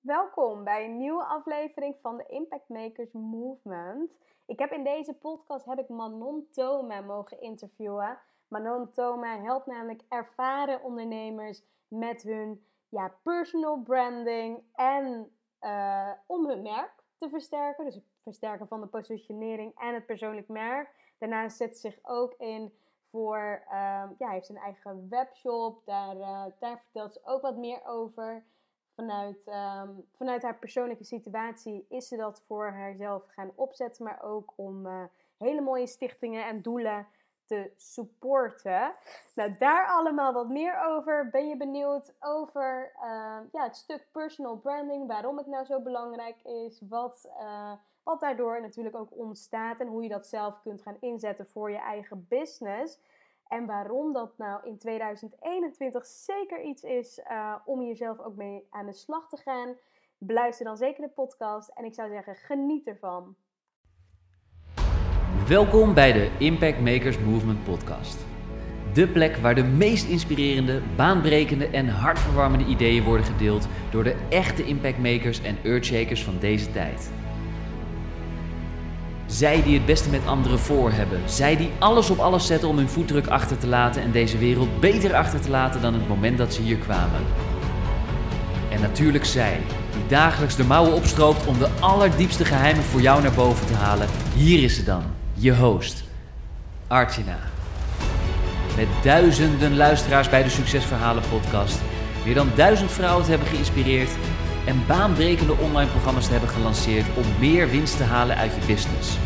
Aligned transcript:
Welkom 0.00 0.64
bij 0.64 0.84
een 0.84 0.96
nieuwe 0.96 1.24
aflevering 1.24 1.96
van 2.02 2.16
de 2.16 2.26
Impact 2.26 2.68
Makers 2.68 3.12
Movement. 3.12 4.18
Ik 4.46 4.58
heb 4.58 4.72
in 4.72 4.84
deze 4.84 5.14
podcast 5.14 5.64
heb 5.64 5.78
ik 5.78 5.88
Manon 5.88 6.48
Thoma 6.50 7.00
mogen 7.00 7.40
interviewen. 7.40 8.18
Manon 8.48 8.90
Thoma 8.90 9.40
helpt 9.40 9.66
namelijk 9.66 10.02
ervaren 10.08 10.82
ondernemers 10.82 11.62
met 11.88 12.22
hun 12.22 12.64
ja, 12.88 13.14
personal 13.22 13.82
branding 13.82 14.62
en 14.74 15.30
uh, 15.60 16.12
om 16.26 16.48
hun 16.48 16.62
merk 16.62 16.92
te 17.18 17.28
versterken. 17.28 17.84
Dus 17.84 17.94
het 17.94 18.04
versterken 18.22 18.68
van 18.68 18.80
de 18.80 18.86
positionering 18.86 19.78
en 19.78 19.94
het 19.94 20.06
persoonlijk 20.06 20.48
merk. 20.48 21.14
Daarnaast 21.18 21.56
zet 21.56 21.78
ze 21.78 21.80
zich 21.80 21.98
ook 22.02 22.34
in 22.38 22.72
voor, 23.10 23.62
uh, 23.66 24.04
ja, 24.18 24.30
heeft 24.30 24.48
een 24.48 24.56
eigen 24.56 25.08
webshop. 25.08 25.82
Daar, 25.84 26.16
uh, 26.16 26.44
daar 26.58 26.80
vertelt 26.80 27.12
ze 27.12 27.20
ook 27.24 27.42
wat 27.42 27.56
meer 27.56 27.86
over 27.86 28.44
vanuit, 29.00 29.46
um, 29.46 30.06
vanuit 30.16 30.42
haar 30.42 30.58
persoonlijke 30.58 31.04
situatie 31.04 31.86
is 31.88 32.08
ze 32.08 32.16
dat 32.16 32.42
voor 32.46 32.70
haarzelf 32.70 33.24
gaan 33.26 33.52
opzetten, 33.54 34.04
maar 34.04 34.22
ook 34.22 34.52
om 34.56 34.86
uh, 34.86 35.02
hele 35.38 35.60
mooie 35.60 35.86
stichtingen 35.86 36.46
en 36.46 36.62
doelen 36.62 37.06
te 37.44 37.70
supporten. 37.76 38.92
Nou, 39.34 39.54
daar 39.58 39.86
allemaal 39.86 40.32
wat 40.32 40.48
meer 40.48 40.80
over. 40.86 41.30
Ben 41.30 41.48
je 41.48 41.56
benieuwd 41.56 42.14
over 42.20 42.92
uh, 42.96 43.38
ja, 43.52 43.62
het 43.62 43.76
stuk 43.76 44.06
personal 44.12 44.56
branding, 44.56 45.06
waarom 45.06 45.36
het 45.36 45.46
nou 45.46 45.64
zo 45.64 45.80
belangrijk 45.80 46.42
is, 46.42 46.82
wat, 46.88 47.28
uh, 47.40 47.72
wat 48.02 48.20
daardoor 48.20 48.60
natuurlijk 48.60 48.96
ook 48.96 49.16
ontstaat 49.16 49.80
en 49.80 49.86
hoe 49.86 50.02
je 50.02 50.08
dat 50.08 50.26
zelf 50.26 50.60
kunt 50.60 50.82
gaan 50.82 50.96
inzetten 51.00 51.46
voor 51.46 51.70
je 51.70 51.78
eigen 51.80 52.26
business. 52.28 52.98
En 53.50 53.66
waarom 53.66 54.12
dat 54.12 54.38
nou 54.38 54.60
in 54.66 54.78
2021 54.78 56.06
zeker 56.06 56.62
iets 56.62 56.82
is 56.82 57.20
uh, 57.30 57.54
om 57.64 57.82
jezelf 57.82 58.18
ook 58.18 58.36
mee 58.36 58.66
aan 58.70 58.86
de 58.86 58.92
slag 58.92 59.28
te 59.28 59.36
gaan. 59.36 59.74
Beluister 60.18 60.64
dan 60.64 60.76
zeker 60.76 61.02
de 61.02 61.08
podcast 61.08 61.68
en 61.68 61.84
ik 61.84 61.94
zou 61.94 62.10
zeggen, 62.10 62.34
geniet 62.34 62.86
ervan. 62.86 63.36
Welkom 65.48 65.94
bij 65.94 66.12
de 66.12 66.30
Impact 66.38 66.80
Makers 66.80 67.18
Movement 67.18 67.64
podcast. 67.64 68.24
De 68.94 69.08
plek 69.08 69.36
waar 69.36 69.54
de 69.54 69.64
meest 69.64 70.08
inspirerende, 70.08 70.82
baanbrekende 70.96 71.66
en 71.66 71.88
hartverwarmende 71.88 72.64
ideeën 72.64 73.04
worden 73.04 73.26
gedeeld 73.26 73.68
door 73.90 74.04
de 74.04 74.26
echte 74.28 74.64
impactmakers 74.64 75.42
en 75.42 75.56
earthshakers 75.64 76.24
van 76.24 76.38
deze 76.38 76.72
tijd. 76.72 77.12
Zij 79.30 79.62
die 79.62 79.74
het 79.74 79.86
beste 79.86 80.10
met 80.10 80.26
anderen 80.26 80.58
voor 80.58 80.92
hebben. 80.92 81.20
Zij 81.24 81.56
die 81.56 81.70
alles 81.78 82.10
op 82.10 82.18
alles 82.18 82.46
zetten 82.46 82.68
om 82.68 82.76
hun 82.76 82.88
voetdruk 82.88 83.26
achter 83.26 83.58
te 83.58 83.66
laten 83.66 84.02
en 84.02 84.10
deze 84.10 84.38
wereld 84.38 84.80
beter 84.80 85.14
achter 85.14 85.40
te 85.40 85.50
laten 85.50 85.80
dan 85.80 85.94
het 85.94 86.08
moment 86.08 86.38
dat 86.38 86.54
ze 86.54 86.62
hier 86.62 86.76
kwamen. 86.76 87.20
En 88.70 88.80
natuurlijk 88.80 89.24
zij, 89.24 89.60
die 89.92 90.06
dagelijks 90.08 90.56
de 90.56 90.64
mouwen 90.64 90.94
opstroopt 90.94 91.46
om 91.46 91.58
de 91.58 91.68
allerdiepste 91.80 92.44
geheimen 92.44 92.84
voor 92.84 93.00
jou 93.00 93.22
naar 93.22 93.32
boven 93.32 93.66
te 93.66 93.74
halen. 93.74 94.08
Hier 94.34 94.62
is 94.62 94.74
ze 94.74 94.84
dan, 94.84 95.02
je 95.34 95.56
host, 95.56 96.04
Archina. 96.86 97.38
Met 98.76 98.88
duizenden 99.02 99.76
luisteraars 99.76 100.28
bij 100.28 100.42
de 100.42 100.50
Succesverhalen 100.50 101.22
podcast, 101.30 101.78
meer 102.24 102.34
dan 102.34 102.50
duizend 102.54 102.90
vrouwen 102.90 103.24
te 103.24 103.30
hebben 103.30 103.48
geïnspireerd 103.48 104.10
en 104.64 104.82
baanbrekende 104.86 105.56
online 105.58 105.90
programma's 105.90 106.26
te 106.26 106.32
hebben 106.32 106.50
gelanceerd 106.50 107.06
om 107.16 107.24
meer 107.38 107.70
winst 107.70 107.96
te 107.96 108.04
halen 108.04 108.36
uit 108.36 108.52
je 108.54 108.66
business. 108.66 109.18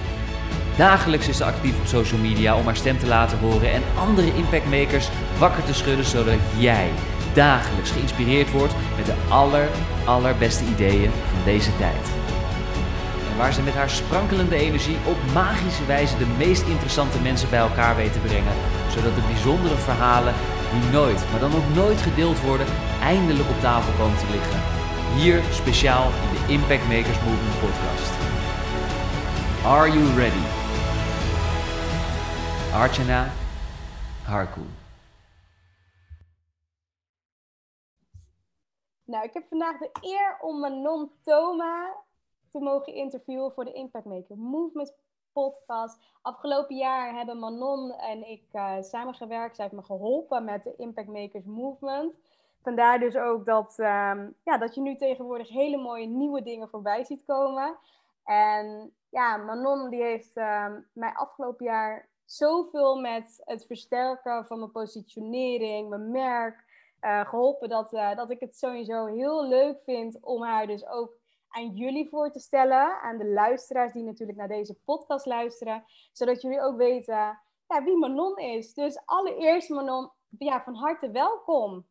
Dagelijks 0.76 1.28
is 1.28 1.36
ze 1.36 1.44
actief 1.44 1.78
op 1.78 1.86
social 1.86 2.20
media 2.20 2.56
om 2.56 2.64
haar 2.64 2.76
stem 2.76 2.98
te 2.98 3.06
laten 3.06 3.38
horen 3.38 3.72
en 3.72 3.82
andere 3.98 4.34
impactmakers 4.34 5.08
wakker 5.38 5.64
te 5.64 5.74
schudden 5.74 6.04
zodat 6.04 6.38
jij 6.58 6.88
dagelijks 7.32 7.90
geïnspireerd 7.90 8.50
wordt 8.50 8.74
met 8.96 9.06
de 9.06 9.14
aller, 9.28 9.68
allerbeste 10.04 10.64
ideeën 10.64 11.10
van 11.30 11.44
deze 11.44 11.76
tijd. 11.76 12.08
En 13.30 13.36
waar 13.36 13.52
ze 13.52 13.62
met 13.62 13.74
haar 13.74 13.90
sprankelende 13.90 14.56
energie 14.56 14.96
op 15.04 15.16
magische 15.32 15.86
wijze 15.86 16.18
de 16.18 16.26
meest 16.38 16.66
interessante 16.66 17.18
mensen 17.18 17.50
bij 17.50 17.58
elkaar 17.58 17.96
weet 17.96 18.12
te 18.12 18.18
brengen, 18.18 18.54
zodat 18.88 19.14
de 19.14 19.26
bijzondere 19.32 19.76
verhalen 19.76 20.34
die 20.72 20.90
nooit, 20.90 21.24
maar 21.30 21.40
dan 21.40 21.54
ook 21.54 21.74
nooit 21.74 22.00
gedeeld 22.00 22.40
worden, 22.40 22.66
eindelijk 23.02 23.48
op 23.48 23.60
tafel 23.60 23.92
komen 23.92 24.18
te 24.18 24.30
liggen. 24.30 24.83
Hier 25.14 25.42
speciaal 25.42 26.06
in 26.06 26.30
de 26.34 26.52
Impact 26.52 26.82
Makers 26.82 27.20
Movement 27.24 27.58
podcast. 27.60 28.12
Are 29.64 29.88
you 29.88 30.04
ready? 30.22 30.44
Archana 32.72 33.30
Harku. 34.24 34.60
Nou, 39.04 39.24
ik 39.24 39.32
heb 39.34 39.44
vandaag 39.48 39.78
de 39.78 39.90
eer 40.00 40.38
om 40.40 40.60
Manon 40.60 41.10
Thoma 41.22 41.96
te 42.52 42.58
mogen 42.58 42.94
interviewen 42.94 43.52
voor 43.52 43.64
de 43.64 43.72
Impact 43.72 44.04
Maker 44.04 44.36
Movement 44.36 44.94
podcast. 45.32 45.98
Afgelopen 46.22 46.76
jaar 46.76 47.14
hebben 47.14 47.38
Manon 47.38 47.92
en 47.92 48.28
ik 48.28 48.44
uh, 48.52 48.76
samengewerkt. 48.80 49.56
Zij 49.56 49.64
heeft 49.64 49.76
me 49.76 49.84
geholpen 49.86 50.44
met 50.44 50.64
de 50.64 50.74
Impact 50.76 51.08
Makers 51.08 51.44
Movement. 51.44 52.14
Vandaar 52.64 52.98
dus 52.98 53.16
ook 53.16 53.44
dat, 53.44 53.78
um, 53.78 54.34
ja, 54.44 54.58
dat 54.58 54.74
je 54.74 54.80
nu 54.80 54.96
tegenwoordig 54.96 55.48
hele 55.48 55.76
mooie 55.76 56.06
nieuwe 56.06 56.42
dingen 56.42 56.68
voorbij 56.68 57.04
ziet 57.04 57.24
komen. 57.26 57.76
En 58.24 58.94
ja, 59.10 59.36
Manon 59.36 59.90
die 59.90 60.02
heeft 60.02 60.36
um, 60.36 60.86
mij 60.92 61.12
afgelopen 61.14 61.64
jaar 61.64 62.08
zoveel 62.24 63.00
met 63.00 63.42
het 63.44 63.66
versterken 63.66 64.46
van 64.46 64.58
mijn 64.58 64.70
positionering, 64.70 65.88
mijn 65.88 66.10
merk, 66.10 66.64
uh, 67.00 67.28
geholpen. 67.28 67.68
Dat, 67.68 67.92
uh, 67.92 68.16
dat 68.16 68.30
ik 68.30 68.40
het 68.40 68.56
sowieso 68.56 69.06
heel 69.06 69.48
leuk 69.48 69.82
vind 69.84 70.18
om 70.20 70.42
haar 70.42 70.66
dus 70.66 70.86
ook 70.86 71.12
aan 71.48 71.68
jullie 71.68 72.08
voor 72.08 72.30
te 72.30 72.40
stellen. 72.40 73.00
Aan 73.00 73.18
de 73.18 73.28
luisteraars 73.28 73.92
die 73.92 74.02
natuurlijk 74.02 74.38
naar 74.38 74.48
deze 74.48 74.76
podcast 74.84 75.26
luisteren. 75.26 75.84
Zodat 76.12 76.42
jullie 76.42 76.60
ook 76.60 76.76
weten 76.76 77.38
ja, 77.68 77.84
wie 77.84 77.96
Manon 77.96 78.38
is. 78.38 78.74
Dus 78.74 79.00
allereerst 79.04 79.68
Manon, 79.68 80.10
ja, 80.38 80.62
van 80.62 80.74
harte 80.74 81.10
welkom. 81.10 81.84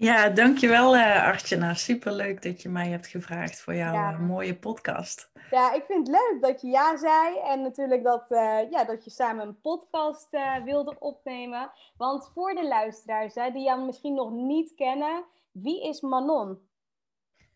Ja, 0.00 0.28
dankjewel 0.28 0.96
uh, 0.96 1.26
Artjana. 1.26 1.74
Superleuk 1.74 2.42
dat 2.42 2.62
je 2.62 2.68
mij 2.68 2.88
hebt 2.88 3.06
gevraagd 3.06 3.60
voor 3.60 3.74
jouw 3.74 3.92
ja. 3.92 4.18
mooie 4.18 4.58
podcast. 4.58 5.30
Ja, 5.50 5.72
ik 5.74 5.84
vind 5.86 6.06
het 6.06 6.16
leuk 6.16 6.38
dat 6.40 6.60
je 6.60 6.68
ja 6.68 6.96
zei. 6.96 7.38
En 7.38 7.62
natuurlijk 7.62 8.04
dat, 8.04 8.30
uh, 8.30 8.70
ja, 8.70 8.84
dat 8.84 9.04
je 9.04 9.10
samen 9.10 9.46
een 9.46 9.60
podcast 9.60 10.28
uh, 10.30 10.64
wilde 10.64 10.96
opnemen. 10.98 11.70
Want 11.96 12.30
voor 12.34 12.54
de 12.54 12.66
luisteraars 12.68 13.34
hè, 13.34 13.50
die 13.50 13.62
jou 13.62 13.84
misschien 13.84 14.14
nog 14.14 14.30
niet 14.30 14.74
kennen, 14.74 15.24
wie 15.52 15.88
is 15.88 16.00
Manon? 16.00 16.58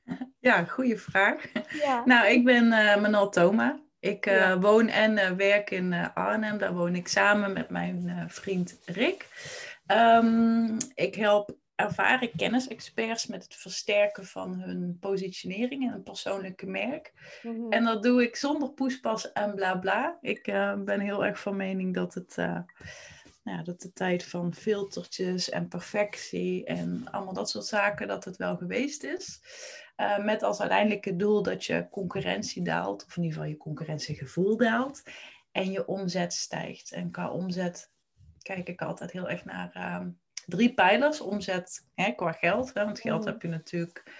Ja, 0.40 0.64
goede 0.64 0.98
vraag. 0.98 1.52
Ja. 1.68 2.02
Nou, 2.14 2.26
ik 2.26 2.44
ben 2.44 2.68
Manon 3.00 3.30
Thoma. 3.30 3.80
Ik 4.00 4.24
ja. 4.24 4.58
woon 4.58 4.88
en 4.88 5.36
werk 5.36 5.70
in 5.70 6.12
Arnhem. 6.14 6.58
Daar 6.58 6.74
woon 6.74 6.94
ik 6.94 7.08
samen 7.08 7.52
met 7.52 7.70
mijn 7.70 8.24
vriend 8.28 8.80
Rick. 8.84 9.28
Um, 9.86 10.76
ik 10.94 11.14
help 11.14 11.62
ervaren 11.74 12.30
kennisexperts 12.36 13.26
met 13.26 13.42
het 13.42 13.54
versterken 13.54 14.26
van 14.26 14.60
hun 14.60 14.98
positionering 15.00 15.86
en 15.86 15.92
een 15.92 16.02
persoonlijke 16.02 16.66
merk. 16.66 17.12
Mm-hmm. 17.42 17.72
En 17.72 17.84
dat 17.84 18.02
doe 18.02 18.22
ik 18.22 18.36
zonder 18.36 18.70
poespas 18.70 19.32
en 19.32 19.54
bla 19.54 19.78
bla. 19.78 20.18
Ik 20.20 20.46
uh, 20.46 20.82
ben 20.82 21.00
heel 21.00 21.24
erg 21.24 21.40
van 21.40 21.56
mening 21.56 21.94
dat 21.94 22.14
het. 22.14 22.36
Uh, 22.38 22.58
nou 23.44 23.58
ja, 23.58 23.62
dat 23.62 23.80
de 23.80 23.92
tijd 23.92 24.24
van 24.24 24.54
filtertjes 24.54 25.50
en 25.50 25.68
perfectie 25.68 26.64
en 26.64 27.06
allemaal 27.10 27.34
dat 27.34 27.50
soort 27.50 27.66
zaken, 27.66 28.08
dat 28.08 28.24
het 28.24 28.36
wel 28.36 28.56
geweest 28.56 29.02
is. 29.02 29.40
Uh, 29.96 30.24
met 30.24 30.42
als 30.42 30.60
uiteindelijke 30.60 31.16
doel 31.16 31.42
dat 31.42 31.64
je 31.64 31.88
concurrentie 31.90 32.62
daalt, 32.62 33.04
of 33.04 33.16
in 33.16 33.22
ieder 33.22 33.38
geval 33.38 33.52
je 33.52 33.58
concurrentiegevoel 33.58 34.56
daalt, 34.56 35.02
en 35.52 35.70
je 35.70 35.86
omzet 35.86 36.32
stijgt. 36.32 36.92
En 36.92 37.10
qua 37.10 37.30
omzet 37.30 37.90
kijk 38.42 38.68
ik 38.68 38.82
altijd 38.82 39.12
heel 39.12 39.28
erg 39.28 39.44
naar 39.44 39.70
drie 40.46 40.74
pijlers. 40.74 41.20
Omzet 41.20 41.88
hè, 41.94 42.12
qua 42.12 42.32
geld, 42.32 42.74
hè, 42.74 42.84
want 42.84 43.00
geld 43.00 43.20
mm. 43.20 43.26
heb 43.26 43.42
je 43.42 43.48
natuurlijk 43.48 44.12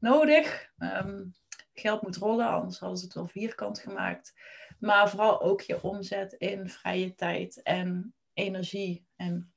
nodig. 0.00 0.70
Um, 0.78 1.32
geld 1.72 2.02
moet 2.02 2.16
rollen, 2.16 2.48
anders 2.48 2.78
hadden 2.78 2.98
ze 2.98 3.04
het 3.04 3.14
wel 3.14 3.26
vierkant 3.26 3.78
gemaakt. 3.78 4.34
Maar 4.78 5.10
vooral 5.10 5.40
ook 5.40 5.60
je 5.60 5.82
omzet 5.82 6.32
in 6.32 6.68
vrije 6.68 7.14
tijd 7.14 7.62
en 7.62 8.14
energie. 8.34 9.06
En 9.16 9.52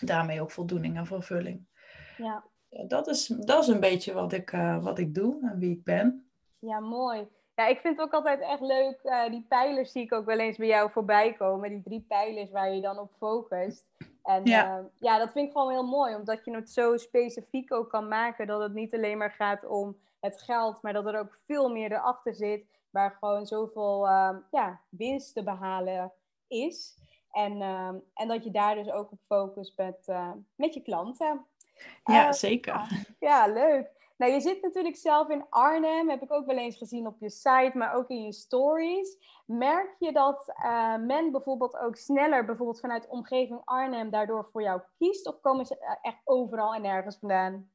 daarmee 0.00 0.40
ook 0.40 0.50
voldoening 0.50 0.96
en 0.96 1.06
vervulling. 1.06 1.66
Ja. 2.16 2.44
Dat, 2.86 3.08
is, 3.08 3.26
dat 3.26 3.62
is 3.62 3.68
een 3.68 3.80
beetje 3.80 4.12
wat 4.12 4.32
ik, 4.32 4.52
uh, 4.52 4.82
wat 4.82 4.98
ik 4.98 5.14
doe 5.14 5.50
en 5.50 5.58
wie 5.58 5.70
ik 5.70 5.84
ben. 5.84 6.30
Ja, 6.58 6.80
mooi. 6.80 7.28
Ja, 7.54 7.66
ik 7.66 7.78
vind 7.80 7.96
het 7.96 8.06
ook 8.06 8.12
altijd 8.12 8.40
echt 8.40 8.60
leuk. 8.60 9.00
Uh, 9.04 9.30
die 9.30 9.46
pijlers 9.48 9.92
zie 9.92 10.02
ik 10.02 10.12
ook 10.12 10.26
wel 10.26 10.38
eens 10.38 10.56
bij 10.56 10.66
jou 10.66 10.90
voorbij 10.90 11.32
komen. 11.32 11.70
Die 11.70 11.82
drie 11.82 12.04
pijlers 12.08 12.50
waar 12.50 12.74
je 12.74 12.80
dan 12.80 12.98
op 12.98 13.12
focust. 13.18 13.86
En 14.22 14.44
ja. 14.44 14.78
Uh, 14.78 14.84
ja, 14.98 15.18
dat 15.18 15.32
vind 15.32 15.46
ik 15.46 15.52
gewoon 15.52 15.70
heel 15.70 15.86
mooi, 15.86 16.14
omdat 16.14 16.44
je 16.44 16.54
het 16.54 16.70
zo 16.70 16.96
specifiek 16.96 17.72
ook 17.72 17.90
kan 17.90 18.08
maken 18.08 18.46
dat 18.46 18.62
het 18.62 18.72
niet 18.72 18.94
alleen 18.94 19.18
maar 19.18 19.32
gaat 19.32 19.66
om 19.66 19.96
het 20.20 20.42
geld, 20.42 20.82
maar 20.82 20.92
dat 20.92 21.06
er 21.06 21.18
ook 21.18 21.38
veel 21.46 21.68
meer 21.68 21.92
erachter 21.92 22.34
zit, 22.34 22.64
waar 22.90 23.16
gewoon 23.20 23.46
zoveel 23.46 24.06
uh, 24.06 24.36
ja, 24.50 24.80
winst 24.88 25.34
te 25.34 25.42
behalen 25.42 26.12
is. 26.48 26.98
En, 27.30 27.56
uh, 27.56 27.88
en 28.14 28.28
dat 28.28 28.44
je 28.44 28.50
daar 28.50 28.74
dus 28.74 28.90
ook 28.90 29.12
op 29.12 29.18
focust 29.26 29.76
met, 29.76 30.06
uh, 30.06 30.30
met 30.54 30.74
je 30.74 30.82
klanten. 30.82 31.46
Ja, 32.04 32.32
zeker. 32.32 33.04
Ja, 33.20 33.46
leuk. 33.46 34.01
Nou, 34.16 34.32
je 34.32 34.40
zit 34.40 34.62
natuurlijk 34.62 34.96
zelf 34.96 35.28
in 35.28 35.46
Arnhem, 35.48 36.08
heb 36.08 36.22
ik 36.22 36.32
ook 36.32 36.46
wel 36.46 36.56
eens 36.56 36.76
gezien 36.76 37.06
op 37.06 37.16
je 37.20 37.30
site, 37.30 37.72
maar 37.74 37.94
ook 37.94 38.08
in 38.08 38.22
je 38.22 38.32
stories. 38.32 39.18
Merk 39.46 39.96
je 39.98 40.12
dat 40.12 40.52
uh, 40.64 40.96
men 40.96 41.30
bijvoorbeeld 41.30 41.76
ook 41.76 41.96
sneller, 41.96 42.44
bijvoorbeeld 42.44 42.80
vanuit 42.80 43.08
omgeving 43.08 43.60
Arnhem, 43.64 44.10
daardoor 44.10 44.48
voor 44.52 44.62
jou 44.62 44.80
kiest? 44.98 45.26
Of 45.26 45.40
komen 45.40 45.66
ze 45.66 45.78
eh, 45.78 45.96
echt 46.02 46.20
overal 46.24 46.74
en 46.74 46.82
nergens 46.82 47.18
vandaan? 47.18 47.70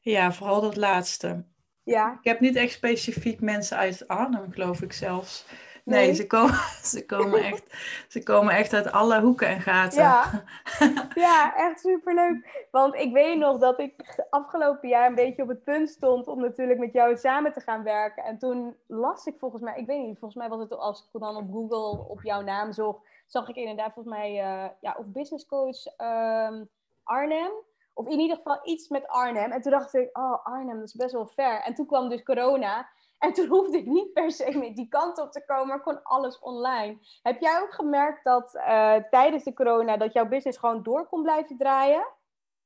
Ja, 0.00 0.32
vooral 0.32 0.60
dat 0.60 0.76
laatste. 0.76 1.44
Ja. 1.82 2.12
Ik 2.12 2.24
heb 2.24 2.40
niet 2.40 2.56
echt 2.56 2.72
specifiek 2.72 3.40
mensen 3.40 3.76
uit 3.76 4.08
Arnhem, 4.08 4.52
geloof 4.52 4.82
ik 4.82 4.92
zelfs. 4.92 5.46
Nee, 5.84 6.14
ze, 6.14 6.26
komen, 6.26 6.54
ze, 6.92 7.06
komen 7.06 7.42
echt, 7.50 7.64
ze 8.08 8.22
komen 8.22 8.54
echt 8.54 8.72
uit 8.72 8.92
alle 8.92 9.20
hoeken 9.20 9.48
en 9.48 9.60
gaten. 9.60 10.02
Ja, 10.02 10.44
ja 11.14 11.56
echt 11.56 11.80
superleuk. 11.80 12.66
Want 12.70 12.94
ik 12.94 13.12
weet 13.12 13.38
nog 13.38 13.58
dat 13.58 13.80
ik 13.80 14.24
afgelopen 14.30 14.88
jaar 14.88 15.08
een 15.08 15.14
beetje 15.14 15.42
op 15.42 15.48
het 15.48 15.64
punt 15.64 15.88
stond 15.88 16.26
om 16.26 16.40
natuurlijk 16.40 16.78
met 16.78 16.92
jou 16.92 17.16
samen 17.16 17.52
te 17.52 17.60
gaan 17.60 17.82
werken. 17.82 18.24
En 18.24 18.38
toen 18.38 18.76
las 18.86 19.26
ik 19.26 19.38
volgens 19.38 19.62
mij, 19.62 19.78
ik 19.78 19.86
weet 19.86 20.06
niet, 20.06 20.18
volgens 20.18 20.40
mij 20.40 20.48
was 20.48 20.60
het 20.60 20.78
als 20.78 21.08
ik 21.12 21.20
dan 21.20 21.36
op 21.36 21.52
Google 21.52 22.08
op 22.08 22.22
jouw 22.22 22.40
naam 22.40 22.72
zocht, 22.72 23.06
zag 23.26 23.48
ik 23.48 23.56
inderdaad 23.56 23.92
volgens 23.92 24.14
mij, 24.14 24.30
uh, 24.30 24.68
ja, 24.80 24.96
of 24.98 25.06
business 25.06 25.46
coach 25.46 25.86
um, 25.98 26.68
Arnhem. 27.02 27.50
Of 27.96 28.06
in 28.06 28.18
ieder 28.18 28.36
geval 28.36 28.60
iets 28.64 28.88
met 28.88 29.08
Arnhem. 29.08 29.50
En 29.50 29.60
toen 29.60 29.72
dacht 29.72 29.94
ik, 29.94 30.18
oh 30.18 30.46
Arnhem, 30.46 30.78
dat 30.78 30.88
is 30.88 30.94
best 30.94 31.12
wel 31.12 31.26
ver. 31.26 31.60
En 31.60 31.74
toen 31.74 31.86
kwam 31.86 32.08
dus 32.08 32.22
corona. 32.22 32.88
En 33.24 33.32
toen 33.32 33.48
hoefde 33.48 33.78
ik 33.78 33.86
niet 33.86 34.12
per 34.12 34.32
se 34.32 34.58
meer 34.58 34.74
die 34.74 34.88
kant 34.88 35.18
op 35.18 35.32
te 35.32 35.44
komen, 35.46 35.66
maar 35.66 35.82
kon 35.82 36.02
alles 36.02 36.38
online. 36.38 36.98
Heb 37.22 37.40
jij 37.40 37.60
ook 37.60 37.74
gemerkt 37.74 38.24
dat 38.24 38.54
uh, 38.54 38.94
tijdens 39.10 39.44
de 39.44 39.52
corona 39.52 39.96
dat 39.96 40.12
jouw 40.12 40.28
business 40.28 40.58
gewoon 40.58 40.82
door 40.82 41.06
kon 41.06 41.22
blijven 41.22 41.56
draaien? 41.56 42.06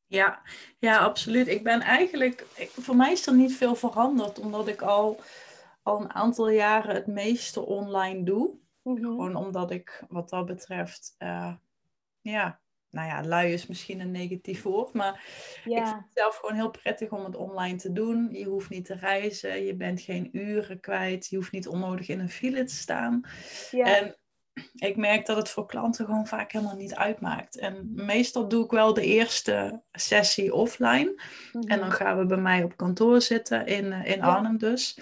Ja, 0.06 0.42
ja, 0.78 0.98
absoluut. 0.98 1.48
Ik 1.48 1.62
ben 1.62 1.80
eigenlijk, 1.80 2.46
ik, 2.56 2.70
voor 2.70 2.96
mij 2.96 3.12
is 3.12 3.26
er 3.26 3.34
niet 3.34 3.56
veel 3.56 3.74
veranderd, 3.74 4.38
omdat 4.38 4.68
ik 4.68 4.82
al, 4.82 5.20
al 5.82 6.00
een 6.00 6.14
aantal 6.14 6.48
jaren 6.48 6.94
het 6.94 7.06
meeste 7.06 7.60
online 7.60 8.22
doe. 8.22 8.58
Mm 8.82 8.96
-hmm. 8.96 9.04
Gewoon 9.04 9.36
omdat 9.36 9.70
ik 9.70 10.04
wat 10.08 10.28
dat 10.28 10.46
betreft, 10.46 11.14
uh, 11.18 11.52
ja, 12.20 12.60
nou 12.90 13.08
ja, 13.08 13.22
lui 13.24 13.52
is 13.52 13.66
misschien 13.66 14.00
een 14.00 14.10
negatief 14.10 14.62
woord, 14.62 14.92
maar 14.92 15.14
ik 15.64 15.72
vind 15.72 15.88
het 15.88 16.12
zelf 16.14 16.36
gewoon 16.36 16.54
heel 16.54 16.70
prettig 16.70 17.10
om 17.10 17.24
het 17.24 17.36
online 17.36 17.76
te 17.76 17.92
doen. 17.92 18.28
Je 18.32 18.44
hoeft 18.44 18.70
niet 18.70 18.84
te 18.84 18.94
reizen, 18.94 19.64
je 19.64 19.76
bent 19.76 20.00
geen 20.00 20.28
uren 20.32 20.80
kwijt, 20.80 21.26
je 21.26 21.36
hoeft 21.36 21.52
niet 21.52 21.68
onnodig 21.68 22.08
in 22.08 22.20
een 22.20 22.30
file 22.30 22.64
te 22.64 22.74
staan. 22.74 23.20
Ja. 23.70 23.96
En 23.96 24.16
ik 24.74 24.96
merk 24.96 25.26
dat 25.26 25.36
het 25.36 25.50
voor 25.50 25.66
klanten 25.66 26.04
gewoon 26.04 26.26
vaak 26.26 26.52
helemaal 26.52 26.76
niet 26.76 26.94
uitmaakt. 26.94 27.58
En 27.58 27.90
meestal 27.94 28.48
doe 28.48 28.64
ik 28.64 28.70
wel 28.70 28.94
de 28.94 29.04
eerste 29.04 29.82
sessie 29.92 30.54
offline. 30.54 31.22
En 31.52 31.78
dan 31.78 31.88
mhm. 31.88 31.90
gaan 31.90 32.18
we 32.18 32.26
bij 32.26 32.36
mij 32.36 32.62
op 32.62 32.76
kantoor 32.76 33.20
zitten, 33.20 33.66
in, 33.66 33.92
eh, 33.92 34.12
in 34.12 34.22
Arnhem 34.22 34.58
dus. 34.58 34.98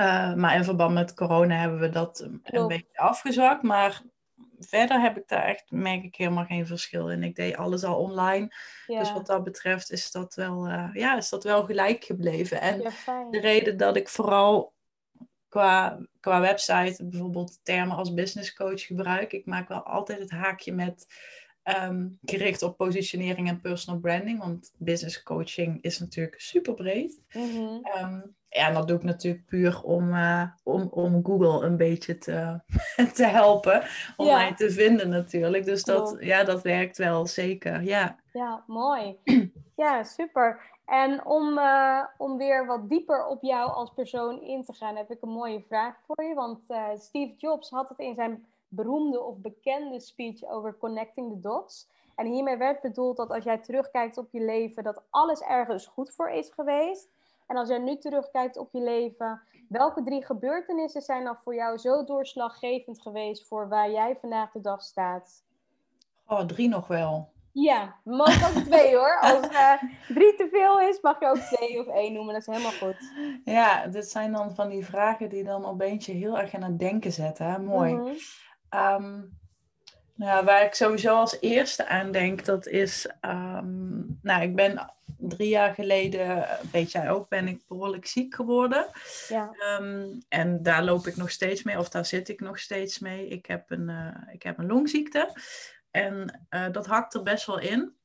Uh, 0.00 0.34
maar 0.34 0.56
in 0.56 0.64
verband 0.64 0.94
met 0.94 1.14
corona 1.14 1.56
hebben 1.56 1.80
we 1.80 1.88
dat 1.88 2.28
een 2.42 2.66
beetje 2.66 2.98
afgezwakt. 2.98 3.62
Maar 3.62 4.02
verder 4.58 5.00
heb 5.00 5.16
ik 5.16 5.28
daar 5.28 5.44
echt, 5.44 5.70
merk 5.70 6.02
ik 6.02 6.16
helemaal 6.16 6.44
geen 6.44 6.66
verschil 6.66 7.10
in. 7.10 7.22
Ik 7.22 7.36
deed 7.36 7.56
alles 7.56 7.84
al 7.84 7.96
online. 7.96 8.54
Dus 8.86 9.12
wat 9.12 9.26
dat 9.26 9.44
betreft 9.44 9.92
is 9.92 10.10
dat 10.10 10.34
wel, 10.34 10.68
uh, 10.68 10.90
ja, 10.92 11.16
is 11.16 11.28
dat 11.28 11.44
wel 11.44 11.64
gelijk 11.64 12.04
gebleven. 12.04 12.60
En 12.60 12.78
de 13.30 13.40
reden 13.40 13.76
dat 13.76 13.96
ik 13.96 14.08
vooral 14.08 14.72
qua, 15.48 16.06
qua 16.20 16.40
website 16.40 17.04
bijvoorbeeld 17.04 17.60
termen 17.62 17.96
als 17.96 18.14
business 18.14 18.54
coach 18.54 18.86
gebruik, 18.86 19.32
ik 19.32 19.46
maak 19.46 19.68
wel 19.68 19.82
altijd 19.82 20.18
het 20.18 20.30
haakje 20.30 20.72
met 20.72 21.06
um, 21.64 22.18
gericht 22.24 22.62
op 22.62 22.76
positionering 22.76 23.48
en 23.48 23.60
personal 23.60 24.00
branding. 24.00 24.38
Want 24.38 24.72
business 24.76 25.22
coaching 25.22 25.82
is 25.82 25.98
natuurlijk 25.98 26.40
super 26.40 26.74
breed. 26.74 27.20
Mm 27.32 27.82
ja, 28.54 28.68
en 28.68 28.74
dat 28.74 28.88
doe 28.88 28.96
ik 28.96 29.02
natuurlijk 29.02 29.46
puur 29.46 29.82
om, 29.82 30.14
uh, 30.14 30.42
om, 30.62 30.88
om 30.90 31.24
Google 31.24 31.66
een 31.66 31.76
beetje 31.76 32.18
te, 32.18 32.60
te 33.14 33.24
helpen. 33.24 33.82
Om 34.16 34.26
mij 34.26 34.54
te 34.54 34.70
vinden 34.70 35.08
natuurlijk. 35.08 35.64
Dus 35.64 35.84
dat, 35.84 36.16
ja, 36.20 36.44
dat 36.44 36.62
werkt 36.62 36.98
wel 36.98 37.26
zeker. 37.26 37.82
Ja, 37.82 38.16
ja 38.32 38.64
mooi. 38.66 39.18
ja, 39.76 40.02
super. 40.02 40.60
En 40.84 41.26
om, 41.26 41.58
uh, 41.58 42.04
om 42.18 42.36
weer 42.36 42.66
wat 42.66 42.88
dieper 42.88 43.26
op 43.26 43.42
jou 43.42 43.70
als 43.70 43.92
persoon 43.94 44.42
in 44.42 44.64
te 44.64 44.72
gaan, 44.72 44.96
heb 44.96 45.10
ik 45.10 45.22
een 45.22 45.28
mooie 45.28 45.62
vraag 45.68 45.94
voor 46.06 46.24
je. 46.24 46.34
Want 46.34 46.60
uh, 46.68 46.88
Steve 46.96 47.34
Jobs 47.36 47.70
had 47.70 47.88
het 47.88 47.98
in 47.98 48.14
zijn 48.14 48.46
beroemde 48.68 49.22
of 49.22 49.36
bekende 49.36 50.00
speech 50.00 50.44
over 50.44 50.76
connecting 50.78 51.32
the 51.32 51.40
dots. 51.40 51.88
En 52.16 52.26
hiermee 52.26 52.56
werd 52.56 52.80
bedoeld 52.80 53.16
dat 53.16 53.30
als 53.30 53.44
jij 53.44 53.58
terugkijkt 53.58 54.18
op 54.18 54.28
je 54.30 54.40
leven, 54.40 54.82
dat 54.82 55.02
alles 55.10 55.40
ergens 55.40 55.86
goed 55.86 56.10
voor 56.14 56.30
is 56.30 56.50
geweest. 56.50 57.08
En 57.46 57.56
als 57.56 57.68
jij 57.68 57.78
nu 57.78 57.98
terugkijkt 57.98 58.56
op 58.56 58.72
je 58.72 58.80
leven, 58.80 59.42
welke 59.68 60.02
drie 60.02 60.24
gebeurtenissen 60.24 61.02
zijn 61.02 61.24
dan 61.24 61.36
voor 61.36 61.54
jou 61.54 61.78
zo 61.78 62.04
doorslaggevend 62.04 63.02
geweest 63.02 63.46
voor 63.46 63.68
waar 63.68 63.90
jij 63.90 64.16
vandaag 64.20 64.52
de 64.52 64.60
dag 64.60 64.82
staat? 64.82 65.44
Oh, 66.26 66.40
drie 66.40 66.68
nog 66.68 66.86
wel. 66.86 67.32
Ja, 67.52 67.94
mag 68.04 68.56
ook 68.56 68.62
twee 68.62 68.96
hoor. 68.96 69.20
Als 69.30 69.46
uh, 69.50 69.82
drie 70.08 70.34
te 70.36 70.48
veel 70.50 70.80
is, 70.80 71.00
mag 71.00 71.20
je 71.20 71.26
ook 71.26 71.36
twee 71.36 71.80
of 71.80 71.86
één 71.86 72.12
noemen. 72.12 72.32
Dat 72.32 72.48
is 72.48 72.54
helemaal 72.54 72.78
goed. 72.78 73.12
Ja, 73.44 73.86
dit 73.86 74.10
zijn 74.10 74.32
dan 74.32 74.54
van 74.54 74.68
die 74.68 74.84
vragen 74.84 75.28
die 75.28 75.44
dan 75.44 75.64
opeens 75.64 76.06
je 76.06 76.12
heel 76.12 76.38
erg 76.38 76.54
aan 76.54 76.62
het 76.62 76.78
denken 76.78 77.12
zetten. 77.12 77.46
Hè? 77.46 77.58
Mooi. 77.58 77.94
Mm 77.94 79.42
nou, 80.14 80.44
waar 80.44 80.64
ik 80.64 80.74
sowieso 80.74 81.16
als 81.16 81.40
eerste 81.40 81.86
aan 81.86 82.12
denk, 82.12 82.44
dat 82.44 82.66
is... 82.66 83.10
Um, 83.20 84.18
nou, 84.22 84.42
ik 84.42 84.56
ben 84.56 84.92
drie 85.18 85.48
jaar 85.48 85.74
geleden, 85.74 86.46
weet 86.72 86.92
jij 86.92 87.10
ook, 87.10 87.28
ben 87.28 87.48
ik 87.48 87.66
behoorlijk 87.66 88.06
ziek 88.06 88.34
geworden. 88.34 88.86
Ja. 89.28 89.50
Um, 89.80 90.18
en 90.28 90.62
daar 90.62 90.84
loop 90.84 91.06
ik 91.06 91.16
nog 91.16 91.30
steeds 91.30 91.62
mee, 91.62 91.78
of 91.78 91.88
daar 91.88 92.06
zit 92.06 92.28
ik 92.28 92.40
nog 92.40 92.58
steeds 92.58 92.98
mee. 92.98 93.28
Ik 93.28 93.46
heb 93.46 93.70
een, 93.70 93.88
uh, 93.88 94.32
ik 94.32 94.42
heb 94.42 94.58
een 94.58 94.66
longziekte. 94.66 95.32
En 95.90 96.46
uh, 96.50 96.72
dat 96.72 96.86
hakt 96.86 97.14
er 97.14 97.22
best 97.22 97.46
wel 97.46 97.58
in. 97.58 97.96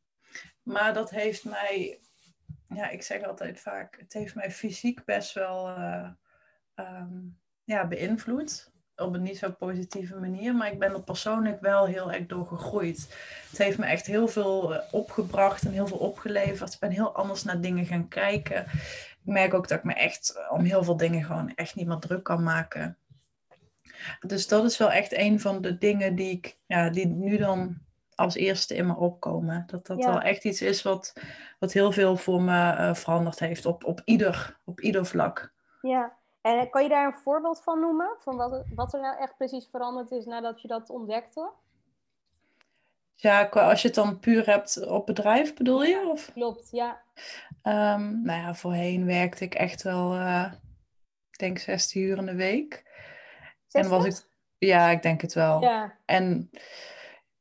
Maar 0.64 0.94
dat 0.94 1.10
heeft 1.10 1.46
mij, 1.46 2.00
ja, 2.68 2.90
ik 2.90 3.04
zeg 3.04 3.24
altijd 3.24 3.60
vaak, 3.60 3.98
het 4.00 4.14
heeft 4.14 4.36
mij 4.36 4.52
fysiek 4.52 5.06
best 5.06 5.34
wel 5.34 5.70
uh, 5.70 6.10
um, 6.76 7.40
ja, 7.64 7.88
beïnvloed 7.88 8.72
op 9.00 9.14
een 9.14 9.22
niet 9.22 9.38
zo 9.38 9.52
positieve 9.52 10.16
manier. 10.16 10.56
Maar 10.56 10.72
ik 10.72 10.80
ben 10.80 10.94
er 10.94 11.02
persoonlijk 11.02 11.62
wel 11.62 11.86
heel 11.86 12.12
erg 12.12 12.26
door 12.26 12.46
gegroeid. 12.46 13.16
Het 13.50 13.58
heeft 13.58 13.78
me 13.78 13.86
echt 13.86 14.06
heel 14.06 14.28
veel 14.28 14.76
eh, 14.76 14.94
opgebracht 14.94 15.66
en 15.66 15.72
heel 15.72 15.88
veel 15.88 15.98
opgeleverd. 15.98 16.74
Ik 16.74 16.80
ben 16.80 16.92
heel 16.92 17.16
anders 17.16 17.44
naar 17.44 17.62
dingen 17.62 17.86
gaan 17.86 18.08
kijken. 18.08 18.66
Ik 18.66 19.34
merk 19.34 19.54
ook 19.54 19.68
dat 19.68 19.78
ik 19.78 19.84
me 19.84 19.94
echt 19.94 20.36
eh, 20.38 20.52
om 20.52 20.64
heel 20.64 20.84
veel 20.84 20.98
dingen 20.98 21.24
gewoon 21.24 21.56
echt 21.56 21.76
niet 21.76 21.88
meer 21.88 22.00
druk 22.00 22.24
kan 22.24 22.44
maken. 22.44 22.98
Dus 24.20 24.48
dat 24.48 24.64
is 24.64 24.78
wel 24.78 24.92
echt 24.92 25.18
een 25.18 25.40
van 25.40 25.62
de 25.62 25.78
dingen 25.78 26.16
die 26.16 26.32
ik, 26.32 26.58
ja, 26.66 26.90
die 26.90 27.08
nu 27.08 27.38
dan 27.38 27.78
als 28.16 28.36
eerste 28.36 28.76
in 28.76 28.86
me 28.88 28.96
opkomen. 28.96 29.64
Dat 29.68 29.88
dat 29.88 30.06
wel 30.06 30.22
echt 30.22 30.44
iets 30.44 30.62
is 30.62 30.82
wat, 30.82 31.14
wat 31.60 31.74
heel 31.74 31.92
veel 31.92 32.18
voor 32.18 32.42
me 32.42 32.52
uh, 32.52 32.94
veranderd 32.94 33.40
heeft 33.40 33.66
op, 33.66 33.84
op, 33.84 34.02
ieder, 34.06 34.60
op 34.64 34.80
ieder 34.80 35.06
vlak. 35.06 35.54
Ja, 35.82 36.18
en 36.42 36.70
kan 36.70 36.84
je 36.84 36.90
daar 36.90 37.06
een 37.06 37.22
voorbeeld 37.24 37.62
van 37.64 37.80
noemen? 37.80 38.16
Van 38.20 38.36
wat, 38.36 38.64
wat 38.76 38.94
er 38.94 39.00
nou 39.00 39.18
echt 39.18 39.38
precies 39.38 39.68
veranderd 39.72 40.12
is 40.12 40.26
nadat 40.26 40.62
je 40.62 40.68
dat 40.68 40.90
ontdekte? 40.90 41.52
Ja, 43.16 43.44
als 43.44 43.82
je 43.82 43.88
het 43.88 43.96
dan 43.96 44.20
puur 44.20 44.46
hebt 44.46 44.88
op 44.88 45.06
bedrijf, 45.06 45.54
bedoel 45.54 45.84
je? 45.84 46.08
Of? 46.12 46.32
Klopt, 46.34 46.68
ja. 46.72 47.02
Um, 47.64 48.22
nou 48.22 48.42
ja, 48.42 48.56
voorheen 48.56 49.06
werkte 49.06 49.44
ik 49.44 49.54
echt 49.54 49.84
wel, 49.84 50.16
uh, 50.16 50.54
ik 51.32 51.38
denk 51.38 51.58
60 51.58 52.02
uur 52.02 52.18
in 52.18 52.26
de 52.26 52.36
week. 52.36 52.84
60? 53.68 53.92
En 53.92 53.98
was 53.98 54.06
ik, 54.06 54.28
ja, 54.58 54.90
ik 54.90 55.02
denk 55.02 55.22
het 55.22 55.34
wel. 55.34 55.62
Ja. 55.62 55.98
En 56.06 56.50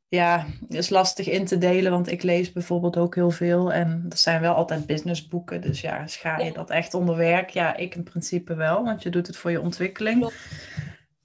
ja, 0.08 0.46
is 0.68 0.88
lastig 0.88 1.28
in 1.28 1.44
te 1.44 1.58
delen, 1.58 1.92
want 1.92 2.10
ik 2.10 2.22
lees 2.22 2.52
bijvoorbeeld 2.52 2.96
ook 2.96 3.14
heel 3.14 3.30
veel. 3.30 3.72
En 3.72 4.04
dat 4.08 4.18
zijn 4.18 4.40
wel 4.40 4.54
altijd 4.54 4.86
businessboeken. 4.86 5.60
Dus 5.60 5.80
ja, 5.80 6.06
schaar 6.06 6.44
je 6.44 6.52
dat 6.52 6.70
echt 6.70 6.94
onder 6.94 7.16
werk? 7.16 7.50
Ja, 7.50 7.76
ik 7.76 7.94
in 7.94 8.02
principe 8.02 8.54
wel, 8.54 8.84
want 8.84 9.02
je 9.02 9.10
doet 9.10 9.26
het 9.26 9.36
voor 9.36 9.50
je 9.50 9.60
ontwikkeling. 9.60 10.32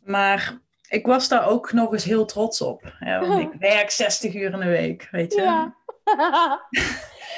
Maar 0.04 0.58
ik 0.90 1.06
was 1.06 1.28
daar 1.28 1.48
ook 1.48 1.72
nog 1.72 1.94
eens 1.94 2.04
heel 2.04 2.26
trots 2.26 2.62
op. 2.62 2.94
want 3.00 3.42
ik 3.42 3.54
werk 3.70 3.90
60 3.90 4.34
uur 4.34 4.54
in 4.54 4.60
de 4.60 4.66
week, 4.66 5.08
weet 5.12 5.34
je. 5.34 5.42
Ja. 5.42 5.76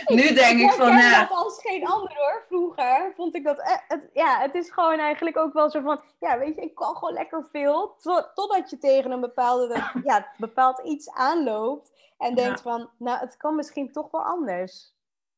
nu 0.05 0.33
denk 0.33 0.59
ik, 0.59 0.71
van... 0.71 0.97
Ja, 0.97 1.19
dat 1.19 1.37
als 1.37 1.61
geen 1.61 1.85
ander 1.85 2.15
hoor. 2.15 2.43
Vroeger 2.47 3.13
vond 3.15 3.35
ik 3.35 3.43
dat... 3.43 3.59
E- 3.59 3.85
het, 3.87 4.09
ja, 4.13 4.39
het 4.39 4.55
is 4.55 4.69
gewoon 4.69 4.99
eigenlijk 4.99 5.37
ook 5.37 5.53
wel 5.53 5.69
zo 5.69 5.81
van... 5.81 6.01
Ja, 6.19 6.37
weet 6.37 6.55
je, 6.55 6.61
ik 6.61 6.75
kan 6.75 6.95
gewoon 6.95 7.13
lekker 7.13 7.47
veel. 7.51 7.95
Totdat 8.33 8.69
je 8.69 8.77
tegen 8.77 9.11
een 9.11 9.19
bepaalde, 9.19 9.91
ja, 10.03 10.31
bepaald 10.37 10.81
iets 10.83 11.09
aanloopt. 11.09 11.91
En 12.17 12.35
denkt 12.35 12.61
van, 12.61 12.89
nou, 12.97 13.19
het 13.19 13.37
kan 13.37 13.55
misschien 13.55 13.91
toch 13.91 14.11
wel 14.11 14.23
anders. 14.23 14.93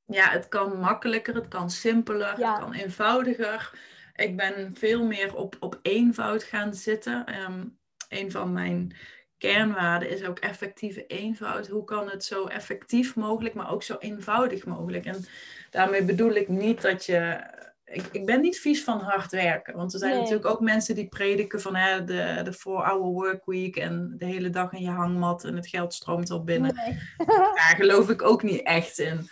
Ja, 0.05 0.29
het 0.29 0.47
kan 0.47 0.79
makkelijker, 0.79 1.36
het 1.36 1.47
kan 1.47 1.69
simpeler, 1.69 2.29
het 2.29 2.59
kan 2.59 2.74
eenvoudiger. 2.74 3.79
Ik 4.15 4.38
ben 4.38 4.75
veel 4.77 5.03
meer 5.03 5.36
op, 5.36 5.55
op 5.59 5.79
eenvoud 5.81 6.43
gaan 6.43 6.74
zitten. 6.74 7.41
Um, 7.41 7.79
een 8.09 8.31
van 8.31 8.53
mijn 8.53 8.95
kernwaarde 9.38 10.08
is 10.08 10.24
ook 10.24 10.39
effectieve 10.39 11.06
eenvoud. 11.06 11.67
Hoe 11.67 11.84
kan 11.84 12.10
het 12.10 12.24
zo 12.24 12.46
effectief 12.46 13.15
mogelijk, 13.15 13.56
maar 13.56 13.72
ook 13.72 13.84
zo 13.84 13.96
eenvoudig 14.00 14.65
mogelijk? 14.65 15.06
En 15.06 15.25
daarmee 15.70 16.03
bedoel 16.03 16.32
ik 16.32 16.48
niet 16.48 16.82
dat 16.82 17.06
je 17.06 17.46
ik, 17.88 18.06
ik 18.12 18.25
ben 18.25 18.41
niet 18.41 18.60
vies 18.60 18.84
van 18.84 19.00
hard 19.00 19.32
werken. 19.32 19.75
Want 19.75 19.94
er 19.94 20.00
zijn 20.00 20.17
natuurlijk 20.17 20.46
ook 20.46 20.60
mensen 20.60 20.96
die 20.96 21.08
prediken 21.08 21.62
van 21.62 21.75
hè, 21.75 22.03
de, 22.03 22.41
de 22.44 22.53
4-hour 22.53 23.00
workweek 23.00 23.75
en 23.75 24.15
de 24.17 24.25
hele 24.25 24.50
dag 24.50 24.74
in 24.74 24.82
je 24.82 24.89
hangmat 24.89 25.44
en 25.44 25.56
het 25.56 25.67
geld 25.67 25.94
stroomt 25.94 26.29
al 26.29 26.44
binnen. 26.44 26.75
Nee. 26.75 26.98
Daar 27.27 27.75
geloof 27.77 28.10
ik 28.10 28.22
ook 28.22 28.44
niet 28.44 28.62
echt 28.62 29.00
in. 29.00 29.29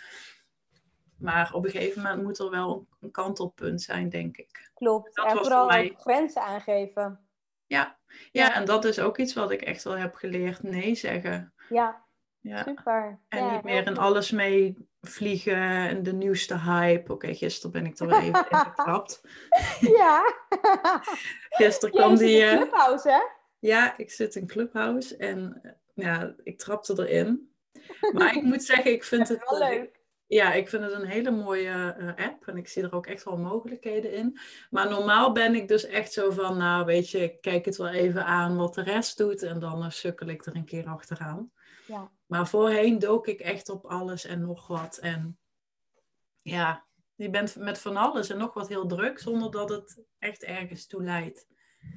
Maar 1.18 1.52
op 1.52 1.64
een 1.64 1.70
gegeven 1.70 2.02
moment 2.02 2.22
moet 2.22 2.38
er 2.38 2.50
wel 2.50 2.86
een 3.00 3.10
kantelpunt 3.10 3.82
zijn, 3.82 4.08
denk 4.08 4.36
ik. 4.36 4.70
Klopt. 4.74 5.16
Dat 5.16 5.30
en 5.30 5.36
vooral 5.36 5.66
mij... 5.66 5.94
grenzen 5.96 6.42
aangeven. 6.42 7.25
Ja. 7.66 7.98
ja, 8.32 8.54
en 8.54 8.64
dat 8.64 8.84
is 8.84 8.98
ook 8.98 9.18
iets 9.18 9.34
wat 9.34 9.50
ik 9.50 9.62
echt 9.62 9.82
wel 9.82 9.96
heb 9.96 10.14
geleerd. 10.14 10.62
Nee 10.62 10.94
zeggen. 10.94 11.52
Ja, 11.68 12.04
ja. 12.40 12.62
super. 12.62 13.18
En 13.28 13.52
niet 13.52 13.62
meer 13.62 13.86
in 13.86 13.98
alles 13.98 14.30
mee 14.30 14.88
vliegen 15.00 15.88
en 15.88 16.02
de 16.02 16.12
nieuwste 16.12 16.58
hype. 16.58 17.12
Oké, 17.12 17.34
gisteren 17.34 17.72
ben 17.72 17.86
ik 17.86 17.98
er 17.98 18.06
weer 18.06 18.20
even 18.20 18.46
in 18.50 18.56
getrapt. 18.74 19.20
Ja. 19.80 20.34
gisteren 21.58 21.94
kwam 21.94 22.16
die... 22.16 22.40
in 22.40 22.56
Clubhouse, 22.56 23.10
hè? 23.10 23.20
Ja, 23.58 23.96
ik 23.96 24.10
zit 24.10 24.34
in 24.34 24.46
Clubhouse 24.46 25.16
en 25.16 25.62
ja, 25.94 26.34
ik 26.42 26.58
trapte 26.58 27.06
erin. 27.06 27.54
Maar 28.12 28.36
ik 28.36 28.42
moet 28.42 28.64
zeggen, 28.64 28.92
ik 28.92 29.04
vind 29.04 29.28
het... 29.28 29.44
Wel 29.48 29.58
leuk. 29.58 30.00
Ja, 30.28 30.52
ik 30.52 30.68
vind 30.68 30.82
het 30.82 30.92
een 30.92 31.06
hele 31.06 31.30
mooie 31.30 31.94
eh, 31.98 32.26
app 32.26 32.46
en 32.46 32.56
ik 32.56 32.68
zie 32.68 32.82
er 32.82 32.94
ook 32.94 33.06
echt 33.06 33.24
wel 33.24 33.36
mogelijkheden 33.36 34.12
in. 34.12 34.38
Maar 34.70 34.90
normaal 34.90 35.32
ben 35.32 35.54
ik 35.54 35.68
dus 35.68 35.84
echt 35.84 36.12
zo 36.12 36.30
van, 36.30 36.56
nou 36.56 36.84
weet 36.84 37.10
je, 37.10 37.18
ik 37.18 37.40
kijk 37.40 37.64
het 37.64 37.76
wel 37.76 37.88
even 37.88 38.24
aan 38.24 38.56
wat 38.56 38.74
de 38.74 38.82
rest 38.82 39.18
doet 39.18 39.42
en 39.42 39.58
dan 39.58 39.84
uh, 39.84 39.90
sukkel 39.90 40.26
ik 40.26 40.46
er 40.46 40.56
een 40.56 40.64
keer 40.64 40.86
achteraan. 40.86 41.50
Ja. 41.86 42.10
Maar 42.26 42.48
voorheen 42.48 42.98
dook 42.98 43.26
ik 43.26 43.40
echt 43.40 43.68
op 43.68 43.84
alles 43.84 44.24
en 44.24 44.40
nog 44.40 44.66
wat. 44.66 44.96
En 44.96 45.38
ja, 46.42 46.84
je 47.14 47.30
bent 47.30 47.56
met 47.56 47.78
van 47.78 47.96
alles 47.96 48.30
en 48.30 48.38
nog 48.38 48.54
wat 48.54 48.68
heel 48.68 48.86
druk, 48.86 49.18
zonder 49.18 49.50
dat 49.50 49.68
het 49.68 50.04
echt 50.18 50.42
ergens 50.42 50.86
toe 50.86 51.02
leidt. 51.02 51.46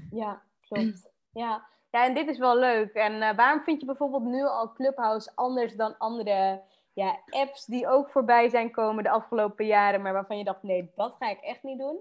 Ja, 0.10 0.44
klopt. 0.62 1.12
Ja, 1.32 1.68
ja 1.90 2.06
en 2.06 2.14
dit 2.14 2.28
is 2.28 2.38
wel 2.38 2.58
leuk. 2.58 2.94
En 2.94 3.14
uh, 3.14 3.36
waarom 3.36 3.64
vind 3.64 3.80
je 3.80 3.86
bijvoorbeeld 3.86 4.24
nu 4.24 4.44
al 4.44 4.74
Clubhouse 4.74 5.32
anders 5.36 5.76
dan 5.76 5.98
andere 5.98 6.64
ja, 7.00 7.20
apps 7.30 7.66
die 7.66 7.88
ook 7.88 8.10
voorbij 8.10 8.50
zijn 8.50 8.72
komen 8.72 9.04
de 9.04 9.10
afgelopen 9.10 9.66
jaren, 9.66 10.02
maar 10.02 10.14
waarvan 10.14 10.38
je 10.38 10.44
dacht, 10.44 10.64
nee, 10.64 10.92
dat 10.96 11.16
ga 11.20 11.30
ik 11.30 11.40
echt 11.40 11.64
niet 11.64 11.80
doen? 11.80 11.98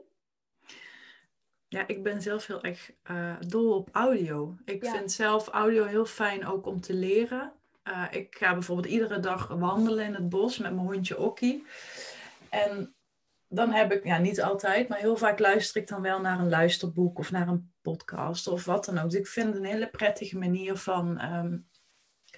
Ja, 1.68 1.86
ik 1.86 2.02
ben 2.02 2.22
zelf 2.22 2.46
heel 2.46 2.62
erg 2.62 2.92
uh, 3.10 3.36
dol 3.46 3.74
op 3.74 3.88
audio. 3.92 4.56
Ik 4.64 4.86
vind 4.86 5.12
zelf 5.12 5.48
audio 5.48 5.84
heel 5.84 6.06
fijn 6.06 6.46
ook 6.46 6.66
om 6.66 6.80
te 6.80 6.94
leren. 6.94 7.52
Uh, 7.84 8.04
ik 8.10 8.36
ga 8.38 8.52
bijvoorbeeld 8.52 8.88
iedere 8.88 9.20
dag 9.20 9.46
wandelen 9.46 10.04
in 10.04 10.14
het 10.14 10.28
bos 10.28 10.58
met 10.58 10.74
mijn 10.74 10.86
hondje 10.86 11.18
Okkie. 11.18 11.66
En 12.48 12.94
dan 13.48 13.72
heb 13.72 13.92
ik, 13.92 14.04
ja 14.04 14.18
niet 14.18 14.42
altijd, 14.42 14.88
maar 14.88 14.98
heel 14.98 15.16
vaak 15.16 15.38
luister 15.38 15.80
ik 15.80 15.88
dan 15.88 16.02
wel 16.02 16.20
naar 16.20 16.38
een 16.38 16.48
luisterboek 16.48 17.18
of 17.18 17.30
naar 17.30 17.48
een 17.48 17.72
podcast 17.82 18.46
of 18.46 18.64
wat 18.64 18.84
dan 18.84 18.98
ook. 18.98 19.10
Dus 19.10 19.20
ik 19.20 19.26
vind 19.26 19.46
het 19.46 19.56
een 19.56 19.70
hele 19.70 19.90
prettige 19.90 20.38
manier 20.38 20.76
van 20.76 21.22
um, 21.32 21.68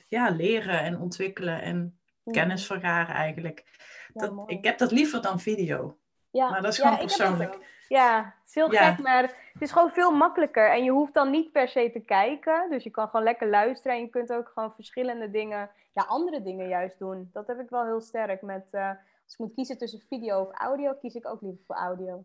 ja, 0.09 0.31
leren 0.31 0.81
en 0.81 0.99
ontwikkelen 0.99 1.63
en. 1.63 2.00
Kennis 2.31 2.67
vergaren 2.67 3.15
eigenlijk. 3.15 3.65
dat, 4.13 4.33
ik 4.47 4.65
heb 4.65 4.79
dat 4.79 4.91
liever 4.91 5.23
dan 5.23 5.41
video. 5.41 5.99
Ja. 6.31 6.51
Maar 6.51 6.63
dat 6.63 6.73
is 6.73 6.79
gewoon 6.79 6.99
persoonlijk. 6.99 7.59
Ja, 7.89 8.35
het 8.39 8.49
is 8.49 8.55
heel 8.55 8.69
gek, 8.69 8.99
maar 8.99 9.23
het 9.53 9.63
is 9.63 9.73
gewoon 9.73 9.91
veel 9.91 10.11
makkelijker. 10.11 10.71
En 10.71 10.85
je 10.85 10.91
hoeft 10.91 11.15
dan 11.15 11.31
niet 11.31 11.53
per 11.53 11.69
se 11.69 11.91
te 11.93 12.01
kijken. 12.01 12.71
Dus 12.71 12.85
je 12.85 12.91
kan 12.91 13.09
gewoon 13.09 13.25
lekker 13.25 13.49
luisteren. 13.49 13.97
En 13.97 14.03
je 14.03 14.09
kunt 14.09 14.33
ook 14.33 14.51
gewoon 14.55 14.75
verschillende 14.75 15.31
dingen, 15.31 15.71
ja, 15.93 16.03
andere 16.03 16.43
dingen 16.43 16.69
juist 16.69 16.99
doen. 16.99 17.31
Dat 17.33 17.47
heb 17.47 17.61
ik 17.61 17.71
wel 17.71 17.85
heel 17.85 18.01
sterk 18.01 18.43
met... 18.43 18.69
Uh, 18.73 18.89
als 19.25 19.33
ik 19.33 19.39
moet 19.39 19.55
kiezen 19.55 19.79
tussen 19.79 20.01
video 20.09 20.41
of 20.41 20.51
audio, 20.53 20.95
kies 20.95 21.15
ik 21.15 21.29
ook 21.29 21.41
liever 21.41 21.65
voor 21.67 21.77
audio. 21.77 22.25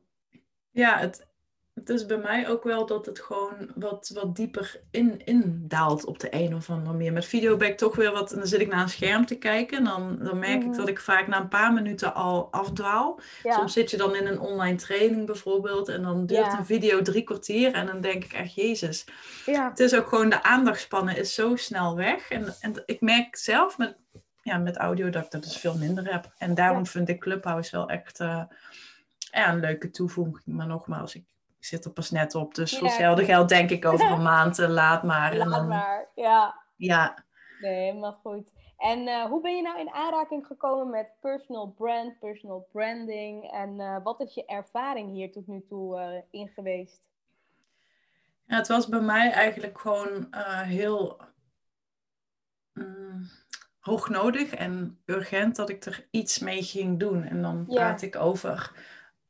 Ja, 0.72 0.98
het, 0.98 1.28
het 1.76 1.90
is 1.90 2.06
bij 2.06 2.18
mij 2.18 2.50
ook 2.50 2.64
wel 2.64 2.86
dat 2.86 3.06
het 3.06 3.20
gewoon 3.20 3.72
wat, 3.76 4.12
wat 4.14 4.36
dieper 4.36 4.82
in, 4.92 5.26
in 5.26 5.64
daalt 5.68 6.06
op 6.06 6.20
de 6.20 6.28
een 6.32 6.56
of 6.56 6.70
andere 6.70 6.92
manier. 6.92 7.14
Met 7.14 7.26
video 7.26 7.58
ben 7.58 7.68
ik 7.68 7.78
toch 7.78 7.96
weer 7.96 8.12
wat, 8.12 8.30
dan 8.30 8.48
zit 8.48 8.62
ik 8.62 8.68
naar 8.68 8.82
een 8.82 8.90
scherm 8.90 9.26
te 9.26 9.38
kijken. 9.38 9.78
En 9.78 9.84
dan, 9.84 10.18
dan 10.22 10.40
merk 10.40 10.62
ik 10.62 10.68
mhm. 10.68 10.78
dat 10.78 10.88
ik 10.88 11.00
vaak 11.00 11.28
na 11.28 11.40
een 11.40 11.48
paar 11.48 11.74
minuten 11.74 12.14
al 12.14 12.48
afdwaal. 12.52 13.20
Soms 13.44 13.74
zit 13.74 13.92
je 13.92 13.98
dan 13.98 14.16
in 14.16 14.28
een 14.28 14.40
online 14.40 14.78
training 14.78 15.26
bijvoorbeeld. 15.26 15.88
En 15.88 16.02
dan 16.02 16.26
duurt 16.26 16.54
een 16.54 16.66
video 16.66 17.02
drie 17.02 17.24
kwartier. 17.24 17.74
En 17.74 17.86
dan 17.86 18.02
denk 18.02 18.24
ik 18.24 18.34
echt, 18.34 18.54
jezus. 18.54 19.06
Ja. 19.46 19.70
Het 19.70 19.80
is 19.80 19.96
ook 19.96 20.08
gewoon, 20.08 20.30
de 20.30 20.44
aandachtspannen 20.44 21.18
is 21.18 21.34
zo 21.34 21.56
snel 21.56 21.96
weg. 21.96 22.30
En, 22.30 22.56
en 22.60 22.84
ik 22.86 23.02
merk 23.02 23.36
zelf 23.36 23.78
met, 23.78 23.98
ja, 24.42 24.58
met 24.58 24.78
audio 24.78 25.10
dat 25.10 25.26
ik 25.26 25.32
dat 25.32 25.44
dus 25.44 25.58
veel 25.58 25.78
minder 25.78 26.12
heb. 26.14 26.34
En 26.38 26.56
daarom 26.56 26.86
vind 26.86 27.10
ik 27.10 27.20
Clubhouse 27.20 27.76
wel 27.76 27.90
echt 27.90 28.20
uh, 28.20 28.44
ja, 29.32 29.54
een 29.54 29.60
leuke 29.60 29.90
toevoeging. 29.90 30.56
Maar 30.56 30.68
nogmaals, 30.68 31.16
ik 31.16 31.24
ik 31.66 31.72
zit 31.72 31.86
er 31.86 31.92
pas 31.92 32.12
net 32.12 32.36
op. 32.36 32.56
Dus 32.56 32.78
voor 32.78 32.88
hetzelfde 32.88 33.26
geld 33.26 33.50
denk 33.50 33.70
ik 33.70 33.86
over 33.86 34.12
een 34.12 34.22
maand, 34.34 34.60
uh, 34.60 34.70
laat 34.70 35.04
maar. 35.04 35.36
Laat 35.36 35.50
dan, 35.50 35.68
maar, 35.68 36.10
ja. 36.16 36.62
Ja. 36.76 37.26
Nee, 37.60 37.94
maar 37.94 38.12
goed. 38.12 38.52
En 38.78 39.08
uh, 39.08 39.24
hoe 39.24 39.42
ben 39.42 39.56
je 39.56 39.62
nou 39.62 39.80
in 39.80 39.92
aanraking 39.92 40.46
gekomen 40.46 40.90
met 40.90 41.10
personal 41.20 41.68
brand, 41.68 42.20
personal 42.20 42.68
branding? 42.72 43.52
En 43.52 43.80
uh, 43.80 43.98
wat 44.04 44.22
is 44.22 44.34
je 44.34 44.46
ervaring 44.46 45.10
hier 45.10 45.32
tot 45.32 45.48
nu 45.48 45.66
toe 45.68 46.24
in 46.32 46.48
geweest? 46.48 47.10
Ja, 48.46 48.56
het 48.56 48.68
was 48.68 48.88
bij 48.88 49.02
mij 49.02 49.32
eigenlijk 49.32 49.80
gewoon 49.80 50.28
heel 50.66 51.22
um, 52.74 53.30
hoog 53.80 54.10
nodig 54.10 54.54
en 54.54 55.02
urgent 55.06 55.56
dat 55.56 55.70
ik 55.70 55.86
er 55.86 56.08
iets 56.12 56.40
mee 56.40 56.64
ging 56.64 57.00
doen. 57.00 57.24
En 57.24 57.42
dan 57.42 57.66
praat 57.66 58.02
ik 58.02 58.16
over 58.16 58.72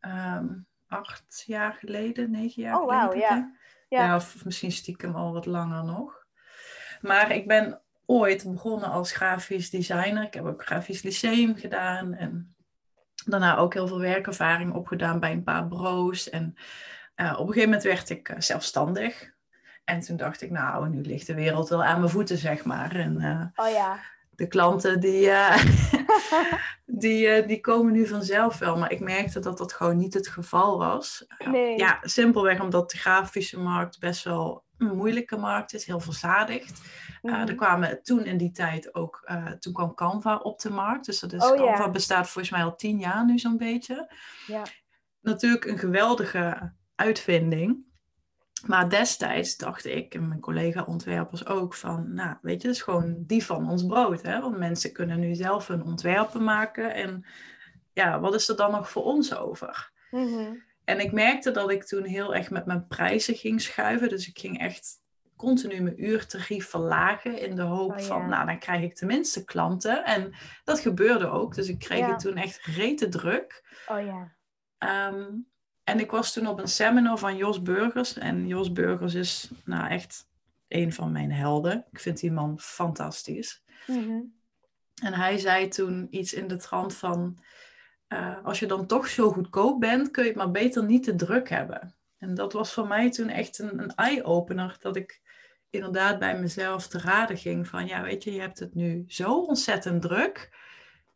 um, 0.02 0.68
acht 0.88 1.44
jaar 1.46 1.74
geleden, 1.74 2.32
negen 2.32 2.62
jaar 2.62 2.82
oh, 2.82 3.02
geleden. 3.02 3.20
ja. 3.20 3.56
ja. 3.90 4.06
ja. 4.06 4.16
Of 4.16 4.46
misschien 4.46 4.72
stiekem 4.72 5.16
al 5.16 5.34
wat 5.34 5.46
langer 5.46 5.84
nog. 5.84 6.26
Maar 7.02 7.32
ik 7.32 7.48
ben 7.48 7.82
ooit 8.06 8.52
begonnen 8.52 8.90
als 8.90 9.12
grafisch 9.12 9.70
designer. 9.70 10.24
Ik 10.24 10.34
heb 10.34 10.46
ook 10.46 10.66
grafisch 10.66 11.02
lyceum 11.04 11.56
gedaan. 11.56 12.14
En 12.14 12.56
daarna 13.26 13.58
ook 13.58 13.74
heel 13.74 13.88
veel 13.88 14.00
werkervaring 14.00 14.74
opgedaan 14.74 15.20
bij 15.20 15.32
een 15.32 15.44
paar 15.44 15.68
bureaus. 15.68 16.30
En 16.30 16.56
uh, 17.16 17.32
op 17.32 17.48
een 17.48 17.54
gegeven 17.54 17.70
moment 17.70 17.84
werd 17.84 18.10
ik 18.10 18.30
uh, 18.30 18.36
zelfstandig. 18.40 19.34
En 19.84 20.00
toen 20.00 20.18
dacht 20.18 20.42
ik, 20.42 20.52
nou, 20.52 20.90
nu 20.90 21.02
ligt 21.02 21.28
de 21.28 21.34
wereld 21.34 21.70
wel 21.70 21.84
aan 21.84 22.00
mijn 22.00 22.12
voeten, 22.12 22.38
zeg 22.38 22.66
maar. 22.66 22.96
En, 22.96 23.22
uh, 23.22 23.66
oh 23.66 23.72
ja 23.72 24.00
de 24.36 24.48
klanten 24.48 25.00
die, 25.00 25.26
uh, 25.26 25.66
die, 26.86 27.42
uh, 27.42 27.48
die 27.48 27.62
komen 27.62 27.94
nu 27.94 28.08
vanzelf 28.08 28.58
wel. 28.58 28.78
Maar 28.78 28.92
ik 28.92 29.00
merkte 29.00 29.40
dat 29.40 29.58
dat 29.58 29.74
gewoon 29.74 29.98
niet 29.98 30.14
het 30.14 30.28
geval 30.28 30.78
was. 30.78 31.26
Nee. 31.52 31.78
Ja, 31.78 32.00
simpelweg 32.02 32.62
omdat 32.62 32.92
de 32.92 32.98
grafische 32.98 33.60
markt 33.60 34.00
best 34.00 34.24
wel 34.24 34.64
een 34.78 34.96
moeilijke 34.96 35.38
markt 35.38 35.74
is, 35.74 35.86
heel 35.86 36.00
verzadigd. 36.00 36.82
Mm 37.22 37.34
-hmm. 37.34 37.48
er 37.48 37.56
kwamen 37.56 38.04
toen 38.04 38.26
in 38.26 38.38
die 38.38 38.52
tijd 38.52 38.96
ook, 38.96 39.32
toen 39.60 39.74
kwam 39.74 39.94
Canva 39.94 40.38
op 40.38 40.60
de 40.60 40.70
markt. 40.70 41.06
Dus 41.06 41.20
dat 41.20 41.34
is, 41.34 41.44
oh, 41.44 41.56
Canva 41.56 41.90
bestaat 41.90 42.30
volgens 42.30 42.50
mij 42.50 42.64
al 42.64 42.76
tien 42.76 43.00
jaar 43.00 43.26
nu 43.26 43.40
zo'n 43.40 43.58
beetje. 43.58 44.16
Ja. 44.48 44.64
Natuurlijk 45.22 45.66
een 45.66 45.78
geweldige 45.78 46.74
uitvinding. 46.96 47.86
Maar 48.66 48.90
destijds 48.90 49.58
dacht 49.58 49.86
ik 49.86 50.14
en 50.14 50.28
mijn 50.28 50.40
collega-ontwerpers 50.40 51.46
ook 51.46 51.74
van, 51.74 52.14
nou 52.14 52.36
weet 52.42 52.62
je, 52.62 52.68
dat 52.68 52.76
is 52.78 52.82
gewoon 52.82 53.24
die 53.28 53.46
van 53.46 53.70
ons 53.70 53.86
brood. 53.86 54.22
Hè? 54.22 54.42
Want 54.42 54.58
mensen 54.58 54.92
kunnen 54.92 55.20
nu 55.20 55.36
zelf 55.36 55.68
hun 55.68 55.84
ontwerpen 55.84 56.44
maken. 56.44 56.94
En 56.94 57.26
ja, 57.94 58.20
wat 58.20 58.34
is 58.34 58.50
er 58.50 58.56
dan 58.56 58.72
nog 58.72 58.90
voor 58.90 59.04
ons 59.04 59.36
over? 59.36 59.92
Mhm. 60.12 60.54
En 60.84 61.00
ik 61.00 61.12
merkte 61.12 61.52
dat 61.52 61.72
ik 61.72 61.84
toen 61.84 62.04
heel 62.04 62.36
erg 62.36 62.50
met 62.50 62.66
mijn 62.66 62.88
prijzen 62.88 63.36
ging 63.36 63.62
schuiven. 63.62 64.10
Dus 64.10 64.28
ik 64.28 64.40
ging 64.40 64.60
echt 64.60 65.04
continu 65.36 65.82
mijn 65.82 66.04
uurtarief 66.04 66.70
verlagen 66.70 67.40
in 67.40 67.56
de 67.56 67.62
hoop 67.62 67.92
oh, 67.92 68.00
van, 68.00 68.30
nou 68.30 68.46
dan 68.46 68.60
krijg 68.60 68.84
ik 68.84 68.96
tenminste 68.96 69.44
klanten. 69.44 70.06
En 70.06 70.34
dat 70.64 70.80
gebeurde 70.80 71.28
ook. 71.28 71.56
Dus 71.56 71.68
ik 71.68 71.80
kreeg 71.80 72.06
het 72.06 72.20
toen 72.20 72.36
echt 72.36 72.66
rete 72.66 73.10
druk. 73.10 73.64
Oh 73.88 74.02
ja. 74.02 74.36
Ehm, 74.78 75.26
en 75.86 76.00
ik 76.00 76.12
was 76.12 76.34
toen 76.34 76.48
op 76.48 76.60
een 76.60 76.68
seminar 76.68 77.18
van 77.18 77.38
Jos 77.38 77.62
Burgers. 77.62 78.18
En 78.18 78.48
Jos 78.48 78.72
Burgers 78.72 79.14
is 79.14 79.52
nou 79.64 79.90
echt 79.90 80.28
een 80.68 80.94
van 80.94 81.12
mijn 81.12 81.32
helden. 81.32 81.86
Ik 81.92 82.00
vind 82.00 82.20
die 82.20 82.32
man 82.32 82.60
fantastisch. 82.60 83.64
Mhm. 83.88 84.22
En 85.04 85.14
hij 85.14 85.38
zei 85.38 85.68
toen 85.68 86.08
iets 86.10 86.34
in 86.34 86.48
de 86.48 86.56
trant 86.56 86.96
van... 86.96 87.38
Uh, 88.10 88.44
als 88.44 88.60
je 88.60 88.66
dan 88.66 88.88
toch 88.88 89.08
zo 89.08 89.32
goedkoop 89.32 89.80
bent, 89.80 90.12
kun 90.12 90.24
je 90.24 90.30
het 90.30 90.38
maar 90.38 90.52
beter 90.52 90.84
niet 90.86 91.04
te 91.04 91.16
druk 91.16 91.50
hebben. 91.50 91.96
En 92.18 92.34
dat 92.34 92.54
was 92.54 92.74
voor 92.74 92.88
mij 92.88 93.12
toen 93.12 93.30
echt 93.30 93.60
een, 93.60 93.80
een 93.80 93.96
eye-opener. 93.96 94.78
Dat 94.80 94.96
ik 94.96 95.22
inderdaad 95.70 96.20
bij 96.20 96.40
mezelf 96.40 96.88
te 96.88 97.00
raden 97.00 97.38
ging 97.38 97.68
van... 97.68 97.88
Ja, 97.88 98.02
weet 98.02 98.24
je, 98.24 98.34
je 98.34 98.42
hebt 98.42 98.60
het 98.60 98.76
nu 98.76 99.04
zo 99.08 99.40
ontzettend 99.40 100.02
druk... 100.02 100.58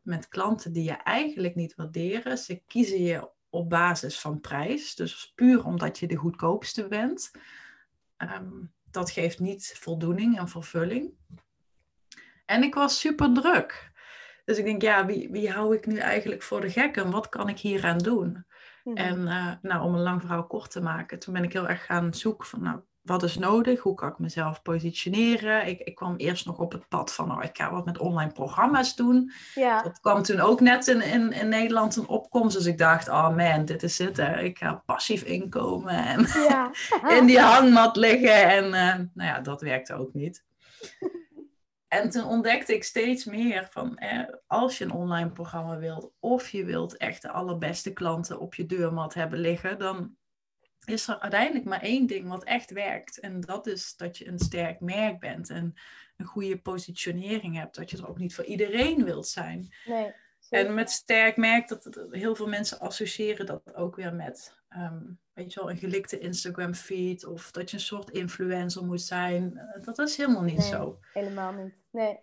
met 0.01 0.27
klanten 0.27 0.73
die 0.73 0.83
je 0.83 0.97
eigenlijk 1.03 1.55
niet 1.55 1.75
waarderen. 1.75 2.37
Ze 2.37 2.61
kiezen 2.67 3.01
je 3.01 3.29
op 3.49 3.69
basis 3.69 4.19
van 4.19 4.41
prijs. 4.41 4.95
Dus 4.95 5.31
puur 5.35 5.65
omdat 5.65 5.99
je 5.99 6.07
de 6.07 6.15
goedkoopste 6.15 6.87
bent. 6.87 7.31
Ehm, 8.17 8.51
dat 8.91 9.11
geeft 9.11 9.39
niet 9.39 9.75
voldoening 9.79 10.37
en 10.37 10.47
vervulling. 10.47 11.13
En 12.45 12.63
ik 12.63 12.73
was 12.73 12.99
super 12.99 13.33
druk. 13.33 13.91
Dus 14.45 14.57
ik 14.57 14.65
denk, 14.65 14.81
ja, 14.81 15.05
wie, 15.05 15.29
wie 15.31 15.51
hou 15.51 15.75
ik 15.75 15.85
nu 15.85 15.97
eigenlijk 15.97 16.41
voor 16.41 16.61
de 16.61 16.69
gek 16.69 16.97
en 16.97 17.11
wat 17.11 17.29
kan 17.29 17.49
ik 17.49 17.59
hieraan 17.59 17.97
doen? 17.97 18.45
Mhm. 18.83 18.97
En 18.97 19.19
uh, 19.19 19.53
nou, 19.61 19.83
om 19.83 19.93
een 19.93 20.01
lang 20.01 20.21
verhaal 20.21 20.47
kort 20.47 20.71
te 20.71 20.81
maken, 20.81 21.19
toen 21.19 21.33
ben 21.33 21.43
ik 21.43 21.53
heel 21.53 21.67
erg 21.67 21.85
gaan 21.85 22.13
zoeken 22.13 22.47
van, 22.47 22.61
nou, 22.61 22.79
wat 23.01 23.23
is 23.23 23.37
nodig? 23.37 23.79
Hoe 23.79 23.95
kan 23.95 24.09
ik 24.09 24.19
mezelf 24.19 24.61
positioneren? 24.61 25.67
Ik, 25.67 25.79
ik 25.79 25.95
kwam 25.95 26.15
eerst 26.15 26.45
nog 26.45 26.57
op 26.57 26.71
het 26.71 26.87
pad 26.87 27.13
van, 27.13 27.31
oh, 27.31 27.43
ik 27.43 27.57
ga 27.57 27.71
wat 27.71 27.85
met 27.85 27.97
online 27.97 28.31
programma's 28.31 28.95
doen. 28.95 29.31
Ja. 29.55 29.81
Dat 29.81 29.99
kwam 29.99 30.21
toen 30.23 30.39
ook 30.39 30.59
net 30.59 30.87
in, 30.87 31.01
in, 31.01 31.31
in 31.31 31.49
Nederland 31.49 31.95
een 31.95 32.07
opkomst. 32.07 32.55
Dus 32.55 32.65
ik 32.65 32.77
dacht, 32.77 33.07
oh 33.07 33.35
man, 33.35 33.65
dit 33.65 33.83
is 33.83 33.97
het. 33.97 34.17
Hè. 34.17 34.39
Ik 34.39 34.57
ga 34.57 34.83
passief 34.85 35.23
inkomen 35.23 36.05
en 36.05 36.27
ja. 36.49 36.71
in 37.17 37.25
die 37.25 37.39
hangmat 37.39 37.95
liggen. 37.95 38.49
En 38.49 38.65
uh, 38.65 39.05
nou 39.13 39.29
ja, 39.29 39.39
dat 39.39 39.61
werkte 39.61 39.93
ook 39.93 40.13
niet. 40.13 40.43
En 41.89 42.09
toen 42.09 42.23
ontdekte 42.23 42.73
ik 42.73 42.83
steeds 42.83 43.25
meer 43.25 43.67
van, 43.71 43.97
eh, 43.97 44.23
als 44.47 44.77
je 44.77 44.83
een 44.83 44.91
online 44.91 45.29
programma 45.29 45.77
wilt, 45.77 46.11
of 46.19 46.49
je 46.49 46.65
wilt 46.65 46.97
echt 46.97 47.21
de 47.21 47.31
allerbeste 47.31 47.93
klanten 47.93 48.39
op 48.39 48.55
je 48.55 48.65
deurmat 48.65 49.13
hebben 49.13 49.39
liggen, 49.39 49.79
dan 49.79 50.15
is 50.89 51.07
er 51.07 51.19
uiteindelijk 51.19 51.65
maar 51.65 51.81
één 51.81 52.07
ding 52.07 52.27
wat 52.27 52.43
echt 52.43 52.71
werkt. 52.71 53.19
En 53.19 53.41
dat 53.41 53.67
is 53.67 53.95
dat 53.95 54.17
je 54.17 54.27
een 54.27 54.39
sterk 54.39 54.79
merk 54.79 55.19
bent 55.19 55.49
en 55.49 55.73
een 56.17 56.25
goede 56.25 56.57
positionering 56.57 57.55
hebt. 57.55 57.75
Dat 57.75 57.91
je 57.91 57.97
er 57.97 58.09
ook 58.09 58.19
niet 58.19 58.35
voor 58.35 58.45
iedereen 58.45 59.03
wilt 59.03 59.27
zijn. 59.27 59.73
Nee, 59.85 60.13
en 60.49 60.73
met 60.73 60.91
sterk 60.91 61.37
merk, 61.37 61.67
dat, 61.67 62.07
heel 62.11 62.35
veel 62.35 62.47
mensen 62.47 62.79
associëren 62.79 63.45
dat 63.45 63.75
ook 63.75 63.95
weer 63.95 64.13
met, 64.13 64.57
ehm, 64.69 65.03
weet 65.33 65.53
je 65.53 65.59
wel, 65.59 65.69
een 65.69 65.77
gelikte 65.77 66.19
Instagram 66.19 66.73
feed 66.73 67.25
of 67.25 67.51
dat 67.51 67.69
je 67.69 67.77
een 67.77 67.83
soort 67.83 68.09
influencer 68.09 68.85
moet 68.85 69.01
zijn. 69.01 69.57
Eh, 69.57 69.83
dat 69.83 69.99
is 69.99 70.17
helemaal 70.17 70.43
niet 70.43 70.63
zo. 70.63 70.99
Helemaal 71.13 71.53
niet. 71.53 71.73
Nee. 71.91 72.19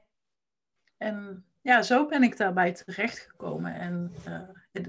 En 0.96 1.44
ja, 1.60 1.82
zo 1.82 2.06
ben 2.06 2.22
ik 2.22 2.36
daarbij 2.36 2.72
terechtgekomen. 2.72 3.74
En 3.74 4.12
uh, 4.28 4.86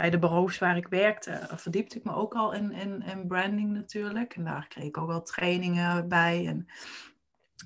bij 0.00 0.10
de 0.10 0.18
bureaus 0.18 0.58
waar 0.58 0.76
ik 0.76 0.88
werkte, 0.88 1.40
verdiepte 1.56 1.98
ik 1.98 2.04
me 2.04 2.14
ook 2.14 2.34
al 2.34 2.52
in, 2.52 2.72
in, 2.72 3.02
in 3.02 3.26
branding 3.26 3.72
natuurlijk. 3.72 4.34
En 4.34 4.44
daar 4.44 4.66
kreeg 4.68 4.84
ik 4.84 4.98
ook 4.98 5.10
al 5.10 5.22
trainingen 5.22 6.08
bij. 6.08 6.46
En 6.46 6.66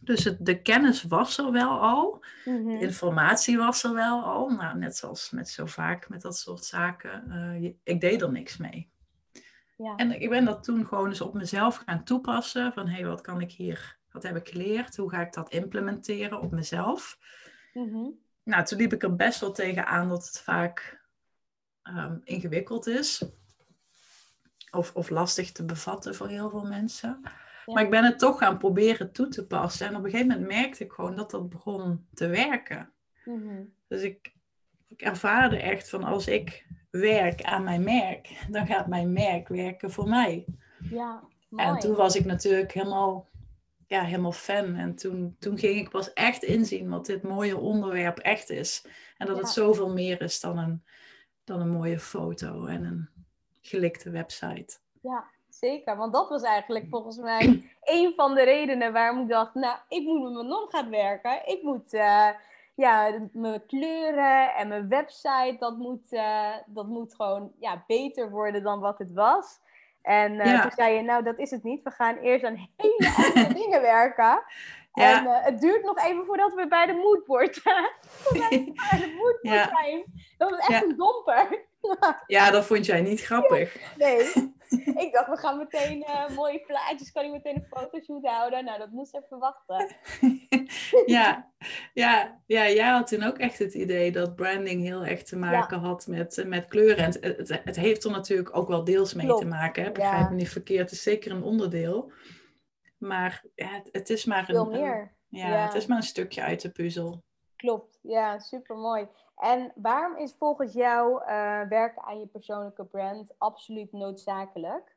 dus 0.03 0.25
het, 0.25 0.47
de 0.47 0.63
kennis 0.63 1.03
was 1.03 1.39
er 1.39 1.53
wel 1.53 1.81
al. 1.81 2.25
Mhm. 2.45 2.65
De 2.65 2.79
informatie 2.81 3.59
was 3.59 3.85
er 3.85 3.95
wel 3.95 4.23
al. 4.23 4.49
Nou, 4.49 4.79
net 4.79 4.97
zoals 4.97 5.31
met 5.31 5.49
zo 5.49 5.67
vaak 5.67 6.09
met 6.09 6.23
dat 6.23 6.39
soort 6.39 6.65
zaken. 6.65 7.25
Uh, 7.29 7.73
ik 7.83 8.01
deed 8.01 8.23
er 8.23 8.33
niks 8.33 8.57
mee. 8.57 8.91
Ja. 9.77 9.97
En 9.97 10.21
ik 10.21 10.29
ben 10.29 10.45
dat 10.45 10.65
toen 10.65 10.87
gewoon 10.87 11.09
eens 11.09 11.21
op 11.21 11.35
mezelf 11.35 11.83
gaan 11.87 12.05
toepassen. 12.05 12.73
Van 12.73 12.89
hé, 12.89 12.95
hey, 12.95 13.07
wat 13.07 13.21
kan 13.21 13.41
ik 13.41 13.53
hier, 13.53 13.99
wat 14.11 14.23
heb 14.23 14.37
ik 14.37 14.49
geleerd? 14.49 14.97
Hoe 14.97 15.11
ga 15.11 15.21
ik 15.21 15.33
dat 15.33 15.51
implementeren 15.51 16.41
op 16.41 16.53
mezelf? 16.53 17.19
Mm 17.73 18.19
Nou, 18.43 18.65
toen 18.65 18.79
liep 18.79 18.93
ik 18.93 19.03
er 19.03 19.17
best 19.17 19.41
wel 19.41 19.53
tegen 19.53 19.87
aan 19.87 20.09
dat 20.09 20.25
het 20.27 20.41
vaak 20.41 21.05
um, 21.89 22.21
ingewikkeld 22.25 22.87
is. 22.87 23.25
Of, 24.71 24.95
of 24.95 25.11
lastig 25.11 25.53
te 25.53 25.65
bevatten 25.65 26.15
voor 26.15 26.29
heel 26.29 26.51
veel 26.51 26.65
mensen. 26.65 27.21
Maar 27.67 27.83
ik 27.83 27.91
ben 27.91 28.05
het 28.05 28.19
toch 28.19 28.39
gaan 28.39 28.59
proberen 28.59 29.13
toe 29.13 29.29
te 29.29 29.47
passen. 29.47 29.87
En 29.87 29.97
op 29.97 30.05
een 30.05 30.11
gegeven 30.11 30.33
moment 30.33 30.49
merkte 30.49 30.85
ik 30.85 30.93
gewoon 30.93 31.17
dat 31.17 31.31
dat 31.31 31.49
begon 31.49 32.07
te 32.15 32.27
werken. 32.27 32.93
Mhm. 33.25 33.63
Dus 33.89 34.03
ik, 34.03 34.33
ik 34.89 35.03
ervaarde 35.03 35.57
echt 35.57 35.89
van 35.89 36.05
als 36.05 36.27
ik 36.27 36.67
werk 36.91 37.43
aan 37.43 37.65
mijn 37.65 37.83
merk, 37.83 38.47
dan 38.51 38.67
gaat 38.67 38.87
mijn 38.87 39.13
merk 39.13 39.49
werken 39.49 39.91
voor 39.91 40.09
mij. 40.09 40.45
Ja, 40.91 41.23
mooi. 41.49 41.69
En 41.69 41.79
toen 41.79 41.95
was 41.95 42.17
ik 42.17 42.25
natuurlijk 42.25 42.73
helemaal, 42.73 43.29
ja, 43.87 44.03
helemaal 44.03 44.33
fan. 44.33 44.75
En 44.75 44.95
toen, 44.95 45.37
toen 45.39 45.59
ging 45.59 45.77
ik 45.77 45.89
pas 45.91 46.13
echt 46.13 46.43
inzien 46.43 46.89
wat 46.89 47.07
dit 47.07 47.23
mooie 47.23 47.57
onderwerp 47.57 48.19
echt 48.19 48.51
is. 48.51 48.87
En 49.17 49.27
dat 49.27 49.37
het 49.37 49.49
zoveel 49.49 49.93
meer 49.93 50.23
is 50.23 50.41
dan 50.41 50.59
een, 50.59 50.85
dan 51.47 51.61
een 51.61 51.71
mooie 51.71 51.99
foto 51.99 52.67
en 52.67 52.85
een 52.85 53.09
gelikte 53.61 54.11
website. 54.11 54.79
Ja, 55.01 55.25
zeker. 55.49 55.97
Want 55.97 56.13
dat 56.13 56.29
was 56.29 56.43
eigenlijk 56.43 56.87
volgens 56.91 57.17
mij 57.17 57.71
een 57.83 58.13
van 58.17 58.35
de 58.35 58.43
redenen 58.43 58.93
waarom 58.93 59.21
ik 59.23 59.29
dacht, 59.29 59.55
nou, 59.55 59.79
ik 59.89 60.05
moet 60.05 60.23
met 60.23 60.33
mijn 60.33 60.47
non 60.47 60.67
gaan 60.69 60.91
werken. 60.91 61.47
Ik 61.47 61.63
moet, 61.63 61.95
uh, 61.95 62.29
ja, 62.75 63.29
mijn 63.33 63.67
kleuren 63.67 64.55
en 64.55 64.69
mijn 64.69 64.89
website, 64.89 65.57
dat 65.59 65.77
moet, 65.77 66.13
uh, 66.13 66.55
dat 66.67 66.87
moet 66.87 67.15
gewoon 67.15 67.53
ja, 67.59 67.85
beter 67.87 68.31
worden 68.31 68.63
dan 68.63 68.81
wat 68.81 68.99
het 68.99 69.13
was. 69.13 69.59
En 70.03 70.33
uh, 70.33 70.63
toen 70.63 70.71
zei 70.71 70.95
je, 70.95 71.03
nou, 71.03 71.23
dat 71.23 71.39
is 71.39 71.51
het 71.51 71.63
niet. 71.63 71.83
We 71.83 71.91
gaan 71.91 72.17
eerst 72.17 72.45
aan 72.45 72.69
hele 72.77 73.13
andere 73.17 73.55
dingen 73.63 73.81
werken. 73.81 74.43
Ja. 74.97 75.19
En 75.19 75.45
het 75.45 75.61
duurt 75.61 75.85
nog 75.85 76.05
even 76.05 76.25
voordat 76.25 76.55
we 76.55 76.69
bij 76.69 76.87
de 76.87 76.93
moodboard, 76.93 77.61
bij 78.33 78.49
de 79.01 79.15
moodboard 79.19 79.69
zijn. 79.81 80.05
Dat 80.39 80.51
was 80.51 80.59
echt 80.59 80.83
een 80.83 80.97
domper. 80.97 81.65
ja, 82.27 82.51
dat 82.51 82.65
vond 82.65 82.87
jij 82.87 83.01
niet 83.01 83.21
grappig. 83.21 83.77
nee. 83.97 84.19
ik 85.05 85.09
dacht, 85.13 85.29
we 85.29 85.37
gaan 85.37 85.59
meteen 85.59 85.99
uh, 85.99 86.29
mooie 86.37 86.61
plaatjes, 86.67 87.13
kan 87.13 87.25
ik 87.25 87.31
meteen 87.31 87.55
een 87.55 87.79
fotoshoot 87.79 88.27
houden? 88.27 88.65
Nou, 88.65 88.79
dat 88.79 88.91
moest 88.91 89.15
even 89.15 89.39
wachten. 89.39 89.97
ja, 91.07 91.51
ja, 91.95 92.41
ja, 92.47 92.69
jij 92.69 92.89
had 92.89 93.07
toen 93.07 93.23
ook 93.23 93.39
echt 93.39 93.59
het 93.59 93.75
idee 93.75 94.13
dat 94.13 94.37
branding 94.37 94.83
heel 94.83 95.05
erg 95.05 95.23
te 95.23 95.37
maken 95.37 95.79
had 95.79 96.07
met, 96.07 96.39
eh, 96.39 96.47
met 96.47 96.67
kleuren. 96.69 97.05
En 97.05 97.17
het, 97.21 97.61
het, 97.65 97.77
heeft 97.77 98.05
er 98.05 98.11
natuurlijk 98.11 98.57
ook 98.57 98.69
wel 98.69 98.85
deels 98.85 99.15
mee 99.15 99.35
te 99.35 99.47
maken. 99.47 99.85
Hè? 99.85 99.93
Begrijp 99.93 100.29
me 100.29 100.35
niet 100.35 100.49
verkeerd, 100.49 100.81
het 100.81 100.93
is 100.93 101.03
zeker 101.03 101.31
een 101.31 101.43
onderdeel. 101.43 102.13
Maar 103.07 103.45
het, 103.55 103.89
het 103.93 104.11
is 104.11 104.25
maar 104.25 104.49
een, 104.49 104.69
meer. 104.69 105.17
ja, 105.29 105.49
ja, 105.49 105.65
het 105.65 105.75
is 105.75 105.87
maar 105.87 105.97
een 105.97 106.03
stukje 106.03 106.43
uit 106.43 106.61
de 106.61 106.71
puzzel. 106.71 107.25
Klopt, 107.57 107.99
ja, 108.03 108.39
super 108.39 108.77
mooi. 108.77 109.09
En 109.37 109.73
waarom 109.75 110.17
is 110.17 110.35
volgens 110.39 110.73
jou 110.73 111.21
uh, 111.21 111.29
werken 111.69 112.03
aan 112.03 112.19
je 112.19 112.27
persoonlijke 112.27 112.85
brand 112.85 113.35
absoluut 113.39 113.93
noodzakelijk? 113.93 114.97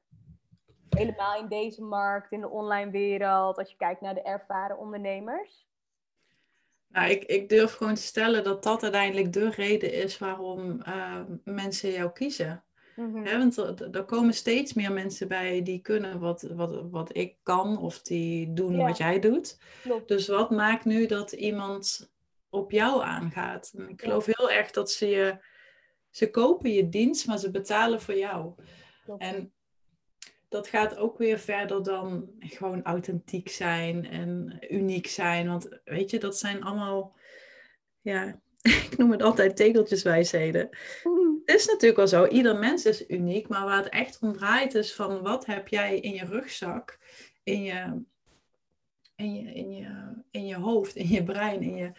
Helemaal 0.90 1.40
in 1.40 1.48
deze 1.48 1.84
markt, 1.84 2.32
in 2.32 2.42
de 2.42 2.50
online 2.50 2.92
wereld, 2.92 3.58
als 3.58 3.70
je 3.70 3.78
kijkt 3.78 4.02
naar 4.02 4.14
de 4.14 4.22
ervaren 4.22 4.78
ondernemers? 4.78 5.68
Nou, 6.88 7.10
ik, 7.10 7.24
ik 7.24 7.50
durf 7.50 7.74
gewoon 7.74 7.96
te 7.96 8.02
stellen 8.02 8.44
dat 8.44 8.64
dat 8.64 8.84
uiteindelijk 8.84 9.34
de 9.34 9.50
reden 9.50 9.94
is 9.94 10.18
waarom 10.18 10.82
uh, 10.88 11.22
mensen 11.44 11.92
jou 11.92 12.12
kiezen. 12.12 12.64
Mm 13.00 13.24
want 13.24 13.58
er, 13.58 13.90
er, 13.92 14.04
komen 14.04 14.34
steeds 14.34 14.74
meer 14.74 14.92
mensen 14.92 15.28
bij 15.28 15.64
die 15.64 15.80
kunnen 15.82 16.20
wat, 16.20 16.42
wat, 16.42 16.90
wat 16.92 17.16
ik 17.16 17.36
kan 17.44 17.78
of 17.78 18.02
die 18.02 18.54
doen 18.54 18.78
wat 18.78 18.98
jij 18.98 19.20
doet. 19.20 19.60
Klopt. 19.82 20.08
Dus 20.08 20.28
wat 20.28 20.50
maakt 20.50 20.86
nu 20.86 21.06
dat 21.06 21.32
iemand 21.32 22.12
op 22.50 22.72
jou 22.72 23.04
aangaat. 23.04 23.74
En 23.78 23.90
ik 23.90 24.02
geloof 24.02 24.26
heel 24.26 24.52
erg 24.52 24.72
dat 24.72 24.92
ze 24.92 25.08
je, 25.08 25.38
ze 26.10 26.30
kopen 26.30 26.74
je 26.74 26.90
dienst, 26.90 27.28
maar 27.28 27.38
ze 27.38 27.52
betalen 27.52 28.02
voor 28.02 28.18
jou. 28.18 28.54
En 29.18 29.54
dat 30.50 30.68
gaat 30.68 30.98
ook 30.98 31.18
weer 31.18 31.40
verder 31.40 31.84
dan 31.84 32.30
gewoon 32.40 32.84
authentiek 32.84 33.50
zijn 33.50 34.06
en 34.06 34.60
uniek 34.70 35.08
zijn. 35.08 35.48
Want 35.48 35.80
weet 35.84 36.10
je, 36.10 36.20
dat 36.20 36.38
zijn 36.38 36.64
allemaal, 36.64 37.16
ja, 38.02 38.40
ik 38.90 38.98
noem 38.98 39.12
het 39.12 39.22
altijd 39.22 39.56
tegeltjeswijsheden. 39.56 40.62
Het 40.62 41.39
is 41.50 41.66
natuurlijk 41.66 41.96
wel 41.96 42.08
zo, 42.08 42.26
ieder 42.26 42.56
mens 42.56 42.86
is 42.86 43.10
uniek, 43.10 43.48
maar 43.48 43.66
waar 43.66 43.84
het 43.84 43.90
echt 43.90 44.20
om 44.22 44.34
draait 44.34 44.76
is 44.76 44.96
van 44.96 45.22
wat 45.22 45.46
heb 45.46 45.68
jij 45.68 46.00
in 46.00 46.14
je 46.14 46.26
rugzak, 46.26 47.00
in 47.44 47.64
je, 47.64 48.04
in 49.16 49.34
je, 49.34 49.54
in 49.54 49.72
je, 49.72 50.22
in 50.32 50.46
je 50.46 50.56
hoofd, 50.56 50.96
in 50.96 51.08
je 51.08 51.24
brein, 51.24 51.62
in 51.62 51.76
je 51.76 51.92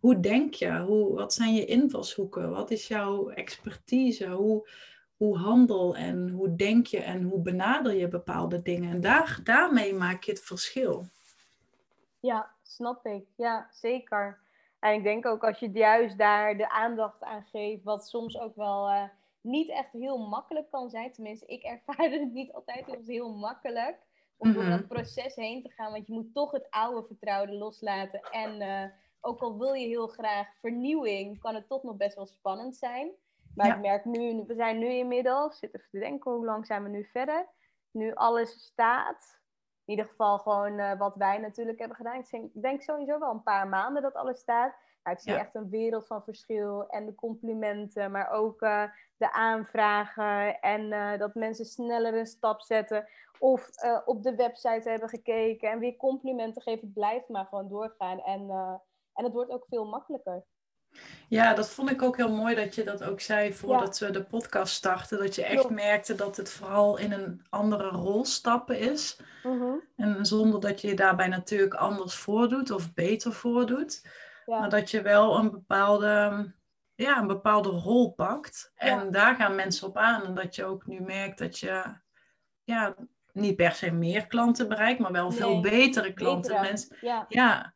hoe 0.00 0.20
denk 0.20 0.54
je? 0.54 0.78
Hoe, 0.78 1.14
wat 1.14 1.34
zijn 1.34 1.54
je 1.54 1.64
invalshoeken? 1.64 2.50
Wat 2.50 2.70
is 2.70 2.88
jouw 2.88 3.28
expertise? 3.28 4.28
Hoe, 4.28 4.68
hoe 5.16 5.38
handel 5.38 5.96
en 5.96 6.28
hoe 6.28 6.56
denk 6.56 6.86
je 6.86 7.00
en 7.00 7.22
hoe 7.22 7.40
benader 7.40 7.94
je 7.94 8.08
bepaalde 8.08 8.62
dingen? 8.62 8.90
En 8.90 9.00
daar, 9.00 9.40
daarmee 9.44 9.94
maak 9.94 10.22
je 10.22 10.32
het 10.32 10.40
verschil. 10.40 11.08
Ja, 12.20 12.54
snap 12.62 13.06
ik. 13.06 13.24
Ja, 13.36 13.68
zeker. 13.72 14.40
En 14.86 14.94
ik 14.94 15.02
denk 15.02 15.26
ook 15.26 15.44
als 15.44 15.58
je 15.58 15.70
juist 15.70 16.18
daar 16.18 16.56
de 16.56 16.70
aandacht 16.70 17.22
aan 17.22 17.42
geeft, 17.42 17.82
wat 17.82 18.08
soms 18.08 18.38
ook 18.38 18.56
wel 18.56 18.90
uh, 18.90 19.02
niet 19.40 19.70
echt 19.70 19.92
heel 19.92 20.18
makkelijk 20.18 20.70
kan 20.70 20.90
zijn. 20.90 21.12
Tenminste, 21.12 21.46
ik 21.46 21.62
ervaar 21.62 22.10
het 22.20 22.32
niet 22.32 22.52
altijd 22.52 22.96
als 22.96 23.06
heel 23.06 23.36
makkelijk 23.36 23.98
om 24.36 24.52
door 24.52 24.62
mhm. 24.62 24.70
dat 24.70 24.88
proces 24.88 25.34
heen 25.34 25.62
te 25.62 25.70
gaan. 25.70 25.92
Want 25.92 26.06
je 26.06 26.12
moet 26.12 26.34
toch 26.34 26.50
het 26.50 26.66
oude 26.70 27.06
vertrouwen 27.06 27.56
loslaten 27.56 28.20
en 28.20 28.60
uh, 28.60 28.84
ook 29.20 29.40
al 29.40 29.58
wil 29.58 29.72
je 29.72 29.86
heel 29.86 30.06
graag 30.06 30.48
vernieuwing, 30.60 31.40
kan 31.40 31.54
het 31.54 31.68
toch 31.68 31.82
nog 31.82 31.96
best 31.96 32.14
wel 32.16 32.26
spannend 32.26 32.76
zijn. 32.76 33.10
Maar 33.54 33.76
ik 33.76 33.80
merk 33.80 34.04
nu, 34.04 34.44
we 34.46 34.54
zijn 34.54 34.78
nu 34.78 34.88
inmiddels, 34.88 35.58
zit 35.58 35.74
even 35.74 35.88
te 35.90 35.98
denken 35.98 36.32
hoe 36.32 36.44
lang 36.44 36.66
zijn 36.66 36.82
we 36.82 36.88
nu 36.88 37.04
verder. 37.04 37.48
Nu 37.90 38.14
alles 38.14 38.50
staat, 38.50 39.40
in 39.86 39.94
ieder 39.94 40.04
geval 40.04 40.38
gewoon 40.38 40.78
uh, 40.78 40.98
wat 40.98 41.14
wij 41.16 41.38
natuurlijk 41.38 41.78
hebben 41.78 41.96
gedaan. 41.96 42.24
Ik 42.30 42.62
denk 42.62 42.82
sowieso 42.82 43.18
wel 43.18 43.30
een 43.30 43.42
paar 43.42 43.68
maanden 43.68 44.02
dat 44.02 44.14
alles 44.14 44.38
staat. 44.38 44.74
Nou, 45.02 45.16
ik 45.16 45.22
zie 45.22 45.34
echt 45.34 45.54
een 45.54 45.70
wereld 45.70 46.06
van 46.06 46.22
verschil 46.22 46.88
en 46.88 47.06
de 47.06 47.14
complimenten, 47.14 48.10
maar 48.10 48.30
ook 48.30 48.62
uh, 48.62 48.82
de 49.16 49.32
aanvragen 49.32 50.60
en 50.60 50.82
uh, 50.92 51.18
dat 51.18 51.34
mensen 51.34 51.64
sneller 51.64 52.14
een 52.14 52.26
stap 52.26 52.60
zetten 52.60 53.08
of 53.38 53.70
op 54.04 54.22
de 54.22 54.34
website 54.34 54.88
hebben 54.90 55.08
gekeken 55.08 55.70
en 55.70 55.78
weer 55.78 55.96
complimenten 55.96 56.62
geven. 56.62 56.80
Het 56.80 56.94
blijft 56.94 57.28
maar 57.28 57.46
gewoon 57.46 57.68
doorgaan 57.68 58.20
en 58.20 58.50
en 59.16 59.24
het 59.24 59.32
wordt 59.32 59.50
ook 59.50 59.66
veel 59.68 59.86
makkelijker. 59.86 60.44
Ja, 61.28 61.54
dat 61.54 61.70
vond 61.70 61.90
ik 61.90 62.02
ook 62.02 62.16
heel 62.16 62.32
mooi 62.32 62.54
dat 62.54 62.74
je 62.74 62.84
dat 62.84 63.04
ook 63.04 63.20
zei 63.20 63.54
voordat 63.54 63.98
we 63.98 64.10
de 64.10 64.22
podcast 64.22 64.74
starten. 64.74 65.18
Dat 65.18 65.34
je 65.34 65.44
echt 65.44 65.70
merkte 65.70 66.14
dat 66.14 66.36
het 66.36 66.50
vooral 66.50 66.98
in 66.98 67.12
een 67.12 67.42
andere 67.48 67.88
rol 67.88 68.24
stappen 68.24 68.78
is. 68.78 69.16
Mhm. 69.42 69.74
En 69.96 70.26
zonder 70.26 70.60
dat 70.60 70.80
je 70.80 70.88
je 70.88 70.94
daarbij 70.94 71.28
natuurlijk 71.28 71.74
anders 71.74 72.14
voordoet 72.14 72.70
of 72.70 72.94
beter 72.94 73.32
voordoet. 73.32 74.06
Ja. 74.46 74.58
Maar 74.58 74.70
dat 74.70 74.90
je 74.90 75.02
wel 75.02 75.38
een 75.38 75.50
bepaalde, 75.50 76.46
ja, 76.94 77.18
een 77.18 77.26
bepaalde 77.26 77.68
rol 77.68 78.12
pakt. 78.12 78.72
En 78.74 79.10
daar 79.10 79.34
gaan 79.34 79.54
mensen 79.54 79.88
op 79.88 79.96
aan. 79.96 80.24
En 80.24 80.34
dat 80.34 80.54
je 80.54 80.64
ook 80.64 80.86
nu 80.86 81.00
merkt 81.00 81.38
dat 81.38 81.58
je 81.58 81.82
ja, 82.64 82.94
niet 83.32 83.56
per 83.56 83.72
se 83.72 83.90
meer 83.90 84.26
klanten 84.26 84.68
bereikt, 84.68 85.00
maar 85.00 85.12
wel 85.12 85.30
veel 85.30 85.60
betere 85.60 86.12
klanten. 86.12 86.60
Mensen, 86.60 86.96
ja. 87.28 87.74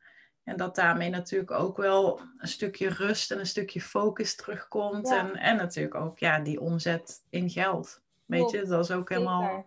En 0.51 0.57
dat 0.57 0.75
daarmee 0.75 1.11
natuurlijk 1.11 1.51
ook 1.51 1.77
wel 1.77 2.21
een 2.39 2.49
stukje 2.49 2.89
rust 2.89 3.31
en 3.31 3.39
een 3.39 3.47
stukje 3.47 3.81
focus 3.81 4.37
terugkomt. 4.37 5.11
En, 5.11 5.37
en 5.37 5.57
natuurlijk 5.57 5.95
ook 5.95 6.19
ja, 6.19 6.39
die 6.39 6.61
omzet 6.61 7.25
in 7.29 7.51
geld. 7.51 8.03
Weet 8.27 8.51
je, 8.51 8.65
dat 8.65 8.85
is 8.85 8.91
ook 8.91 9.09
helemaal 9.09 9.67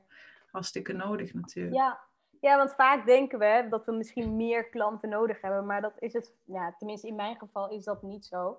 hartstikke 0.51 0.93
nodig 0.93 1.33
natuurlijk. 1.33 1.75
Ja. 1.75 1.99
ja, 2.41 2.57
want 2.57 2.73
vaak 2.73 3.05
denken 3.05 3.39
we 3.39 3.67
dat 3.69 3.85
we 3.85 3.91
misschien 3.91 4.35
meer 4.35 4.69
klanten 4.69 5.09
nodig 5.09 5.41
hebben. 5.41 5.65
Maar 5.65 5.81
dat 5.81 5.93
is 5.99 6.13
het, 6.13 6.31
ja, 6.43 6.75
tenminste 6.77 7.07
in 7.07 7.15
mijn 7.15 7.35
geval 7.35 7.69
is 7.69 7.83
dat 7.83 8.01
niet 8.01 8.25
zo. 8.25 8.57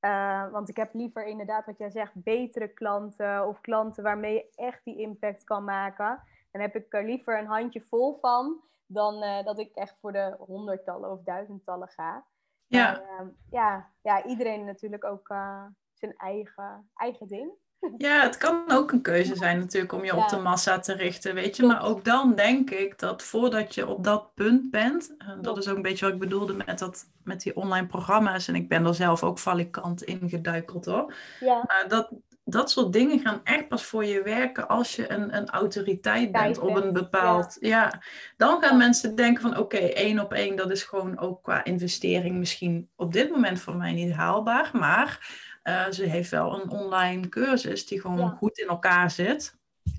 Uh, 0.00 0.50
want 0.50 0.68
ik 0.68 0.76
heb 0.76 0.94
liever 0.94 1.26
inderdaad 1.26 1.66
wat 1.66 1.78
jij 1.78 1.90
zegt, 1.90 2.12
betere 2.14 2.68
klanten 2.68 3.48
of 3.48 3.60
klanten 3.60 4.02
waarmee 4.02 4.34
je 4.34 4.50
echt 4.54 4.84
die 4.84 4.98
impact 4.98 5.44
kan 5.44 5.64
maken. 5.64 6.22
Dan 6.50 6.60
heb 6.60 6.76
ik 6.76 6.94
er 6.94 7.04
liever 7.04 7.38
een 7.38 7.46
handje 7.46 7.80
vol 7.80 8.18
van 8.20 8.60
dan 8.92 9.22
uh, 9.22 9.44
dat 9.44 9.58
ik 9.58 9.74
echt 9.74 9.96
voor 10.00 10.12
de 10.12 10.34
honderdtallen 10.38 11.10
of 11.10 11.22
duizendtallen 11.22 11.88
ga. 11.88 12.24
Ja, 12.66 13.00
uh, 13.00 13.28
ja, 13.50 13.90
ja, 14.02 14.24
iedereen 14.24 14.64
natuurlijk 14.64 15.04
ook 15.04 15.28
uh, 15.28 15.64
zijn 15.94 16.14
eigen, 16.16 16.90
eigen 16.94 17.26
ding. 17.26 17.52
Ja, 17.96 18.22
het 18.22 18.36
kan 18.36 18.70
ook 18.70 18.92
een 18.92 19.02
keuze 19.02 19.36
zijn 19.36 19.58
natuurlijk 19.58 19.92
om 19.92 20.04
je 20.04 20.16
op 20.16 20.28
de 20.28 20.38
massa 20.38 20.78
te 20.78 20.92
richten, 20.92 21.34
weet 21.34 21.56
je. 21.56 21.66
Maar 21.66 21.84
ook 21.84 22.04
dan 22.04 22.34
denk 22.34 22.70
ik 22.70 22.98
dat 22.98 23.22
voordat 23.22 23.74
je 23.74 23.86
op 23.86 24.04
dat 24.04 24.34
punt 24.34 24.70
bent, 24.70 25.14
dat 25.40 25.58
is 25.58 25.68
ook 25.68 25.76
een 25.76 25.82
beetje 25.82 26.04
wat 26.04 26.14
ik 26.14 26.20
bedoelde 26.20 26.54
met, 26.66 26.78
dat, 26.78 27.06
met 27.24 27.42
die 27.42 27.56
online 27.56 27.86
programma's. 27.86 28.48
En 28.48 28.54
ik 28.54 28.68
ben 28.68 28.86
er 28.86 28.94
zelf 28.94 29.22
ook 29.22 29.38
valikant 29.38 30.02
in 30.02 30.28
geduikeld 30.28 30.84
hoor. 30.84 31.14
Ja. 31.40 31.64
Maar 31.66 31.84
dat, 31.88 32.10
dat 32.44 32.70
soort 32.70 32.92
dingen 32.92 33.20
gaan 33.20 33.40
echt 33.44 33.68
pas 33.68 33.84
voor 33.84 34.04
je 34.04 34.22
werken 34.22 34.68
als 34.68 34.96
je 34.96 35.10
een, 35.10 35.36
een 35.36 35.48
autoriteit 35.48 36.32
bent 36.32 36.58
op 36.58 36.76
een 36.76 36.92
bepaald. 36.92 37.56
Ja. 37.60 38.02
Dan 38.36 38.62
gaan 38.62 38.76
mensen 38.76 39.14
denken 39.14 39.42
van 39.42 39.58
oké, 39.58 39.76
één 39.76 40.18
op 40.18 40.32
één, 40.32 40.56
dat 40.56 40.70
is 40.70 40.82
gewoon 40.82 41.18
ook 41.18 41.42
qua 41.42 41.64
investering 41.64 42.36
misschien 42.36 42.90
op 42.96 43.12
dit 43.12 43.30
moment 43.30 43.60
voor 43.60 43.76
mij 43.76 43.92
niet 43.92 44.12
haalbaar. 44.12 44.70
Maar 44.72 45.38
uh, 45.64 45.90
ze 45.90 46.04
heeft 46.04 46.30
wel 46.30 46.60
een 46.60 46.70
online 46.70 47.28
cursus 47.28 47.86
die 47.86 48.00
gewoon 48.00 48.30
goed 48.30 48.58
in 48.58 48.68
elkaar 48.68 49.10
zit. 49.10 49.58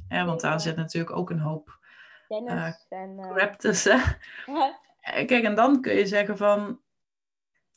Ja, 0.10 0.26
want 0.26 0.42
daar 0.42 0.62
zit 0.62 0.76
natuurlijk 0.76 1.16
ook 1.16 1.30
een 1.30 1.40
hoop 1.40 1.80
uh, 2.30 2.38
en, 2.90 3.18
uh... 3.18 3.32
crap 3.34 3.54
tussen. 3.54 4.02
Kijk, 5.26 5.44
en 5.44 5.56
dan 5.56 5.82
kun 5.82 5.94
je 5.94 6.06
zeggen 6.06 6.38
van 6.38 6.80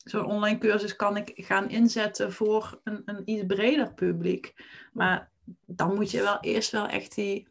zo'n 0.05 0.25
online 0.25 0.57
cursus 0.57 0.95
kan 0.95 1.17
ik 1.17 1.31
gaan 1.35 1.69
inzetten 1.69 2.33
voor 2.33 2.79
een, 2.83 3.01
een 3.05 3.21
iets 3.25 3.45
breder 3.47 3.93
publiek. 3.93 4.53
Maar 4.93 5.29
dan 5.65 5.95
moet 5.95 6.11
je 6.11 6.21
wel 6.21 6.39
eerst 6.39 6.71
wel 6.71 6.87
echt 6.87 7.15
die, 7.15 7.47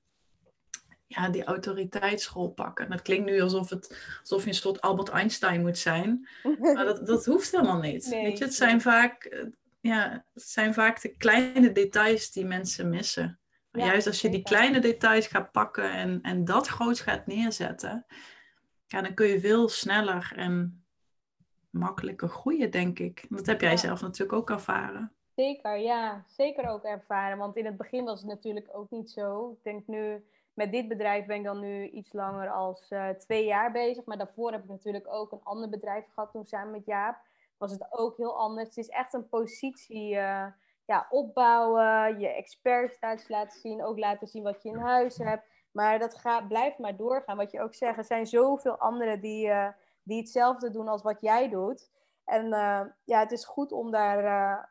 ja, 1.07 1.29
die 1.29 1.45
autoriteitsrol 1.45 2.49
pakken. 2.51 2.91
Dat 2.91 3.03
klinkt 3.03 3.31
nu 3.31 3.41
alsof, 3.41 3.71
het, 3.71 4.17
alsof 4.21 4.43
je 4.43 4.49
een 4.49 4.55
soort 4.55 4.81
Albert 4.81 5.09
Einstein 5.09 5.61
moet 5.61 5.79
zijn. 5.79 6.29
Maar 6.59 6.85
dat, 6.85 7.07
dat 7.07 7.25
hoeft 7.25 7.51
helemaal 7.51 7.81
niet. 7.81 8.09
Weet 8.09 8.39
je, 8.39 8.45
het 8.45 8.55
zijn 8.55 8.81
vaak 8.81 9.47
ja, 9.89 10.25
het 10.35 10.43
zijn 10.43 10.75
vaak 10.75 11.01
de 11.01 11.17
kleine 11.17 11.73
details 11.73 12.33
die 12.33 12.45
mensen 12.45 12.89
missen. 12.89 13.39
juist 13.71 14.07
als 14.07 14.21
je 14.21 14.29
die 14.29 14.43
kleine 14.43 14.79
details 14.79 15.27
gaat 15.27 15.53
pakken 15.53 15.93
en, 15.93 16.21
en 16.23 16.45
dat 16.45 16.67
groot 16.67 17.01
gaat 17.01 17.27
neerzetten, 17.27 18.07
ja, 18.87 19.03
dan 19.03 19.15
kun 19.15 19.27
je 19.27 19.41
veel 19.41 19.69
sneller 19.69 20.33
en 20.37 20.84
makkelijker 21.75 22.29
groeien, 22.29 22.71
denk 22.71 22.99
ik. 22.99 23.27
Dat 23.29 23.47
heb 23.47 23.61
jij 23.61 23.77
zelf 23.77 24.01
natuurlijk 24.01 24.39
ook 24.39 24.51
ervaren. 24.51 25.13
Zeker, 25.37 25.79
ja. 25.79 26.25
Zeker 26.27 26.69
ook 26.69 26.83
ervaren. 26.83 27.39
Want 27.39 27.57
in 27.57 27.65
het 27.65 27.77
begin 27.77 28.05
was 28.05 28.21
het 28.21 28.29
natuurlijk 28.29 28.69
ook 28.73 28.91
niet 28.91 29.11
zo. 29.11 29.51
Ik 29.51 29.63
denk 29.63 29.87
nu, 29.87 30.25
met 30.55 30.73
dit 30.73 30.89
bedrijf 30.89 31.27
ben 31.27 31.37
ik 31.37 31.45
dan 31.45 31.61
nu 31.61 31.89
iets 31.89 32.13
langer 32.13 32.51
als 32.51 32.91
uh, 32.91 33.09
twee 33.09 33.45
jaar 33.45 33.73
bezig. 33.73 34.05
Maar 34.05 34.19
daarvoor 34.19 34.53
heb 34.53 34.63
ik 34.63 34.69
natuurlijk 34.69 35.07
ook 35.09 35.33
een 35.33 35.43
ander 35.43 35.69
bedrijf 35.69 36.05
gehad 36.15 36.31
toen 36.31 36.45
samen 36.45 36.73
met 36.73 36.87
Jaap 36.87 37.17
was 37.57 37.73
het 37.73 37.87
ook 37.91 38.17
heel 38.17 38.39
anders. 38.39 38.69
Het 38.69 38.77
is 38.77 38.89
echt 38.89 39.15
een 39.15 39.29
positie 39.29 40.15
uh, 40.15 40.47
ja, 40.85 41.07
opbouwen, 41.11 42.21
je 42.21 42.29
expertstatus 42.29 43.29
laten 43.29 43.61
zien, 43.61 43.85
ook 43.85 43.99
laten 43.99 44.27
zien 44.27 44.43
wat 44.43 44.63
je 44.63 44.69
in 44.69 44.79
huis 44.79 45.17
hebt. 45.17 45.47
Maar 45.73 45.99
dat 45.99 46.15
gaat, 46.15 46.49
blijft 46.49 46.79
maar 46.79 46.97
doorgaan. 46.97 47.37
Wat 47.37 47.51
je 47.51 47.61
ook 47.61 47.75
zegt, 47.75 47.99
er 47.99 48.05
zijn 48.05 48.27
zoveel 48.27 48.79
anderen 48.79 49.21
die, 49.21 49.47
uh, 49.47 49.69
die 50.05 50.19
hetzelfde 50.19 50.71
doen 50.71 50.89
als 50.89 51.03
wat 51.03 51.21
jij 51.21 51.49
doet. 51.49 51.91
En 52.25 52.47
uh, 52.47 52.81
ja, 53.05 53.19
het 53.19 53.33
is 53.33 53.45
goed 53.45 53.73
om 53.73 53.91
daar, 53.91 54.23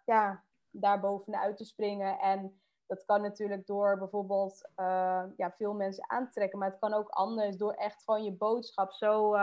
ja, 0.06 0.44
daar 0.70 1.00
bovenuit 1.00 1.58
te 1.58 1.66
springen. 1.66 2.20
En 2.20 2.62
dat 2.88 3.06
kan 3.06 3.22
natuurlijk 3.22 3.68
door 3.68 3.98
bijvoorbeeld 3.98 4.70
ja, 5.38 5.54
veel 5.58 5.74
mensen 5.74 6.10
aantrekken. 6.10 6.60
Maar 6.60 6.70
het 6.70 6.80
kan 6.80 6.94
ook 6.94 7.10
anders 7.10 7.58
door 7.58 7.74
echt 7.74 8.04
gewoon 8.04 8.24
je 8.24 8.32
boodschap 8.32 8.92
zo, 8.92 9.36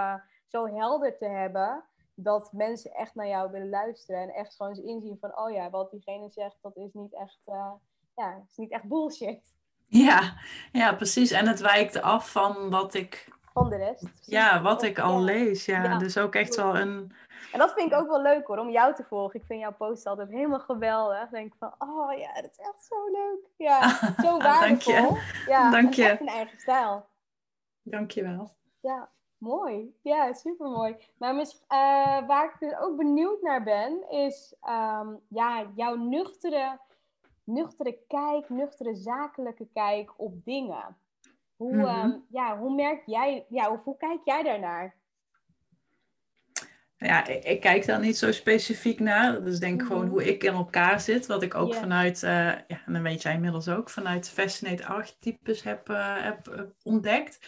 zo 0.47 0.67
helder 0.67 1.17
te 1.19 1.29
hebben 1.29 1.85
dat 2.23 2.53
mensen 2.53 2.91
echt 2.91 3.15
naar 3.15 3.29
jou 3.29 3.51
willen 3.51 3.69
luisteren 3.69 4.21
en 4.21 4.35
echt 4.35 4.57
gewoon 4.57 4.73
eens 4.73 4.85
inzien 4.85 5.19
van, 5.21 5.39
oh 5.39 5.51
ja, 5.51 5.71
wat 5.71 5.91
diegene 5.91 6.31
zegt, 6.31 6.57
dat 6.61 6.77
is 6.77 6.93
niet 6.93 7.15
echt, 7.15 7.41
uh, 7.47 7.73
ja, 8.17 8.45
is 8.49 8.57
niet 8.57 8.71
echt 8.71 8.89
bullshit. 8.89 9.55
Ja, 9.87 10.35
ja, 10.73 10.95
precies. 10.95 11.31
En 11.31 11.47
het 11.47 11.61
wijkt 11.61 12.03
af 12.03 12.31
van 12.31 12.71
wat 12.71 12.95
ik. 12.95 13.39
Van 13.53 13.69
de 13.69 13.77
rest. 13.77 14.05
Ja, 14.21 14.63
wat 14.63 14.83
ik 14.83 14.99
al 14.99 15.21
lees. 15.21 15.65
Ja. 15.65 15.99
dus 15.99 16.19
ook 16.19 16.35
echt 16.35 16.57
wel 16.57 16.77
een. 16.77 17.13
En 17.53 17.59
dat 17.59 17.73
vind 17.73 17.93
ik 17.93 17.99
ook 17.99 18.09
wel 18.09 18.23
leuk 18.23 18.47
hoor, 18.47 18.59
om 18.59 18.71
jou 18.71 18.95
te 18.95 19.05
volgen. 19.09 19.41
Ik 19.41 19.47
vind 19.47 19.61
jouw 19.61 19.73
post 19.73 20.07
altijd 20.07 20.29
helemaal 20.29 20.61
geweldig. 20.61 21.23
Ik 21.23 21.31
denk 21.31 21.55
van, 21.59 21.75
oh 21.79 22.19
ja, 22.19 22.35
dat 22.35 22.51
is 22.51 22.59
echt 22.59 22.85
zo 22.85 23.11
leuk. 23.13 23.51
Ja, 23.57 23.89
zo 24.25 24.39
waardevol. 24.39 24.93
Dank 24.93 25.21
je. 25.21 25.43
Ja, 25.47 25.71
Dank 25.81 25.95
je. 25.95 26.05
Echt 26.05 26.21
een 26.21 26.27
eigen 26.27 26.59
stijl. 26.59 27.07
Dank 27.83 28.11
je 28.11 28.23
wel. 28.23 28.55
Ja. 28.81 29.11
Mooi, 29.41 29.95
ja, 30.03 30.33
super 30.33 30.71
mooi. 30.71 30.97
Maar 31.17 31.35
mis, 31.35 31.55
uh, 31.55 32.27
waar 32.27 32.45
ik 32.45 32.57
dus 32.59 32.79
ook 32.79 32.97
benieuwd 32.97 33.43
naar 33.43 33.63
ben, 33.63 34.11
is 34.11 34.55
um, 34.63 35.21
ja, 35.29 35.71
jouw 35.75 35.95
nuchtere, 35.95 36.79
nuchtere 37.45 37.99
kijk, 38.09 38.49
nuchtere 38.49 38.95
zakelijke 38.95 39.69
kijk 39.73 40.13
op 40.17 40.45
dingen. 40.45 40.97
Hoe, 41.61 41.75
mm 41.75 41.85
-hmm. 41.85 42.25
ja, 42.31 42.59
hoe 42.59 42.75
merk 42.75 43.03
jij, 43.07 43.47
ja, 43.49 43.81
hoe 43.85 43.97
kijk 43.97 44.21
jij 44.25 44.43
daarnaar? 44.43 44.97
Ja, 46.97 47.27
ik, 47.27 47.45
ik, 47.45 47.61
kijk 47.61 47.87
daar 47.87 48.01
niet 48.01 48.17
zo 48.17 48.33
specifiek 48.33 49.01
naar. 49.01 49.47
Is 49.47 49.59
denk 49.59 49.81
ik 49.81 49.87
gewoon 49.87 50.05
mhm. 50.05 50.11
hoe 50.11 50.25
ik 50.25 50.45
in 50.45 50.53
elkaar 50.53 51.01
zit. 51.01 51.27
Wat 51.27 51.43
ik 51.43 51.55
ook 51.55 51.75
vanuit, 51.75 52.23
uh, 52.23 52.31
ja, 52.31 52.83
en 52.87 52.93
dan 52.93 53.03
weet 53.03 53.23
jij 53.23 53.35
inmiddels 53.35 53.69
ook, 53.69 53.91
vanuit 53.91 54.29
Fascinate 54.29 54.87
archetypes 54.87 55.63
heb, 55.63 55.89
uh, 55.89 56.23
heb 56.23 56.73
ontdekt. 56.83 57.47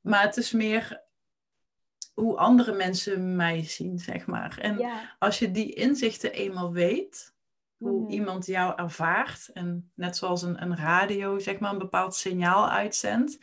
Maar 0.00 0.22
het 0.22 0.36
is 0.36 0.52
meer 0.52 1.02
hoe 2.14 2.36
andere 2.36 2.72
mensen 2.72 3.36
mij 3.36 3.64
zien, 3.64 3.98
zeg 3.98 4.26
maar. 4.26 4.58
En 4.60 4.90
als 5.18 5.38
je 5.38 5.50
die 5.50 5.72
inzichten 5.72 6.32
eenmaal 6.32 6.72
weet, 6.72 7.34
hoe 7.80 8.00
mhm. 8.02 8.10
iemand 8.10 8.46
jou 8.46 8.72
ervaart, 8.76 9.50
en 9.52 9.90
net 9.94 10.16
zoals 10.16 10.42
een, 10.42 10.62
een 10.62 10.76
radio, 10.76 11.38
zeg 11.38 11.58
maar, 11.58 11.72
een 11.72 11.78
bepaald 11.78 12.14
signaal 12.14 12.70
uitzendt, 12.70 13.38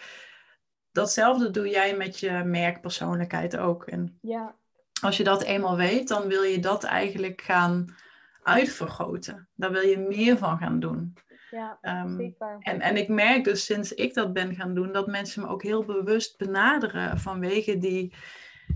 datzelfde 0.91 1.51
doe 1.51 1.69
jij 1.69 1.95
met 1.97 2.19
je 2.19 2.31
merkpersoonlijkheid 2.45 3.57
ook. 3.57 3.85
En 3.85 4.17
ja. 4.21 4.55
als 5.01 5.17
je 5.17 5.23
dat 5.23 5.43
eenmaal 5.43 5.75
weet, 5.75 6.07
dan 6.07 6.27
wil 6.27 6.43
je 6.43 6.59
dat 6.59 6.83
eigenlijk 6.83 7.41
gaan 7.41 7.95
uitvergroten. 8.43 9.49
Daar 9.55 9.71
wil 9.71 9.81
je 9.81 9.97
meer 9.97 10.37
van 10.37 10.57
gaan 10.57 10.79
doen. 10.79 11.13
Ja, 11.51 11.77
um, 11.81 12.15
zeker. 12.17 12.57
En, 12.59 12.81
en 12.81 12.97
ik 12.97 13.07
merk 13.07 13.43
dus 13.43 13.65
sinds 13.65 13.93
ik 13.93 14.13
dat 14.13 14.33
ben 14.33 14.55
gaan 14.55 14.73
doen, 14.73 14.91
dat 14.91 15.07
mensen 15.07 15.41
me 15.41 15.47
ook 15.47 15.63
heel 15.63 15.85
bewust 15.85 16.37
benaderen 16.37 17.19
vanwege 17.19 17.77
die, 17.77 18.13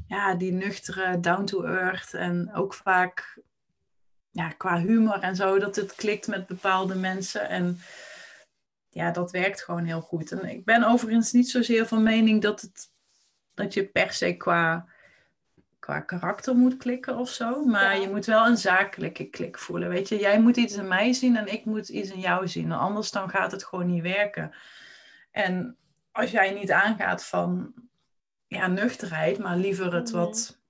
ja, 0.08 0.36
die 0.36 0.52
nuchtere, 0.52 1.20
down 1.20 1.44
to 1.44 1.64
earth 1.64 2.14
en 2.14 2.54
ook 2.54 2.74
vaak 2.74 3.40
ja, 4.32 4.50
qua 4.50 4.80
humor 4.80 5.20
en 5.20 5.36
zo, 5.36 5.60
dat 5.60 5.76
het 5.76 5.96
klikt 5.96 6.28
met 6.28 6.48
bepaalde 6.48 6.96
mensen. 6.96 7.50
En 7.50 7.80
ja, 8.90 9.12
dat 9.12 9.32
werkt 9.32 9.64
gewoon 9.64 9.86
heel 9.86 10.02
goed. 10.02 10.32
En 10.32 10.50
ik 10.50 10.66
ben 10.66 10.84
overigens 10.84 11.32
niet 11.32 11.50
zozeer 11.50 11.88
van 11.88 12.04
mening 12.04 12.42
dat, 12.42 12.62
het, 12.62 12.92
dat 13.54 13.74
je 13.74 13.88
per 13.88 14.14
se 14.14 14.34
qua, 14.34 14.88
qua 15.80 16.00
karakter 16.00 16.56
moet 16.56 16.78
klikken 16.78 17.18
of 17.18 17.30
zo. 17.30 17.66
Maar 17.66 18.00
je 18.00 18.10
moet 18.10 18.26
wel 18.26 18.46
een 18.46 18.58
zakelijke 18.58 19.30
klik 19.30 19.58
voelen. 19.58 19.90
Weet 19.90 20.10
je, 20.10 20.20
jij 20.20 20.42
moet 20.42 20.58
iets 20.58 20.76
in 20.76 20.88
mij 20.88 21.14
zien 21.14 21.36
en 21.36 21.54
ik 21.54 21.66
moet 21.66 21.90
iets 21.90 22.12
in 22.12 22.20
jou 22.20 22.48
zien. 22.48 22.72
Anders 22.72 23.12
dan 23.12 23.30
gaat 23.30 23.52
het 23.52 23.64
gewoon 23.64 23.88
niet 23.88 24.04
werken. 24.04 24.52
En 25.32 25.78
als 26.12 26.32
jij 26.32 26.52
niet 26.52 26.72
aangaat 26.72 27.26
van 27.26 27.74
ja, 28.48 28.68
nuchterheid, 28.68 29.38
maar 29.38 29.58
liever 29.58 29.94
het 29.94 30.12
mhm. 30.12 30.18
wat 30.18 30.61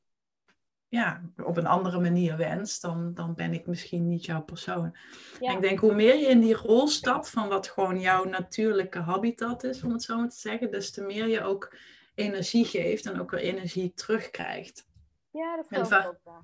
ja, 0.92 1.22
op 1.44 1.58
een 1.58 1.68
andere 1.68 2.00
manier 2.00 2.38
wenst, 2.38 2.82
dan, 2.82 3.14
dan 3.14 3.34
ben 3.34 3.54
ik 3.54 3.66
misschien 3.66 4.08
niet 4.08 4.26
jouw 4.26 4.42
persoon. 4.42 4.96
ik 5.40 5.62
denk, 5.62 5.80
hoe 5.80 5.94
meer 5.94 6.16
je 6.16 6.28
in 6.28 6.40
die 6.40 6.56
rol 6.56 6.88
stapt 6.88 7.30
van 7.30 7.50
wat 7.50 7.68
gewoon 7.68 8.00
jouw 8.00 8.24
natuurlijke 8.24 9.00
habitat 9.00 9.64
is, 9.64 9.84
om 9.84 9.92
het 9.92 10.04
zo 10.04 10.18
maar 10.18 10.30
te 10.30 10.40
zeggen, 10.40 10.72
des 10.72 10.92
te 10.92 11.02
meer 11.04 11.28
je 11.28 11.44
ook 11.44 11.76
energie 12.16 12.66
geeft 12.66 13.06
en 13.06 13.20
ook 13.20 13.32
weer 13.32 13.40
energie 13.40 13.94
terugkrijgt. 13.94 14.88
Ja, 15.30 15.56
dat 15.56 15.68
geloof 15.68 15.92
ik 15.92 16.08
ook. 16.08 16.44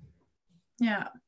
Ja. 0.75 1.21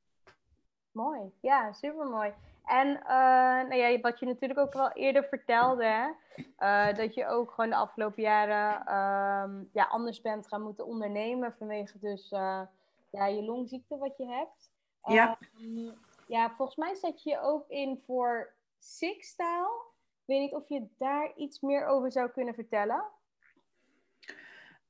Mooi. 0.91 1.19
Ja, 1.41 1.73
super 1.73 2.05
mooi. 2.05 2.33
En 2.65 2.87
uh, 2.87 3.69
nou 3.69 3.75
ja, 3.75 3.99
wat 3.99 4.19
je 4.19 4.25
natuurlijk 4.25 4.59
ook 4.59 4.73
wel 4.73 4.91
eerder 4.91 5.23
vertelde, 5.23 6.15
uh, 6.59 6.93
dat 6.93 7.13
je 7.13 7.27
ook 7.27 7.51
gewoon 7.51 7.69
de 7.69 7.75
afgelopen 7.75 8.23
jaren 8.23 8.81
uh, 8.81 9.65
ja, 9.73 9.83
anders 9.83 10.21
bent 10.21 10.47
gaan 10.47 10.61
moeten 10.61 10.85
ondernemen 10.85 11.55
vanwege 11.57 11.99
dus 11.99 12.31
uh, 12.31 12.61
ja, 13.09 13.25
je 13.25 13.43
longziekte 13.43 13.97
wat 13.97 14.17
je 14.17 14.25
hebt. 14.25 14.71
Ja. 15.03 15.37
Ehm, 15.57 15.91
ja, 16.27 16.53
volgens 16.55 16.77
mij 16.77 16.95
zet 16.95 17.23
je 17.23 17.29
je 17.29 17.39
ook 17.41 17.69
in 17.69 18.01
voor 18.05 18.53
Six-style. 18.79 19.87
Ik 19.95 20.25
weet 20.25 20.39
niet 20.39 20.53
of 20.53 20.69
je 20.69 20.87
daar 20.97 21.35
iets 21.35 21.59
meer 21.59 21.85
over 21.85 22.11
zou 22.11 22.29
kunnen 22.29 22.53
vertellen. 22.53 23.03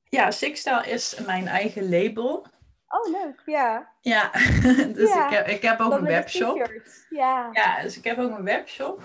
Ja, 0.04 0.32
Six-style 0.32 0.88
is 0.88 1.20
mijn 1.26 1.48
eigen 1.48 1.90
label. 1.90 2.46
Oh, 2.88 3.12
leuk, 3.12 3.42
ja. 3.46 3.94
Ja, 4.02 4.32
dus 4.98 5.16
Ik, 5.16 5.30
heb, 5.30 5.48
ik 5.48 5.62
heb 5.62 5.80
ook 5.80 5.92
een 5.92 6.04
webshop. 6.04 6.72
Ja. 7.10 7.50
ja, 7.52 7.82
dus 7.82 7.98
ik 7.98 8.04
heb 8.04 8.18
ook 8.18 8.38
een 8.38 8.44
webshop. 8.44 9.02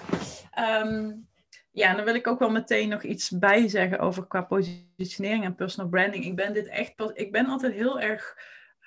Um, 0.59 1.29
ja, 1.75 1.89
en 1.89 1.97
dan 1.97 2.05
wil 2.05 2.15
ik 2.15 2.27
ook 2.27 2.39
wel 2.39 2.51
meteen 2.51 2.89
nog 2.89 3.03
iets 3.03 3.31
bij 3.31 3.69
zeggen 3.69 3.99
over 3.99 4.27
qua 4.27 4.43
positionering 4.43 5.45
en 5.45 5.55
personal 5.55 5.91
branding. 5.91 6.25
Ik 6.25 6.37
ben 6.37 6.53
dit 6.53 6.69
echt 6.69 6.95
pas, 6.95 7.11
ik 7.13 7.33
ben 7.33 7.47
altijd 7.47 7.73
heel 7.73 8.01
erg 8.01 8.37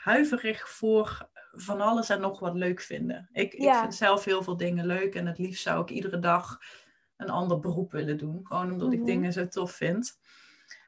huiverig 0.08 0.70
voor 0.70 1.30
van 1.52 1.82
alles 1.82 2.10
en 2.10 2.22
nog 2.22 2.40
wat 2.40 2.56
leuk 2.56 2.82
vinden. 2.82 3.30
Ik, 3.32 3.54
ik 3.54 3.74
vind 3.74 3.96
zelf 3.96 4.26
heel 4.26 4.44
veel 4.44 4.58
dingen 4.58 4.86
leuk 4.86 5.16
en 5.16 5.26
het 5.26 5.38
liefst 5.38 5.64
zou 5.64 5.82
ik 5.82 5.90
iedere 5.90 6.20
dag 6.20 6.60
een 7.18 7.30
ander 7.30 7.60
beroep 7.60 7.92
willen 7.92 8.18
doen. 8.18 8.40
Gewoon 8.44 8.72
omdat 8.72 8.92
ik 8.92 9.00
mhm. 9.00 9.08
dingen 9.08 9.34
zo 9.34 9.48
tof 9.48 9.72
vind. 9.72 10.20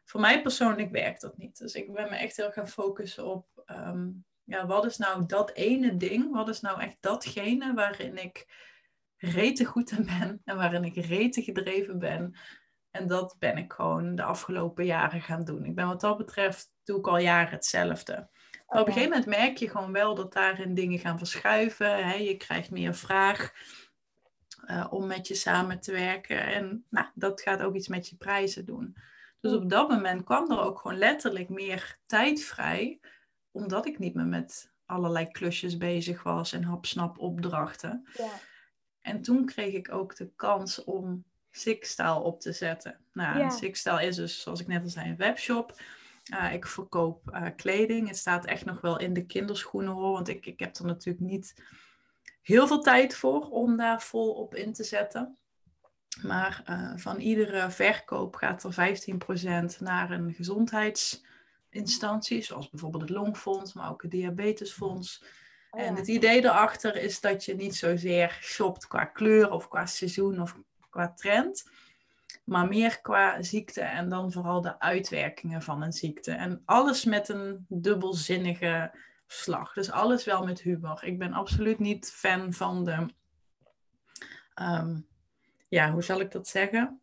Voor 0.06 0.22
mij 0.22 0.42
persoonlijk 0.42 0.92
werkt 0.92 1.22
dat 1.22 1.38
niet. 1.38 1.58
Dus 1.58 1.74
ik 1.74 1.94
ben 1.94 2.10
me 2.10 2.16
echt 2.16 2.38
heel 2.38 2.52
gaan 2.52 2.68
focussen 2.68 3.26
op 3.26 3.60
Ehm, 3.70 4.10
ja, 4.44 4.66
wat 4.66 4.86
is 4.86 4.98
nou 4.98 5.26
dat 5.26 5.52
ene 5.54 5.98
ding? 5.98 6.34
Wat 6.34 6.50
is 6.50 6.62
nou 6.62 6.82
echt 6.82 6.98
datgene 7.00 7.74
waarin 7.74 8.18
ik 8.18 8.48
rete 9.18 9.66
goed 9.66 9.92
in 9.92 10.06
ben 10.06 10.42
en 10.46 10.56
waarin 10.56 10.84
ik 10.84 11.06
rete 11.06 11.42
gedreven 11.42 12.00
ben? 12.00 12.36
En 12.92 13.08
dat 13.08 13.36
ben 13.40 13.58
ik 13.58 13.74
gewoon 13.74 14.16
de 14.16 14.24
afgelopen 14.24 14.86
jaren 14.86 15.22
gaan 15.22 15.44
doen. 15.44 15.66
Ik 15.66 15.76
ben 15.76 15.88
wat 15.88 16.02
dat 16.02 16.18
betreft, 16.18 16.72
doe 16.84 16.98
ik 16.98 17.08
al 17.08 17.18
jaren 17.18 17.52
hetzelfde. 17.52 18.30
Op 18.70 18.88
een 18.88 18.94
gegeven 18.94 19.10
moment 19.10 19.26
merk 19.26 19.58
je 19.58 19.70
gewoon 19.70 19.92
wel 19.92 20.16
dat 20.16 20.34
daarin 20.34 20.74
dingen 20.74 21.00
gaan 21.00 21.18
verschuiven. 21.18 22.08
Hè? 22.08 22.14
Je 22.14 22.38
krijgt 22.38 22.72
meer 22.72 22.96
vraag 22.96 23.54
uh, 24.66 24.88
om 24.90 25.08
met 25.08 25.28
je 25.28 25.36
samen 25.36 25.80
te 25.80 25.92
werken. 25.92 26.46
En 26.46 26.86
nou, 26.90 27.08
dat 27.14 27.42
gaat 27.42 27.62
ook 27.62 27.76
iets 27.76 27.88
met 27.88 28.10
je 28.10 28.16
prijzen 28.16 28.66
doen. 28.66 28.96
Dus 29.40 29.54
op 29.54 29.70
dat 29.70 29.90
moment 29.90 30.24
kwam 30.24 30.52
er 30.52 30.60
ook 30.60 30.80
gewoon 30.80 30.98
letterlijk 30.98 31.50
meer 31.50 31.98
tijd 32.06 32.44
vrij 32.44 33.00
omdat 33.52 33.86
ik 33.86 34.00
niet 34.00 34.14
meer 34.14 34.26
met 34.26 34.72
allerlei 34.86 35.28
klusjes 35.32 35.78
bezig 35.78 36.24
was 36.24 36.54
en 36.54 36.64
hapsnap 36.64 37.18
opdrachten. 37.18 38.08
Ja. 38.18 38.32
En 39.02 39.22
toen 39.22 39.46
kreeg 39.46 39.74
ik 39.74 39.92
ook 39.92 40.16
de 40.16 40.32
kans 40.36 40.84
om 40.84 41.24
Sixstyle 41.52 42.20
op 42.20 42.42
te 42.42 42.52
zetten. 42.52 43.00
Nou, 43.14 43.38
ja. 43.38 44.00
Is 44.00 44.16
dus, 44.16 44.42
zoals 44.42 44.60
ik 44.60 44.68
net 44.68 44.84
al 44.84 44.90
zei, 44.90 45.10
een 45.10 45.18
webshop. 45.18 45.82
Uh, 46.34 46.54
ik 46.54 46.68
verkoop 46.68 47.30
uh, 47.34 47.48
kleding. 47.56 48.08
Het 48.08 48.18
staat 48.18 48.46
echt 48.46 48.66
nog 48.66 48.82
wel 48.82 49.00
in 49.00 49.14
de 49.14 49.26
kinderschoenen 49.26 49.94
hoor, 49.94 50.12
want 50.12 50.28
ik, 50.28 50.46
ik 50.46 50.60
heb 50.60 50.76
er 50.76 50.86
natuurlijk 50.86 51.26
niet 51.26 51.64
heel 52.42 52.68
veel 52.68 52.82
tijd 52.82 53.16
voor 53.16 53.50
om 53.50 53.78
daar 53.78 54.02
vol 54.02 54.34
op 54.34 54.56
in 54.56 54.74
te 54.74 54.84
zetten. 54.84 55.38
Maar 56.22 56.64
uh, 56.70 56.92
van 56.96 57.20
iedere 57.20 57.72
verkoop 57.72 58.36
gaat 58.36 58.64
er 58.64 58.98
15% 59.76 59.80
naar 59.80 60.12
een 60.12 60.34
gezondheids 60.34 61.24
instanties, 61.70 62.48
zoals 62.48 62.70
bijvoorbeeld 62.70 63.02
het 63.02 63.12
Longfonds, 63.12 63.74
maar 63.74 63.90
ook 63.90 64.02
het 64.02 64.12
Diabetesfonds. 64.12 65.24
Oh 65.72 65.82
en 65.82 65.96
het 65.96 66.08
idee 66.08 66.44
erachter 66.44 66.96
is 66.96 67.20
dat 67.20 67.46
je 67.46 67.56
niet 67.56 67.76
zozeer 67.76 68.38
shopt 68.42 68.88
qua 68.88 69.06
kleur 69.06 69.52
of 69.52 69.68
qua 69.68 69.86
seizoen 69.86 70.42
of 70.42 70.58
qua 70.90 71.14
trend, 71.14 71.70
maar 72.44 72.68
meer 72.68 73.02
qua 73.02 73.42
ziekte 73.42 73.82
en 73.82 74.10
dan 74.10 74.32
vooral 74.32 74.62
de 74.62 74.80
uitwerkingen 74.80 75.62
van 75.62 75.82
een 75.82 75.94
ziekte. 75.94 76.32
En 76.32 76.62
alles 76.66 77.06
met 77.06 77.30
een 77.30 77.66
dubbelzinnige 77.68 78.92
slag. 79.28 79.74
Dus 79.74 79.92
alles 79.92 80.26
wel 80.26 80.46
met 80.46 80.62
humor. 80.62 81.04
Ik 81.04 81.20
ben 81.20 81.34
absoluut 81.34 81.80
niet 81.80 82.12
fan 82.12 82.54
van 82.54 82.86
de. 82.86 83.06
Um, 84.62 85.08
ja, 85.70 85.92
hoe 85.92 86.04
zal 86.04 86.20
ik 86.20 86.32
dat 86.32 86.48
zeggen? 86.48 87.02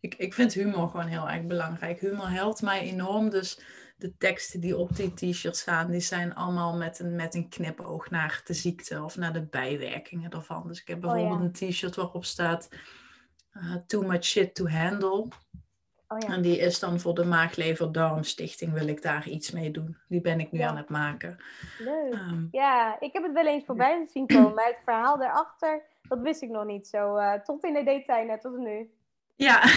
Ik, 0.00 0.14
ik 0.14 0.34
vind 0.34 0.52
humor 0.52 0.88
gewoon 0.88 1.06
heel 1.06 1.28
erg 1.28 1.46
belangrijk. 1.46 2.00
Humor 2.00 2.30
helpt 2.30 2.62
mij 2.62 2.80
enorm. 2.80 3.30
Dus 3.30 3.60
de 3.96 4.16
teksten 4.16 4.60
die 4.60 4.76
op 4.76 4.96
die 4.96 5.14
t-shirts 5.14 5.60
staan, 5.60 5.90
die 5.90 6.00
zijn 6.00 6.34
allemaal 6.34 6.76
met 6.76 6.98
een, 6.98 7.14
met 7.14 7.34
een 7.34 7.48
knipoog 7.48 8.10
naar 8.10 8.40
de 8.44 8.54
ziekte 8.54 9.02
of 9.02 9.16
naar 9.16 9.32
de 9.32 9.46
bijwerkingen 9.46 10.30
ervan. 10.30 10.68
Dus 10.68 10.80
ik 10.80 10.88
heb 10.88 11.04
oh, 11.04 11.12
bijvoorbeeld 11.12 11.60
een 11.60 11.70
t-shirt 11.70 11.96
waarop 11.96 12.24
staat 12.24 12.68
uh, 13.56 13.76
Too 13.86 14.02
much 14.02 14.24
shit 14.24 14.54
to 14.54 14.68
handle. 14.68 15.28
Oh, 16.08 16.18
ja. 16.18 16.34
En 16.34 16.42
die 16.42 16.58
is 16.58 16.78
dan 16.78 17.00
voor 17.00 17.14
de 17.14 17.24
Maaglever-Darmstichting 17.24 18.72
wil 18.72 18.86
ik 18.86 19.02
daar 19.02 19.28
iets 19.28 19.50
mee 19.50 19.70
doen. 19.70 19.96
Die 20.08 20.20
ben 20.20 20.40
ik 20.40 20.52
nu 20.52 20.60
aan 20.60 20.76
het 20.76 20.88
maken. 20.88 21.36
Leuk. 21.78 22.12
Ehm, 22.12 22.46
ja, 22.50 23.00
ik 23.00 23.12
heb 23.12 23.22
het 23.22 23.32
wel 23.32 23.46
eens 23.46 23.64
voorbij 23.64 24.06
zien 24.12 24.26
komen. 24.26 24.54
Maar 24.54 24.66
het 24.66 24.80
verhaal 24.84 25.18
daarachter, 25.18 25.82
dat 26.08 26.20
wist 26.20 26.42
ik 26.42 26.50
nog 26.50 26.64
niet 26.64 26.86
zo. 26.86 27.16
Uh, 27.16 27.32
tot 27.32 27.64
in 27.64 27.74
de 27.74 27.84
detail, 27.84 28.26
net 28.26 28.44
als 28.44 28.56
nu. 28.56 28.90
Ja. 29.34 29.62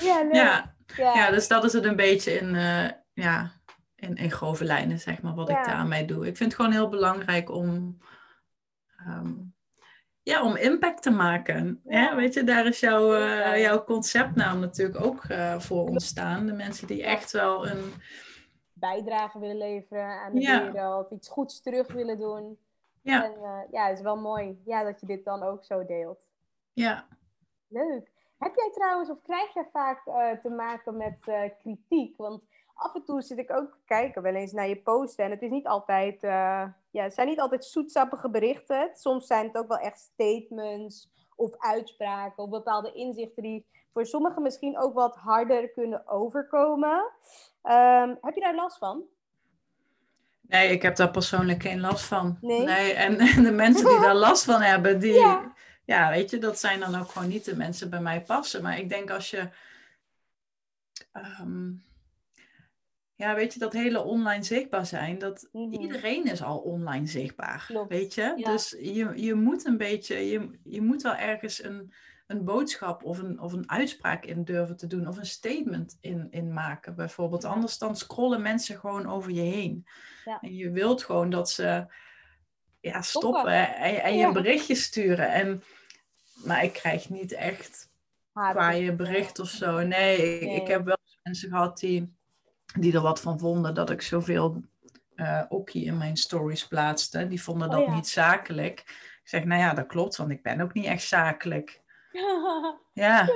Ja, 0.00 0.26
ja. 0.32 0.74
ja. 0.96 1.30
dus 1.30 1.48
dat 1.48 1.64
is 1.64 1.72
het 1.72 1.84
een 1.84 1.96
beetje 1.96 2.32
in, 2.32 2.54
uh, 2.54 2.88
ja, 3.12 3.52
in, 3.96 4.16
in 4.16 4.30
grove 4.30 4.64
lijnen, 4.64 4.98
zeg 4.98 5.22
maar, 5.22 5.34
wat 5.34 5.48
ik 5.48 5.64
daarmee 5.64 6.04
doe. 6.04 6.26
Ik 6.26 6.36
vind 6.36 6.52
het 6.52 6.60
gewoon 6.60 6.76
heel 6.76 6.88
belangrijk 6.88 7.50
om, 7.50 7.98
ehm, 8.96 9.32
ja, 10.24 10.42
om 10.42 10.56
impact 10.56 11.02
te 11.02 11.10
maken. 11.10 11.80
Ja. 11.84 12.14
Weet 12.16 12.34
je, 12.34 12.44
daar 12.44 12.66
is 12.66 12.80
jouw, 12.80 13.14
uh, 13.14 13.60
jouw 13.60 13.84
conceptnaam 13.84 14.60
natuurlijk 14.60 15.04
ook 15.04 15.24
uh, 15.24 15.58
voor 15.58 15.88
ontstaan. 15.88 16.46
De 16.46 16.52
mensen 16.52 16.86
die 16.86 17.04
echt 17.04 17.32
wel 17.32 17.68
een 17.68 17.92
bijdrage 18.72 19.38
willen 19.38 19.56
leveren 19.56 20.20
aan 20.20 20.34
de 20.34 20.70
wereld, 20.72 21.10
iets 21.10 21.28
goeds 21.28 21.60
terug 21.60 21.92
willen 21.92 22.18
doen. 22.18 22.58
Ja. 23.02 23.24
En 23.24 23.32
uh, 23.42 23.58
ja, 23.70 23.86
het 23.86 23.98
is 23.98 24.04
wel 24.04 24.16
mooi 24.16 24.60
ja, 24.64 24.84
dat 24.84 25.00
je 25.00 25.06
dit 25.06 25.24
dan 25.24 25.42
ook 25.42 25.64
zo 25.64 25.86
deelt. 25.86 26.26
Ja. 26.72 27.06
Leuk. 27.68 28.12
Heb 28.38 28.54
jij 28.54 28.70
trouwens, 28.72 29.10
of 29.10 29.22
krijg 29.22 29.54
jij 29.54 29.68
vaak 29.72 30.02
te 30.42 30.48
maken 30.48 30.96
met 30.96 31.16
kritiek? 31.58 32.16
Want 32.16 32.42
af 32.74 32.94
en 32.94 33.04
toe 33.04 33.22
zit 33.22 33.38
ik 33.38 33.52
ook 33.52 33.70
te 33.70 33.78
kijken 33.84 34.22
wel 34.22 34.34
eens 34.34 34.52
naar 34.52 34.68
je 34.68 34.82
posten. 34.82 35.24
En 35.24 35.30
het 35.30 35.42
is 35.42 35.50
niet 35.50 35.66
altijd, 35.66 36.14
uh, 36.22 36.64
ja, 36.90 37.02
het 37.02 37.14
zijn 37.14 37.28
niet 37.28 37.40
altijd 37.40 37.64
zoetsappige 37.64 38.30
berichten. 38.30 38.90
Soms 38.94 39.26
zijn 39.26 39.46
het 39.46 39.56
ook 39.56 39.68
wel 39.68 39.78
echt 39.78 39.98
statements 39.98 41.12
of 41.36 41.54
uitspraken 41.58 42.42
of 42.42 42.50
bepaalde 42.50 42.92
inzichten 42.92 43.42
die 43.42 43.66
voor 43.92 44.06
sommigen 44.06 44.42
misschien 44.42 44.78
ook 44.78 44.94
wat 44.94 45.16
harder 45.16 45.70
kunnen 45.70 46.08
overkomen. 46.08 47.10
Um, 47.62 48.18
heb 48.20 48.34
je 48.34 48.40
daar 48.40 48.54
last 48.54 48.78
van? 48.78 49.02
Nee, 50.40 50.70
ik 50.70 50.82
heb 50.82 50.96
daar 50.96 51.10
persoonlijk 51.10 51.62
geen 51.62 51.80
last 51.80 52.04
van. 52.04 52.38
Nee. 52.40 52.64
nee 52.64 52.92
en, 52.92 53.18
en, 53.18 53.42
de 53.48 53.52
mensen 53.52 53.88
die 53.88 54.00
daar 54.00 54.14
last 54.14 54.44
van 54.44 54.60
hebben, 54.60 55.00
die, 55.00 55.12
ja. 55.12 55.52
ja, 55.84 56.10
weet 56.10 56.30
je, 56.30 56.38
dat 56.38 56.58
zijn 56.58 56.80
dan 56.80 56.94
ook 56.94 57.08
gewoon 57.08 57.28
niet 57.28 57.44
de 57.44 57.56
mensen 57.56 57.90
bij 57.90 58.00
mij 58.00 58.22
passen. 58.22 58.62
Maar 58.62 58.78
ik 58.78 58.88
denk 58.88 59.10
als 59.10 59.30
je. 59.30 59.48
Um, 61.40 61.84
ja, 63.16 63.34
weet 63.34 63.52
je, 63.52 63.58
dat 63.58 63.72
hele 63.72 64.02
online 64.02 64.42
zichtbaar 64.42 64.86
zijn, 64.86 65.18
dat 65.18 65.48
mhm. 65.52 65.72
iedereen 65.72 66.24
is 66.24 66.42
al 66.42 66.58
online 66.58 67.06
zichtbaar. 67.06 67.64
Klopt. 67.66 67.88
Weet 67.88 68.14
je? 68.14 68.40
Dus 68.44 68.76
je, 68.80 69.12
je 69.14 69.34
moet 69.34 69.66
een 69.66 69.76
beetje, 69.76 70.16
je, 70.16 70.50
je 70.64 70.82
moet 70.82 71.02
wel 71.02 71.14
ergens 71.14 71.62
een, 71.62 71.92
een 72.26 72.44
boodschap 72.44 73.04
of 73.04 73.18
een, 73.18 73.40
of 73.40 73.52
een 73.52 73.70
uitspraak 73.70 74.24
in 74.24 74.44
durven 74.44 74.76
te 74.76 74.86
doen, 74.86 75.08
of 75.08 75.16
een 75.16 75.26
statement 75.26 75.96
in, 76.00 76.26
in 76.30 76.52
maken, 76.52 76.94
bijvoorbeeld. 76.94 77.44
Anders 77.44 77.78
dan 77.78 77.96
scrollen 77.96 78.42
mensen 78.42 78.78
gewoon 78.78 79.06
over 79.06 79.30
je 79.30 79.40
heen. 79.40 79.86
Ja. 80.24 80.38
En 80.40 80.54
je 80.54 80.70
wilt 80.70 81.04
gewoon 81.04 81.30
dat 81.30 81.50
ze 81.50 81.86
ja, 82.80 83.02
stoppen 83.02 83.76
en, 83.76 84.02
en 84.02 84.16
je 84.16 84.26
een 84.26 84.32
berichtje 84.32 84.74
sturen. 84.74 85.32
En, 85.32 85.62
maar 86.44 86.64
ik 86.64 86.72
krijg 86.72 87.10
niet 87.10 87.32
echt 87.32 87.92
qua 88.32 88.70
je 88.70 88.94
bericht 88.94 89.38
of 89.38 89.48
zo. 89.48 89.80
Nee, 89.80 90.18
nee. 90.18 90.60
ik 90.60 90.66
heb 90.66 90.84
wel 90.84 90.98
mensen 91.22 91.48
gehad 91.48 91.78
die 91.78 92.14
die 92.78 92.94
er 92.94 93.00
wat 93.00 93.20
van 93.20 93.38
vonden 93.38 93.74
dat 93.74 93.90
ik 93.90 94.02
zoveel 94.02 94.62
uh, 95.16 95.42
okkie 95.48 95.84
in 95.84 95.98
mijn 95.98 96.16
stories 96.16 96.68
plaatste. 96.68 97.28
Die 97.28 97.42
vonden 97.42 97.68
oh 97.68 97.74
dat 97.74 97.88
niet 97.88 98.08
zakelijk. 98.08 98.80
Ik 99.22 99.30
zeg, 99.30 99.44
nou 99.44 99.60
ja, 99.60 99.74
dat 99.74 99.86
klopt, 99.86 100.16
want 100.16 100.30
ik 100.30 100.42
ben 100.42 100.60
ook 100.60 100.72
niet 100.72 100.84
echt 100.84 101.02
zakelijk. 101.02 101.82
ja. 102.92 103.28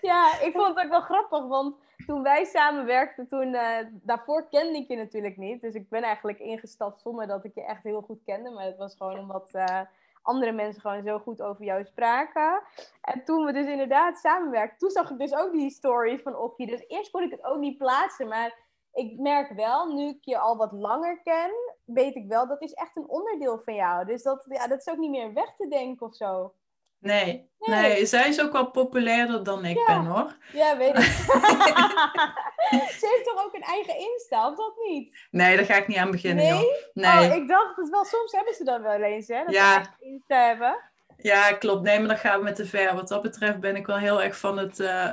ja, 0.00 0.40
ik 0.40 0.52
vond 0.52 0.76
het 0.76 0.84
ook 0.84 0.90
wel 0.90 1.00
grappig, 1.00 1.46
want 1.46 1.76
toen 2.06 2.22
wij 2.22 2.44
samenwerkten, 2.44 3.28
toen, 3.28 3.48
uh, 3.48 3.76
daarvoor 3.92 4.48
kende 4.48 4.78
ik 4.78 4.88
je 4.88 4.96
natuurlijk 4.96 5.36
niet. 5.36 5.60
Dus 5.60 5.74
ik 5.74 5.88
ben 5.88 6.02
eigenlijk 6.02 6.38
ingestapt 6.38 7.00
zonder 7.00 7.26
dat 7.26 7.44
ik 7.44 7.54
je 7.54 7.64
echt 7.64 7.82
heel 7.82 8.02
goed 8.02 8.22
kende. 8.24 8.50
Maar 8.50 8.64
het 8.64 8.76
was 8.76 8.94
gewoon 8.96 9.18
omdat 9.18 9.50
uh, 9.54 9.80
andere 10.22 10.52
mensen 10.52 10.80
gewoon 10.80 11.02
zo 11.02 11.18
goed 11.18 11.42
over 11.42 11.64
jou 11.64 11.84
spraken. 11.84 12.62
En 13.00 13.24
toen 13.24 13.44
we 13.44 13.52
dus 13.52 13.66
inderdaad 13.66 14.18
samenwerkten, 14.18 14.78
toen 14.78 14.90
zag 14.90 15.10
ik 15.10 15.18
dus 15.18 15.34
ook 15.34 15.52
die 15.52 15.70
stories 15.70 16.22
van 16.22 16.36
Okkie. 16.36 16.66
Dus 16.66 16.84
eerst 16.88 17.10
kon 17.10 17.22
ik 17.22 17.30
het 17.30 17.44
ook 17.44 17.58
niet 17.58 17.78
plaatsen, 17.78 18.28
maar 18.28 18.58
ik 18.92 19.18
merk 19.18 19.52
wel, 19.52 19.94
nu 19.94 20.08
ik 20.08 20.24
je 20.24 20.38
al 20.38 20.56
wat 20.56 20.72
langer 20.72 21.22
ken, 21.22 21.50
weet 21.84 22.14
ik 22.14 22.28
wel, 22.28 22.46
dat 22.46 22.62
is 22.62 22.72
echt 22.72 22.96
een 22.96 23.08
onderdeel 23.08 23.58
van 23.58 23.74
jou. 23.74 24.04
Dus 24.04 24.22
dat, 24.22 24.44
ja, 24.48 24.66
dat 24.66 24.78
is 24.78 24.88
ook 24.88 24.98
niet 24.98 25.10
meer 25.10 25.32
weg 25.32 25.56
te 25.56 25.68
denken 25.68 26.06
of 26.06 26.14
zo. 26.14 26.52
Nee, 27.02 27.50
nee, 27.58 28.06
zij 28.06 28.28
is 28.28 28.40
ook 28.40 28.52
wel 28.52 28.70
populairder 28.70 29.44
dan 29.44 29.64
ik 29.64 29.84
ben 29.86 30.04
hoor. 30.04 30.36
Ja, 30.52 30.76
weet 30.76 30.96
ik. 30.96 31.02
Ze 33.00 33.06
heeft 33.10 33.24
toch 33.24 33.44
ook 33.44 33.54
een 33.54 33.62
eigen 33.62 33.98
Insta, 33.98 34.48
of 34.48 34.56
dat 34.56 34.74
niet? 34.88 35.26
Nee, 35.30 35.56
daar 35.56 35.64
ga 35.64 35.76
ik 35.76 35.88
niet 35.88 35.96
aan 35.96 36.10
beginnen. 36.10 36.44
Nee? 36.44 36.66
Nee. 36.92 37.30
Oh, 37.30 37.36
ik 37.36 37.48
dacht 37.48 37.76
het 37.76 37.88
wel, 37.90 38.04
soms 38.04 38.32
hebben 38.32 38.54
ze 38.54 38.64
dat 38.64 38.80
wel 38.80 39.00
eens, 39.02 39.28
hè? 39.28 39.44
Dat 39.44 39.54
ja. 39.54 39.82
ze 39.82 40.04
Insta 40.04 40.46
hebben. 40.46 40.90
Ja, 41.16 41.52
klopt. 41.52 41.82
Nee, 41.82 41.98
maar 41.98 42.08
dan 42.08 42.16
gaan 42.16 42.38
we 42.38 42.44
met 42.44 42.54
te 42.54 42.66
ver. 42.66 42.94
Wat 42.94 43.08
dat 43.08 43.22
betreft 43.22 43.60
ben 43.60 43.76
ik 43.76 43.86
wel 43.86 43.96
heel 43.96 44.22
erg 44.22 44.38
van 44.38 44.58
het. 44.58 44.78
Uh, 44.78 45.12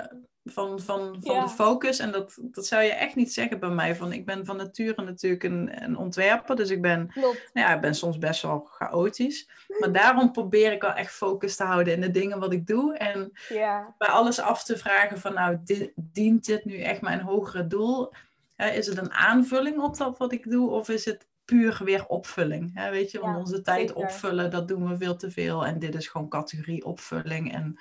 van, 0.51 0.79
van, 0.79 1.17
van 1.21 1.43
de 1.43 1.49
focus. 1.49 1.99
En 1.99 2.12
dat, 2.12 2.38
dat 2.41 2.65
zou 2.65 2.83
je 2.83 2.91
echt 2.91 3.15
niet 3.15 3.33
zeggen 3.33 3.59
bij 3.59 3.69
mij. 3.69 3.95
Van, 3.95 4.13
ik 4.13 4.25
ben 4.25 4.45
van 4.45 4.57
nature 4.57 5.03
natuurlijk 5.03 5.43
een, 5.43 5.83
een 5.83 5.97
ontwerper. 5.97 6.55
Dus 6.55 6.69
ik 6.69 6.81
ben, 6.81 7.12
ja, 7.53 7.73
ik 7.75 7.81
ben 7.81 7.95
soms 7.95 8.17
best 8.17 8.41
wel 8.41 8.67
chaotisch. 8.71 9.49
Maar 9.79 9.91
daarom 9.91 10.31
probeer 10.31 10.71
ik 10.71 10.81
wel 10.81 10.93
echt 10.93 11.12
focus 11.12 11.55
te 11.55 11.63
houden 11.63 11.93
in 11.93 12.01
de 12.01 12.12
dingen 12.12 12.39
wat 12.39 12.53
ik 12.53 12.67
doe. 12.67 12.97
En 12.97 13.31
ja. 13.49 13.95
bij 13.97 14.07
alles 14.07 14.39
af 14.39 14.63
te 14.63 14.77
vragen 14.77 15.19
van 15.19 15.33
nou, 15.33 15.57
dient 15.95 16.45
dit 16.45 16.65
nu 16.65 16.79
echt 16.79 17.01
mijn 17.01 17.21
hogere 17.21 17.67
doel? 17.67 18.12
is 18.55 18.88
het 18.88 18.97
een 18.97 19.12
aanvulling 19.13 19.79
op 19.79 19.97
dat 19.97 20.17
wat 20.17 20.31
ik 20.31 20.49
doe? 20.49 20.69
Of 20.69 20.89
is 20.89 21.05
het 21.05 21.27
puur 21.45 21.81
weer 21.83 22.05
opvulling? 22.05 22.89
weet 22.89 23.12
je, 23.12 23.19
want 23.19 23.38
onze 23.38 23.62
tijd 23.62 23.93
opvullen, 23.93 24.51
dat 24.51 24.67
doen 24.67 24.89
we 24.89 24.97
veel 24.97 25.15
te 25.15 25.31
veel. 25.31 25.65
En 25.65 25.79
dit 25.79 25.95
is 25.95 26.07
gewoon 26.07 26.29
categorie 26.29 26.85
opvulling. 26.85 27.53
En 27.53 27.79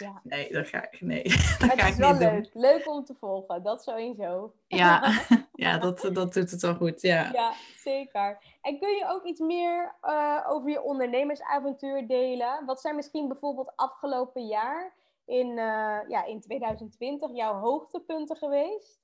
ja. 0.00 0.20
Nee, 0.22 0.52
dat 0.52 0.68
ga 0.68 0.90
ik, 0.90 1.00
nee, 1.00 1.22
dat 1.58 1.72
ga 1.80 1.86
is 1.86 1.96
wel 1.96 2.14
leuk. 2.14 2.50
Leuk 2.52 2.88
om 2.88 3.04
te 3.04 3.14
volgen, 3.14 3.62
dat 3.62 3.82
sowieso. 3.82 4.54
Ja, 4.66 5.20
ja 5.54 5.78
dat, 5.78 6.00
dat 6.12 6.34
doet 6.34 6.50
het 6.50 6.62
wel 6.62 6.74
goed, 6.74 7.00
ja. 7.00 7.30
Ja, 7.32 7.52
zeker. 7.76 8.38
En 8.62 8.78
kun 8.78 8.96
je 8.96 9.06
ook 9.08 9.24
iets 9.24 9.40
meer 9.40 9.94
uh, 10.04 10.46
over 10.48 10.70
je 10.70 10.82
ondernemersavontuur 10.82 12.06
delen? 12.06 12.64
Wat 12.66 12.80
zijn 12.80 12.96
misschien 12.96 13.28
bijvoorbeeld 13.28 13.72
afgelopen 13.76 14.46
jaar 14.46 14.92
in, 15.26 15.48
uh, 15.48 15.98
ja, 16.08 16.24
in 16.24 16.40
2020 16.40 17.30
jouw 17.34 17.54
hoogtepunten 17.54 18.36
geweest? 18.36 19.00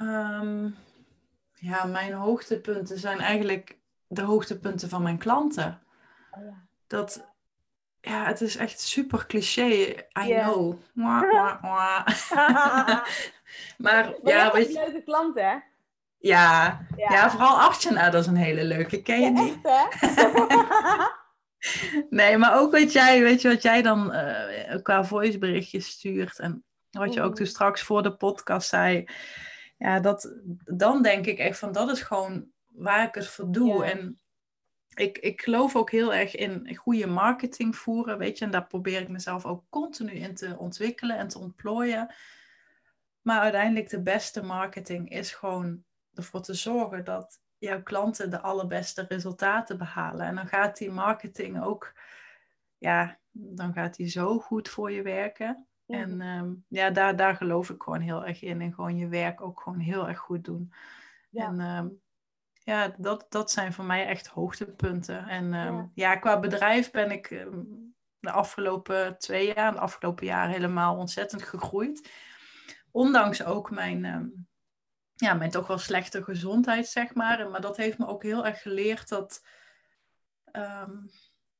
Um, 0.00 0.76
ja, 1.54 1.84
mijn 1.84 2.12
hoogtepunten 2.12 2.98
zijn 2.98 3.18
eigenlijk 3.18 3.78
de 4.06 4.22
hoogtepunten 4.22 4.88
van 4.88 5.02
mijn 5.02 5.18
klanten. 5.18 5.82
Oh 6.30 6.44
ja. 6.44 6.66
Dat, 6.86 7.33
ja, 8.04 8.24
het 8.24 8.40
is 8.40 8.56
echt 8.56 8.80
super 8.80 9.26
cliché. 9.26 9.94
I 10.18 10.34
know. 10.34 10.74
maar 13.84 14.14
ja, 14.22 14.52
weet 14.52 14.66
je. 14.66 14.72
leuke 14.72 15.02
klant, 15.02 15.34
hè? 15.34 15.56
Ja, 16.18 16.80
ja. 16.96 17.30
vooral 17.30 17.60
Artjana, 17.60 18.10
dat 18.10 18.20
is 18.20 18.26
een 18.26 18.36
hele 18.36 18.64
leuke. 18.64 19.02
Ken 19.02 19.20
je 19.20 19.34
die? 19.34 19.60
nee, 22.18 22.38
maar 22.38 22.58
ook 22.58 22.72
wat 22.72 22.92
jij, 22.92 23.22
weet 23.22 23.42
je, 23.42 23.48
wat 23.48 23.62
jij 23.62 23.82
dan 23.82 24.14
uh, 24.14 24.82
qua 24.82 25.04
voiceberichtjes 25.04 25.86
stuurt. 25.86 26.38
En 26.38 26.64
wat 26.90 27.14
je 27.14 27.22
ook 27.22 27.34
toen 27.34 27.46
straks 27.46 27.82
voor 27.82 28.02
de 28.02 28.16
podcast 28.16 28.68
zei. 28.68 29.04
Ja, 29.78 30.00
dat, 30.00 30.34
dan 30.64 31.02
denk 31.02 31.26
ik 31.26 31.38
echt 31.38 31.58
van, 31.58 31.72
dat 31.72 31.90
is 31.90 32.00
gewoon 32.00 32.46
waar 32.68 33.06
ik 33.06 33.14
het 33.14 33.28
voor 33.28 33.52
doe. 33.52 33.84
En 33.84 34.20
ik, 34.94 35.18
ik 35.18 35.42
geloof 35.42 35.76
ook 35.76 35.90
heel 35.90 36.14
erg 36.14 36.34
in 36.34 36.76
goede 36.76 37.06
marketing 37.06 37.76
voeren, 37.76 38.18
weet 38.18 38.38
je. 38.38 38.44
En 38.44 38.50
daar 38.50 38.66
probeer 38.66 39.00
ik 39.00 39.08
mezelf 39.08 39.44
ook 39.44 39.64
continu 39.70 40.12
in 40.12 40.34
te 40.34 40.58
ontwikkelen 40.58 41.18
en 41.18 41.28
te 41.28 41.38
ontplooien. 41.38 42.14
Maar 43.22 43.40
uiteindelijk 43.40 43.88
de 43.88 44.02
beste 44.02 44.42
marketing 44.42 45.10
is 45.10 45.32
gewoon 45.32 45.84
ervoor 46.14 46.42
te 46.42 46.54
zorgen 46.54 47.04
dat 47.04 47.40
jouw 47.58 47.82
klanten 47.82 48.30
de 48.30 48.40
allerbeste 48.40 49.04
resultaten 49.08 49.78
behalen. 49.78 50.26
En 50.26 50.34
dan 50.34 50.46
gaat 50.46 50.78
die 50.78 50.90
marketing 50.90 51.62
ook, 51.62 51.92
ja, 52.78 53.18
dan 53.30 53.72
gaat 53.72 53.96
die 53.96 54.08
zo 54.08 54.38
goed 54.38 54.68
voor 54.68 54.92
je 54.92 55.02
werken. 55.02 55.66
En 55.86 56.20
ehm, 56.20 56.52
ja, 56.68 56.90
daar, 56.90 57.16
daar 57.16 57.36
geloof 57.36 57.70
ik 57.70 57.82
gewoon 57.82 58.00
heel 58.00 58.26
erg 58.26 58.42
in. 58.42 58.60
En 58.60 58.74
gewoon 58.74 58.96
je 58.96 59.08
werk 59.08 59.40
ook 59.40 59.60
gewoon 59.60 59.78
heel 59.78 60.08
erg 60.08 60.18
goed 60.18 60.44
doen. 60.44 60.72
Ja. 61.30 61.46
En 61.46 61.60
ehm, 61.60 61.88
ja, 62.64 62.94
dat, 62.98 63.26
dat 63.28 63.50
zijn 63.50 63.72
voor 63.72 63.84
mij 63.84 64.06
echt 64.06 64.26
hoogtepunten. 64.26 65.28
En 65.28 65.52
ja. 65.52 65.66
Ehm, 65.66 65.84
ja. 65.94 66.16
qua 66.16 66.40
bedrijf 66.40 66.90
ben 66.90 67.10
ik 67.10 67.30
ehm, 67.30 67.62
de 68.18 68.30
afgelopen 68.30 69.18
twee 69.18 69.54
jaar, 69.54 69.72
de 69.72 69.78
afgelopen 69.78 70.26
jaar 70.26 70.48
helemaal 70.48 70.96
ontzettend 70.96 71.42
gegroeid. 71.42 72.10
Ondanks 72.90 73.44
ook 73.44 73.70
mijn, 73.70 74.04
ehm, 74.04 74.26
ja, 75.14 75.34
mijn 75.34 75.50
toch 75.50 75.66
wel 75.66 75.78
slechte 75.78 76.24
gezondheid, 76.24 76.88
zeg 76.88 77.14
maar. 77.14 77.50
Maar 77.50 77.60
dat 77.60 77.76
heeft 77.76 77.98
me 77.98 78.06
ook 78.06 78.22
heel 78.22 78.46
erg 78.46 78.62
geleerd 78.62 79.08
dat, 79.08 79.42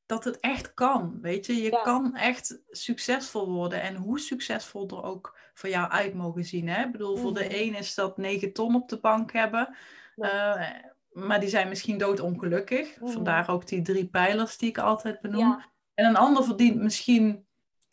dat 0.06 0.24
het 0.24 0.40
echt 0.40 0.74
kan. 0.74 1.20
Weet 1.20 1.46
je, 1.46 1.62
je 1.62 1.80
kan 1.82 2.16
echt 2.16 2.62
succesvol 2.68 3.52
worden. 3.52 3.82
En 3.82 3.94
hoe 3.94 4.20
succesvol 4.20 4.88
er 4.88 5.02
ook 5.02 5.38
voor 5.54 5.68
jou 5.68 5.90
uit 5.90 6.14
mogen 6.14 6.44
zien. 6.44 6.68
Hè? 6.68 6.84
Ik 6.84 6.92
bedoel, 6.92 7.16
voor 7.16 7.34
de 7.34 7.44
mhm. 7.44 7.54
een 7.54 7.74
is 7.74 7.94
dat 7.94 8.16
9 8.16 8.52
ton 8.52 8.74
op 8.74 8.88
de 8.88 9.00
bank 9.00 9.32
hebben. 9.32 9.76
Ja. 10.16 10.58
Uh, 10.58 10.92
maar 11.14 11.40
die 11.40 11.48
zijn 11.48 11.68
misschien 11.68 11.98
doodongelukkig. 11.98 13.00
Mm. 13.00 13.08
Vandaar 13.08 13.50
ook 13.50 13.66
die 13.66 13.82
drie 13.82 14.08
pijlers 14.08 14.56
die 14.56 14.68
ik 14.68 14.78
altijd 14.78 15.20
benoem. 15.20 15.62
En 15.94 16.06
een 16.06 16.16
ander 16.16 16.44
verdient 16.44 16.82
misschien 16.82 17.46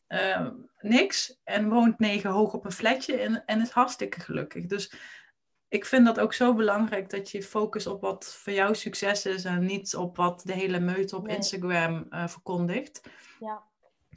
uh, 0.07 0.47
niks 0.79 1.39
en 1.43 1.69
woont 1.69 1.99
negen 1.99 2.29
hoog 2.29 2.53
op 2.53 2.65
een 2.65 2.71
flatje 2.71 3.15
en, 3.15 3.45
en 3.45 3.61
is 3.61 3.69
hartstikke 3.69 4.19
gelukkig. 4.19 4.65
Dus 4.65 4.93
ik 5.67 5.85
vind 5.85 6.05
dat 6.05 6.19
ook 6.19 6.33
zo 6.33 6.53
belangrijk 6.53 7.09
dat 7.09 7.31
je 7.31 7.43
focust 7.43 7.87
op 7.87 8.01
wat 8.01 8.33
voor 8.33 8.53
jou 8.53 8.75
succes 8.75 9.25
is 9.25 9.45
en 9.45 9.65
niet 9.65 9.95
op 9.95 10.17
wat 10.17 10.41
de 10.45 10.53
hele 10.53 10.79
meute 10.79 11.15
op 11.15 11.27
Instagram 11.27 12.05
uh, 12.09 12.27
verkondigt. 12.27 13.01
Ja. 13.39 13.63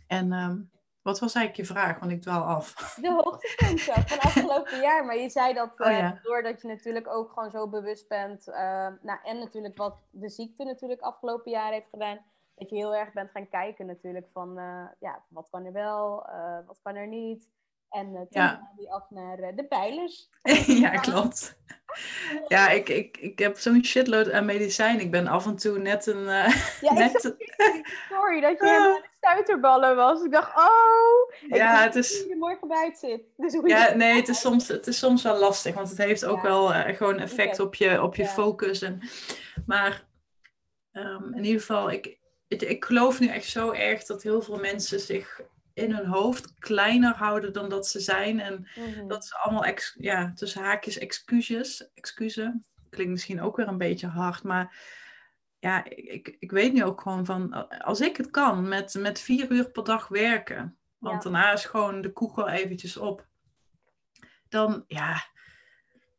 En 0.06 0.32
um, 0.32 0.70
wat 1.04 1.18
was 1.20 1.34
eigenlijk 1.34 1.68
je 1.68 1.74
vraag? 1.74 1.98
Want 1.98 2.12
ik 2.12 2.22
dwaal 2.22 2.42
af. 2.42 2.74
De 3.02 3.12
hoogtepunten 3.12 4.08
van 4.08 4.18
afgelopen 4.18 4.80
jaar. 4.80 5.04
Maar 5.04 5.16
je 5.16 5.30
zei 5.30 5.54
dat 5.54 5.80
oh, 5.80 5.90
uh, 5.90 6.10
doordat 6.22 6.62
je 6.62 6.68
natuurlijk 6.68 7.08
ook 7.08 7.32
gewoon 7.32 7.50
zo 7.50 7.68
bewust 7.68 8.08
bent. 8.08 8.48
Uh, 8.48 8.54
nou, 9.02 9.18
en 9.22 9.38
natuurlijk 9.38 9.76
wat 9.76 9.96
de 10.10 10.28
ziekte 10.28 10.64
natuurlijk 10.64 11.00
afgelopen 11.00 11.50
jaar 11.50 11.72
heeft 11.72 11.88
gedaan. 11.90 12.18
Dat 12.54 12.70
je 12.70 12.76
heel 12.76 12.94
erg 12.94 13.12
bent 13.12 13.30
gaan 13.30 13.48
kijken 13.48 13.86
natuurlijk 13.86 14.28
van 14.32 14.58
uh, 14.58 14.86
ja, 15.00 15.24
wat 15.28 15.46
kan 15.50 15.64
er 15.64 15.72
wel, 15.72 16.26
wat 16.66 16.80
kan 16.82 16.94
er 16.94 17.08
niet. 17.08 17.48
En 17.94 18.06
uh, 18.06 18.16
toen 18.16 18.26
ja. 18.30 18.72
die 18.76 18.92
af 18.92 19.10
naar 19.10 19.36
de 19.54 19.64
pijlers. 19.64 20.30
ja, 20.84 20.90
klopt. 20.90 21.58
Ja, 22.48 22.68
ik, 22.68 22.88
ik, 22.88 23.16
ik 23.16 23.38
heb 23.38 23.58
zo'n 23.58 23.84
shitload 23.84 24.30
aan 24.30 24.44
medicijn. 24.44 25.00
Ik 25.00 25.10
ben 25.10 25.26
af 25.26 25.46
en 25.46 25.56
toe 25.56 25.78
net 25.78 26.06
een... 26.06 26.24
ja, 26.80 26.92
net... 27.02 27.34
sorry 28.08 28.40
dat 28.40 28.58
je 28.58 28.66
helemaal 28.70 29.02
stuiterballen 29.16 29.96
was. 29.96 30.22
Ik 30.22 30.32
dacht, 30.32 30.56
oh, 30.56 31.48
ik 31.48 31.54
ja, 31.54 31.82
het 31.82 31.94
is... 31.94 32.24
je 32.28 32.36
morgen 32.36 32.68
buiten 32.68 33.08
zit. 33.08 33.22
Dus 33.36 33.60
ja, 33.64 33.94
nee, 33.94 34.16
het 34.16 34.28
is, 34.28 34.40
soms, 34.40 34.68
het 34.68 34.86
is 34.86 34.98
soms 34.98 35.22
wel 35.22 35.38
lastig, 35.38 35.74
want 35.74 35.88
het 35.88 35.98
heeft 35.98 36.24
ook 36.24 36.42
wel 36.42 36.72
uh, 36.72 36.96
gewoon 36.96 37.18
effect 37.18 37.60
op 37.60 37.74
je, 37.74 38.02
op 38.02 38.14
je 38.14 38.26
focus. 38.26 38.82
En, 38.82 39.00
maar 39.66 40.04
um, 40.92 41.34
in 41.34 41.44
ieder 41.44 41.60
geval, 41.60 41.90
ik, 41.90 42.18
ik, 42.48 42.62
ik 42.62 42.84
geloof 42.84 43.20
nu 43.20 43.26
echt 43.26 43.48
zo 43.48 43.70
erg 43.70 44.04
dat 44.04 44.22
heel 44.22 44.42
veel 44.42 44.58
mensen 44.58 45.00
zich 45.00 45.42
in 45.74 45.92
hun 45.92 46.06
hoofd 46.06 46.54
kleiner 46.58 47.14
houden 47.14 47.52
dan 47.52 47.68
dat 47.68 47.86
ze 47.86 48.00
zijn. 48.00 48.40
En 48.40 48.68
mm-hmm. 48.74 49.08
dat 49.08 49.26
ze 49.26 49.36
allemaal, 49.36 49.64
ex, 49.64 49.96
ja, 49.98 50.32
tussen 50.34 50.62
haakjes, 50.62 50.98
excuses, 50.98 51.90
excuses. 51.94 52.52
Klinkt 52.90 53.12
misschien 53.12 53.40
ook 53.40 53.56
weer 53.56 53.68
een 53.68 53.78
beetje 53.78 54.06
hard, 54.06 54.42
maar 54.42 54.76
ja, 55.58 55.84
ik, 55.84 56.36
ik 56.38 56.50
weet 56.50 56.72
nu 56.72 56.84
ook 56.84 57.00
gewoon 57.00 57.24
van, 57.24 57.68
als 57.78 58.00
ik 58.00 58.16
het 58.16 58.30
kan 58.30 58.68
met, 58.68 58.94
met 58.94 59.20
vier 59.20 59.50
uur 59.50 59.70
per 59.70 59.84
dag 59.84 60.08
werken, 60.08 60.76
want 60.98 61.22
daarna 61.22 61.52
is 61.52 61.64
gewoon 61.64 62.00
de 62.00 62.12
koegel 62.12 62.48
eventjes 62.48 62.96
op, 62.96 63.26
dan 64.48 64.84
ja, 64.86 65.26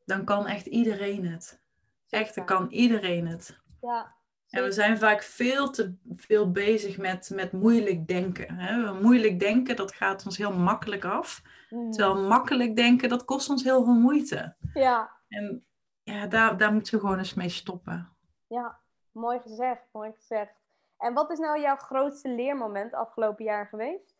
dan 0.05 0.25
kan 0.25 0.47
echt 0.47 0.65
iedereen 0.65 1.25
het. 1.25 1.61
Echt, 2.09 2.35
dan 2.35 2.45
kan 2.45 2.69
iedereen 2.69 3.27
het. 3.27 3.59
Ja. 3.81 4.14
En 4.55 4.63
we 4.63 4.71
zijn 4.71 4.97
vaak 4.97 5.23
veel 5.23 5.69
te 5.69 5.95
veel 6.15 6.51
bezig 6.51 6.97
met, 6.97 7.29
met 7.33 7.51
moeilijk 7.51 8.07
denken. 8.07 8.55
Hè? 8.55 8.93
Moeilijk 9.01 9.39
denken, 9.39 9.75
dat 9.75 9.93
gaat 9.93 10.25
ons 10.25 10.37
heel 10.37 10.53
makkelijk 10.53 11.05
af. 11.05 11.41
Mm. 11.69 11.91
Terwijl 11.91 12.27
makkelijk 12.27 12.75
denken, 12.75 13.09
dat 13.09 13.25
kost 13.25 13.49
ons 13.49 13.63
heel 13.63 13.83
veel 13.83 13.99
moeite. 13.99 14.55
Ja. 14.73 15.11
En 15.27 15.65
ja, 16.03 16.27
daar, 16.27 16.57
daar 16.57 16.73
moeten 16.73 16.93
we 16.93 16.99
gewoon 16.99 17.17
eens 17.17 17.33
mee 17.33 17.49
stoppen. 17.49 18.09
Ja, 18.47 18.79
Mooi 19.15 19.39
gezegd, 19.39 19.81
mooi 19.91 20.11
gezegd. 20.13 20.53
En 20.97 21.13
wat 21.13 21.31
is 21.31 21.39
nou 21.39 21.61
jouw 21.61 21.75
grootste 21.75 22.29
leermoment 22.29 22.93
afgelopen 22.93 23.45
jaar 23.45 23.67
geweest? 23.67 24.15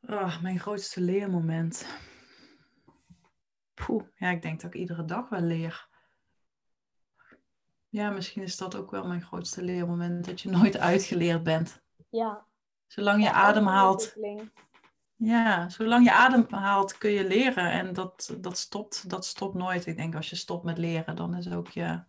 Oh, 0.00 0.42
mijn 0.42 0.58
grootste 0.58 1.00
leermoment. 1.00 1.86
Poeh, 3.74 4.04
ja, 4.14 4.30
ik 4.30 4.42
denk 4.42 4.60
dat 4.60 4.74
ik 4.74 4.80
iedere 4.80 5.04
dag 5.04 5.28
wel 5.28 5.40
leer. 5.40 5.88
Ja, 7.96 8.10
misschien 8.10 8.42
is 8.42 8.56
dat 8.56 8.76
ook 8.76 8.90
wel 8.90 9.06
mijn 9.06 9.22
grootste 9.22 9.62
leermoment, 9.62 10.24
dat 10.24 10.40
je 10.40 10.50
nooit 10.50 10.78
uitgeleerd 10.78 11.42
bent. 11.42 11.82
Ja. 12.10 12.46
Zolang 12.86 13.22
je 13.22 13.32
adem 13.32 13.66
haalt. 13.66 14.16
Ja, 15.14 15.68
zolang 15.68 16.04
je 16.04 16.12
adem 16.12 16.46
haalt 16.48 16.98
kun 16.98 17.10
je 17.10 17.26
leren 17.26 17.70
en 17.70 17.92
dat, 17.92 18.36
dat, 18.38 18.58
stopt, 18.58 19.10
dat 19.10 19.24
stopt 19.24 19.54
nooit. 19.54 19.86
Ik 19.86 19.96
denk 19.96 20.14
als 20.14 20.30
je 20.30 20.36
stopt 20.36 20.64
met 20.64 20.78
leren, 20.78 21.16
dan 21.16 21.34
is 21.34 21.52
ook 21.52 21.68
je, 21.68 22.02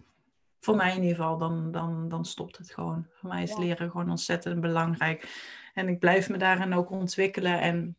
voor 0.60 0.76
mij 0.76 0.96
in 0.96 1.02
ieder 1.02 1.16
geval, 1.16 1.38
dan, 1.38 1.72
dan, 1.72 2.10
dan 2.10 2.26
stopt 2.26 2.58
het 2.58 2.72
gewoon. 2.72 3.08
Voor 3.12 3.30
mij 3.30 3.44
is 3.44 3.58
leren 3.58 3.92
gewoon 3.92 4.10
ontzettend 4.10 4.62
belangrijk. 4.62 5.30
En 5.74 5.88
ik 5.88 6.00
blijf 6.00 6.30
me 6.30 6.38
daarin 6.38 6.74
ook 6.74 6.90
ontwikkelen. 6.90 7.62
En, 7.62 7.98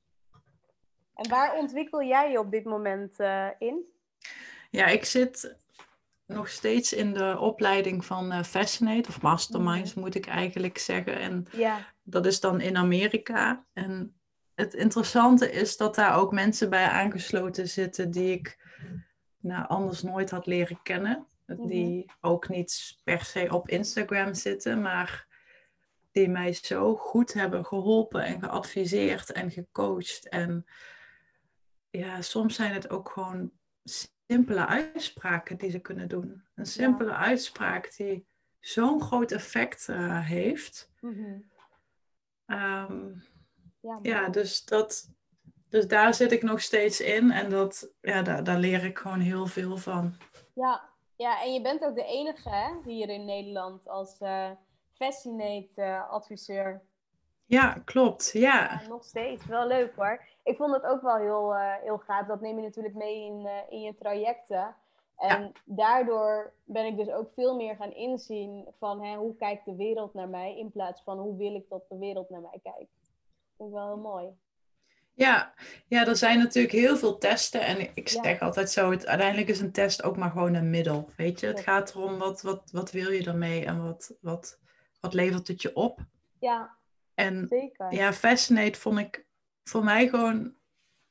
en 1.14 1.28
waar 1.28 1.54
ontwikkel 1.54 2.02
jij 2.02 2.30
je 2.30 2.38
op 2.38 2.50
dit 2.50 2.64
moment 2.64 3.20
uh, 3.20 3.48
in? 3.58 3.84
Ja, 4.70 4.86
ik 4.86 5.04
zit 5.04 5.56
nog 6.28 6.48
steeds 6.48 6.92
in 6.92 7.12
de 7.12 7.36
opleiding 7.38 8.04
van 8.04 8.32
uh, 8.32 8.42
Fascinate, 8.42 9.08
of 9.08 9.20
Masterminds 9.20 9.94
mm. 9.94 10.02
moet 10.02 10.14
ik 10.14 10.26
eigenlijk 10.26 10.78
zeggen. 10.78 11.18
En 11.18 11.46
ja. 11.52 11.94
dat 12.02 12.26
is 12.26 12.40
dan 12.40 12.60
in 12.60 12.76
Amerika. 12.76 13.66
En 13.72 14.20
het 14.54 14.74
interessante 14.74 15.50
is 15.50 15.76
dat 15.76 15.94
daar 15.94 16.16
ook 16.16 16.32
mensen 16.32 16.70
bij 16.70 16.88
aangesloten 16.88 17.68
zitten 17.68 18.10
die 18.10 18.32
ik 18.32 18.58
nou, 19.40 19.68
anders 19.68 20.02
nooit 20.02 20.30
had 20.30 20.46
leren 20.46 20.82
kennen. 20.82 21.26
Die 21.46 22.04
mhm. 22.04 22.16
ook 22.20 22.48
niet 22.48 23.00
per 23.04 23.24
se 23.24 23.48
op 23.50 23.68
Instagram 23.68 24.34
zitten, 24.34 24.82
maar 24.82 25.26
die 26.12 26.28
mij 26.28 26.52
zo 26.52 26.96
goed 26.96 27.32
hebben 27.32 27.64
geholpen 27.64 28.24
en 28.24 28.40
geadviseerd 28.40 29.32
en 29.32 29.50
gecoacht. 29.50 30.28
En 30.28 30.64
ja, 31.90 32.22
soms 32.22 32.54
zijn 32.54 32.72
het 32.72 32.90
ook 32.90 33.10
gewoon 33.10 33.50
simpele 34.28 34.66
uitspraken 34.66 35.56
die 35.56 35.70
ze 35.70 35.78
kunnen 35.78 36.08
doen. 36.08 36.42
Een 36.54 36.66
simpele 36.66 37.14
uitspraak 37.14 37.96
die 37.96 38.26
zo'n 38.60 39.02
groot 39.02 39.32
effect 39.32 39.88
uh, 39.90 40.26
heeft. 40.26 40.90
Mm 41.00 41.50
ja, 43.80 43.98
ja, 44.02 44.28
dus, 44.28 44.64
dat, 44.64 45.10
dus 45.68 45.88
daar 45.88 46.14
zit 46.14 46.32
ik 46.32 46.42
nog 46.42 46.60
steeds 46.60 47.00
in 47.00 47.30
en 47.30 47.50
dat, 47.50 47.92
ja, 48.00 48.22
daar, 48.22 48.44
daar 48.44 48.58
leer 48.58 48.84
ik 48.84 48.98
gewoon 48.98 49.20
heel 49.20 49.46
veel 49.46 49.76
van. 49.76 50.16
Ja, 50.54 50.82
ja 51.16 51.42
en 51.42 51.52
je 51.52 51.62
bent 51.62 51.84
ook 51.84 51.94
de 51.94 52.04
enige 52.04 52.48
hè, 52.48 52.70
hier 52.84 53.08
in 53.08 53.24
Nederland 53.24 53.88
als 53.88 54.20
uh, 54.20 54.50
Fascinate-adviseur. 54.94 56.82
ja, 57.46 57.82
klopt. 57.84 58.30
Ja. 58.32 58.80
ja. 58.80 58.88
Nog 58.88 59.04
steeds. 59.04 59.46
Wel 59.46 59.66
leuk 59.66 59.94
hoor. 59.96 60.20
Ik 60.48 60.56
vond 60.56 60.74
het 60.74 60.84
ook 60.84 61.02
wel 61.02 61.16
heel, 61.16 61.54
uh, 61.54 61.74
heel 61.82 61.98
gaaf. 61.98 62.26
Dat 62.26 62.40
neem 62.40 62.56
je 62.56 62.62
natuurlijk 62.62 62.94
mee 62.94 63.24
in, 63.24 63.40
uh, 63.40 63.52
in 63.68 63.80
je 63.80 63.94
trajecten. 63.94 64.74
En 65.16 65.52
daardoor 65.64 66.52
ben 66.64 66.86
ik 66.86 66.96
dus 66.96 67.10
ook 67.10 67.30
veel 67.34 67.56
meer 67.56 67.76
gaan 67.76 67.92
inzien 67.92 68.66
van 68.78 69.04
hè, 69.04 69.16
hoe 69.16 69.36
kijkt 69.36 69.64
de 69.64 69.76
wereld 69.76 70.14
naar 70.14 70.28
mij 70.28 70.58
in 70.58 70.70
plaats 70.70 71.02
van 71.02 71.18
hoe 71.18 71.36
wil 71.36 71.54
ik 71.54 71.68
dat 71.68 71.82
de 71.88 71.98
wereld 71.98 72.30
naar 72.30 72.40
mij 72.40 72.60
kijkt 72.62 72.98
vind 73.58 73.68
ik 73.68 73.74
wel 73.74 73.86
heel 73.86 74.02
mooi. 74.02 74.26
Ja, 75.14 75.54
ja, 75.86 76.06
er 76.06 76.16
zijn 76.16 76.38
natuurlijk 76.38 76.74
heel 76.74 76.96
veel 76.96 77.18
testen. 77.18 77.60
En 77.60 77.90
ik 77.94 78.08
zeg 78.08 78.40
altijd 78.40 78.70
zo, 78.70 78.90
het, 78.90 79.06
uiteindelijk 79.06 79.48
is 79.48 79.60
een 79.60 79.72
test 79.72 80.02
ook 80.02 80.16
maar 80.16 80.30
gewoon 80.30 80.54
een 80.54 80.70
middel. 80.70 81.10
Weet 81.16 81.40
je, 81.40 81.46
het 81.46 81.60
gaat 81.60 81.94
erom 81.94 82.18
wat, 82.18 82.42
wat, 82.42 82.70
wat 82.72 82.90
wil 82.90 83.10
je 83.10 83.24
ermee 83.24 83.64
en 83.64 83.82
wat, 83.82 84.14
wat, 84.20 84.58
wat 85.00 85.14
levert 85.14 85.48
het 85.48 85.62
je 85.62 85.74
op. 85.74 86.00
Ja, 86.38 86.76
en, 87.14 87.46
zeker. 87.48 87.94
Ja, 87.94 88.12
Fascinate 88.12 88.78
vond 88.78 88.98
ik 88.98 89.26
voor 89.68 89.84
mij 89.84 90.08
gewoon... 90.08 90.56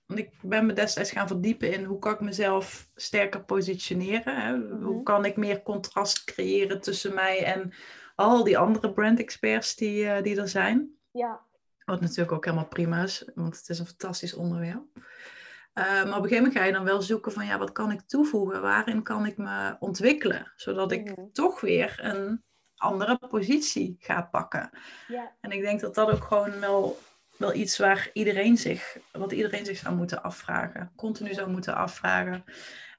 Want 0.06 0.20
ik 0.20 0.32
ben 0.42 0.66
me 0.66 0.74
destijds 0.74 1.12
gaan 1.12 1.28
verdiepen 1.28 1.74
in 1.74 1.84
hoe 1.84 2.00
kan 2.00 2.14
ik 2.14 2.20
mezelf 2.20 2.90
sterker 2.96 3.44
positioneren. 3.44 4.42
Hè? 4.42 4.58
Hoe 4.58 4.94
mhm. 4.94 5.04
kan 5.04 5.26
ik 5.26 5.38
meer 5.38 5.64
contrast 5.64 6.24
creëren 6.24 6.82
tussen 6.82 7.14
mij 7.14 7.44
en 7.44 7.74
al 8.16 8.44
die 8.44 8.58
andere 8.58 8.94
brand 8.94 9.20
experts 9.20 9.76
die, 9.76 10.04
uh, 10.04 10.22
die 10.22 10.40
er 10.40 10.48
zijn. 10.48 10.90
Ja. 11.12 11.42
Wat 11.86 12.02
natuurlijk 12.02 12.32
ook 12.32 12.46
helemaal 12.46 12.68
prima 12.68 13.04
is, 13.04 13.30
want 13.36 13.58
het 13.58 13.70
is 13.70 13.80
een 13.80 13.86
fantastisch 13.86 14.34
onderwerp. 14.34 14.86
Uh, 14.96 15.84
maar 15.84 16.02
op 16.02 16.08
een 16.08 16.14
gegeven 16.14 16.38
moment 16.38 16.58
ga 16.58 16.64
je 16.64 16.72
dan 16.72 16.84
wel 16.84 17.02
zoeken 17.02 17.32
van 17.32 17.46
ja, 17.46 17.58
wat 17.58 17.72
kan 17.72 17.92
ik 17.92 18.02
toevoegen? 18.02 18.62
Waarin 18.62 19.04
kan 19.04 19.26
ik 19.26 19.38
me 19.38 19.76
ontwikkelen? 19.80 20.52
Zodat 20.56 20.92
ik 20.92 21.04
mhm. 21.04 21.32
toch 21.32 21.62
weer 21.62 22.00
een 22.02 22.44
andere 22.76 23.18
positie 23.30 23.96
ga 24.00 24.22
pakken. 24.22 24.70
Ja. 25.08 25.36
En 25.42 25.52
ik 25.52 25.62
denk 25.62 25.80
dat 25.80 25.96
dat 25.96 26.12
ook 26.12 26.24
gewoon 26.24 26.60
wel, 26.60 27.00
wel 27.38 27.54
iets 27.54 27.78
waar 27.78 28.10
iedereen 28.14 28.58
zich, 28.58 28.98
wat 29.12 29.32
iedereen 29.32 29.66
zich 29.66 29.78
zou 29.78 29.96
moeten 29.96 30.24
afvragen. 30.24 30.92
Continu 30.96 31.34
zou 31.34 31.50
moeten 31.50 31.76
afvragen. 31.76 32.44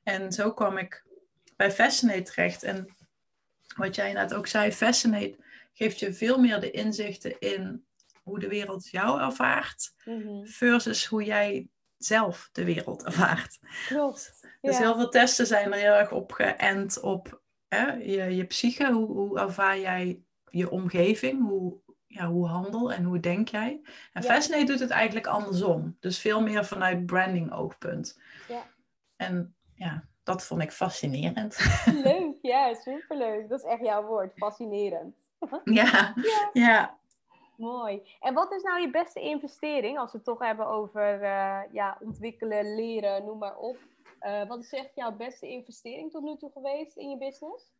En 0.02 0.32
zo 0.32 0.52
kwam 0.52 0.78
ik 0.78 1.04
bij 1.56 1.72
Fascinate 1.72 2.22
terecht. 2.22 2.62
En 2.62 2.96
wat 3.76 3.94
jij 3.94 4.12
net 4.12 4.34
ook 4.34 4.46
zei, 4.46 4.72
Fascinate 4.72 5.36
geeft 5.72 5.98
je 5.98 6.12
veel 6.12 6.38
meer 6.38 6.60
de 6.60 6.70
inzichten 6.70 7.38
in 7.38 7.86
hoe 8.22 8.38
de 8.38 8.48
wereld 8.48 8.88
jou 8.90 9.20
ervaart, 9.20 9.92
mhm. 10.04 10.46
versus 10.46 11.06
hoe 11.06 11.24
jij 11.24 11.68
zelf 11.96 12.48
de 12.52 12.64
wereld 12.64 13.04
ervaart. 13.04 13.58
Klopt. 13.86 14.36
Dus 14.60 14.78
heel 14.78 14.94
veel 14.94 15.08
testen 15.08 15.46
zijn 15.46 15.72
er 15.72 15.78
heel 15.78 15.92
erg 15.92 16.12
op 16.12 16.32
geënt 16.32 17.00
op 17.00 17.40
hè, 17.68 17.92
je, 17.92 18.36
je 18.36 18.44
psyche. 18.44 18.92
Hoe, 18.92 19.06
hoe 19.06 19.38
ervaar 19.38 19.78
jij 19.78 20.22
je 20.50 20.70
omgeving? 20.70 21.42
Hoe, 21.42 21.80
ja, 22.08 22.26
hoe 22.26 22.46
handel 22.46 22.92
en 22.92 23.04
hoe 23.04 23.20
denk 23.20 23.48
jij? 23.48 23.80
En 24.12 24.22
ja. 24.22 24.28
Fascinate 24.28 24.64
doet 24.64 24.80
het 24.80 24.90
eigenlijk 24.90 25.26
andersom. 25.26 25.96
Dus 26.00 26.18
veel 26.18 26.42
meer 26.42 26.64
vanuit 26.64 27.06
branding 27.06 27.52
oogpunt. 27.52 28.20
Ja. 28.48 28.62
En 29.16 29.54
ja, 29.74 30.04
dat 30.22 30.44
vond 30.44 30.62
ik 30.62 30.72
fascinerend. 30.72 31.58
Leuk, 32.04 32.36
ja, 32.42 32.74
superleuk. 32.74 33.48
Dat 33.48 33.64
is 33.64 33.70
echt 33.70 33.82
jouw 33.82 34.04
woord, 34.04 34.32
fascinerend. 34.36 35.16
ja. 35.64 36.14
ja. 36.52 36.98
Mooi. 37.56 38.02
En 38.20 38.34
wat 38.34 38.52
is 38.52 38.62
nou 38.62 38.80
je 38.80 38.90
beste 38.90 39.20
investering 39.20 39.98
als 39.98 40.12
we 40.12 40.16
het 40.16 40.26
toch 40.26 40.38
hebben 40.38 40.66
over 40.66 41.22
uh, 41.22 41.60
ja, 41.72 41.98
ontwikkelen, 42.00 42.74
leren, 42.74 43.24
noem 43.24 43.38
maar 43.38 43.56
op. 43.56 43.78
Uh, 44.20 44.48
wat 44.48 44.62
is 44.62 44.72
echt 44.72 44.94
jouw 44.94 45.12
beste 45.12 45.48
investering 45.48 46.10
tot 46.10 46.22
nu 46.22 46.36
toe 46.36 46.50
geweest 46.50 46.96
in 46.96 47.10
je 47.10 47.18
business? 47.18 47.72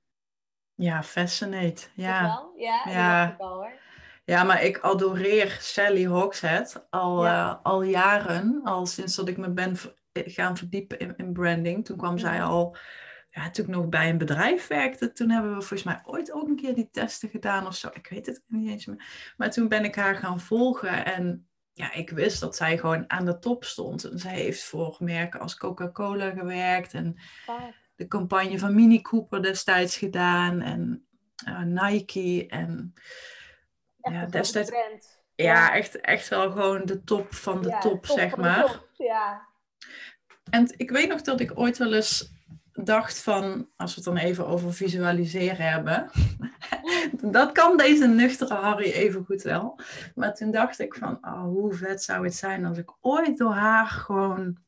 Ja, 0.74 1.02
Fascinate. 1.02 1.88
Ja, 1.94 2.22
wel? 2.22 2.52
ja, 2.56 2.82
ja. 2.84 3.34
Al, 3.38 3.54
hoor. 3.54 3.72
Ja, 4.28 4.44
maar 4.44 4.64
ik 4.64 4.78
adoreer 4.78 5.56
Sally 5.60 6.04
Hogshead 6.04 6.86
al, 6.90 7.24
ja. 7.24 7.50
uh, 7.50 7.56
al 7.62 7.82
jaren. 7.82 8.60
Al 8.64 8.86
sinds 8.86 9.16
dat 9.16 9.28
ik 9.28 9.36
me 9.36 9.50
ben 9.50 9.76
gaan 10.12 10.56
verdiepen 10.56 10.98
in, 10.98 11.14
in 11.16 11.32
branding. 11.32 11.84
Toen 11.84 11.96
kwam 11.96 12.18
zij 12.18 12.38
mhm. 12.38 12.46
al 12.46 12.76
ja, 13.30 13.50
toen 13.50 13.64
ik 13.64 13.70
nog 13.70 13.88
bij 13.88 14.08
een 14.08 14.18
bedrijf 14.18 14.66
werkte, 14.66 15.12
toen 15.12 15.30
hebben 15.30 15.50
we 15.50 15.56
volgens 15.56 15.82
mij 15.82 16.00
ooit 16.04 16.32
ook 16.32 16.48
een 16.48 16.56
keer 16.56 16.74
die 16.74 16.88
testen 16.90 17.28
gedaan 17.28 17.66
of 17.66 17.74
zo. 17.74 17.88
Ik 17.92 18.06
weet 18.08 18.26
het 18.26 18.42
niet 18.46 18.70
eens 18.70 18.86
meer. 18.86 19.32
Maar 19.36 19.50
toen 19.50 19.68
ben 19.68 19.84
ik 19.84 19.94
haar 19.94 20.16
gaan 20.16 20.40
volgen 20.40 21.04
en 21.04 21.48
ja, 21.72 21.92
ik 21.92 22.10
wist 22.10 22.40
dat 22.40 22.56
zij 22.56 22.78
gewoon 22.78 23.10
aan 23.10 23.24
de 23.24 23.38
top 23.38 23.64
stond. 23.64 24.04
En 24.04 24.18
zij 24.18 24.34
heeft 24.34 24.64
voor 24.64 24.96
merken 24.98 25.40
als 25.40 25.56
Coca-Cola 25.56 26.30
gewerkt 26.30 26.94
en 26.94 27.16
de 27.94 28.06
campagne 28.08 28.58
van 28.58 28.74
Mini 28.74 29.00
Cooper 29.00 29.42
destijds 29.42 29.96
gedaan 29.96 30.60
en 30.60 31.06
uh, 31.48 31.62
Nike 31.62 32.46
en 32.48 32.94
ja, 34.02 34.26
destijds. 34.26 34.70
Ja, 35.34 35.74
echt, 35.74 36.00
echt 36.00 36.28
wel 36.28 36.50
gewoon 36.50 36.84
de 36.84 37.04
top 37.04 37.34
van 37.34 37.62
de 37.62 37.76
top, 37.80 38.06
zeg 38.06 38.36
maar. 38.36 38.66
Top, 38.66 38.88
ja. 38.92 39.46
En 40.50 40.74
ik 40.76 40.90
weet 40.90 41.08
nog 41.08 41.22
dat 41.22 41.40
ik 41.40 41.58
ooit 41.58 41.78
wel 41.78 41.94
eens 41.94 42.32
dacht 42.84 43.22
van, 43.22 43.68
als 43.76 43.94
we 43.94 44.00
het 44.00 44.14
dan 44.14 44.24
even 44.24 44.46
over 44.46 44.74
visualiseren 44.74 45.70
hebben, 45.70 46.10
dat 47.38 47.52
kan 47.52 47.76
deze 47.76 48.06
nuchtere 48.06 48.54
Harry 48.54 48.90
even 48.90 49.24
goed 49.24 49.42
wel. 49.42 49.80
Maar 50.14 50.34
toen 50.34 50.50
dacht 50.50 50.78
ik 50.78 50.94
van, 50.94 51.18
oh, 51.20 51.42
hoe 51.42 51.74
vet 51.74 52.02
zou 52.02 52.24
het 52.24 52.34
zijn 52.34 52.64
als 52.64 52.78
ik 52.78 52.92
ooit 53.00 53.38
door 53.38 53.52
haar 53.52 53.86
gewoon, 53.86 54.58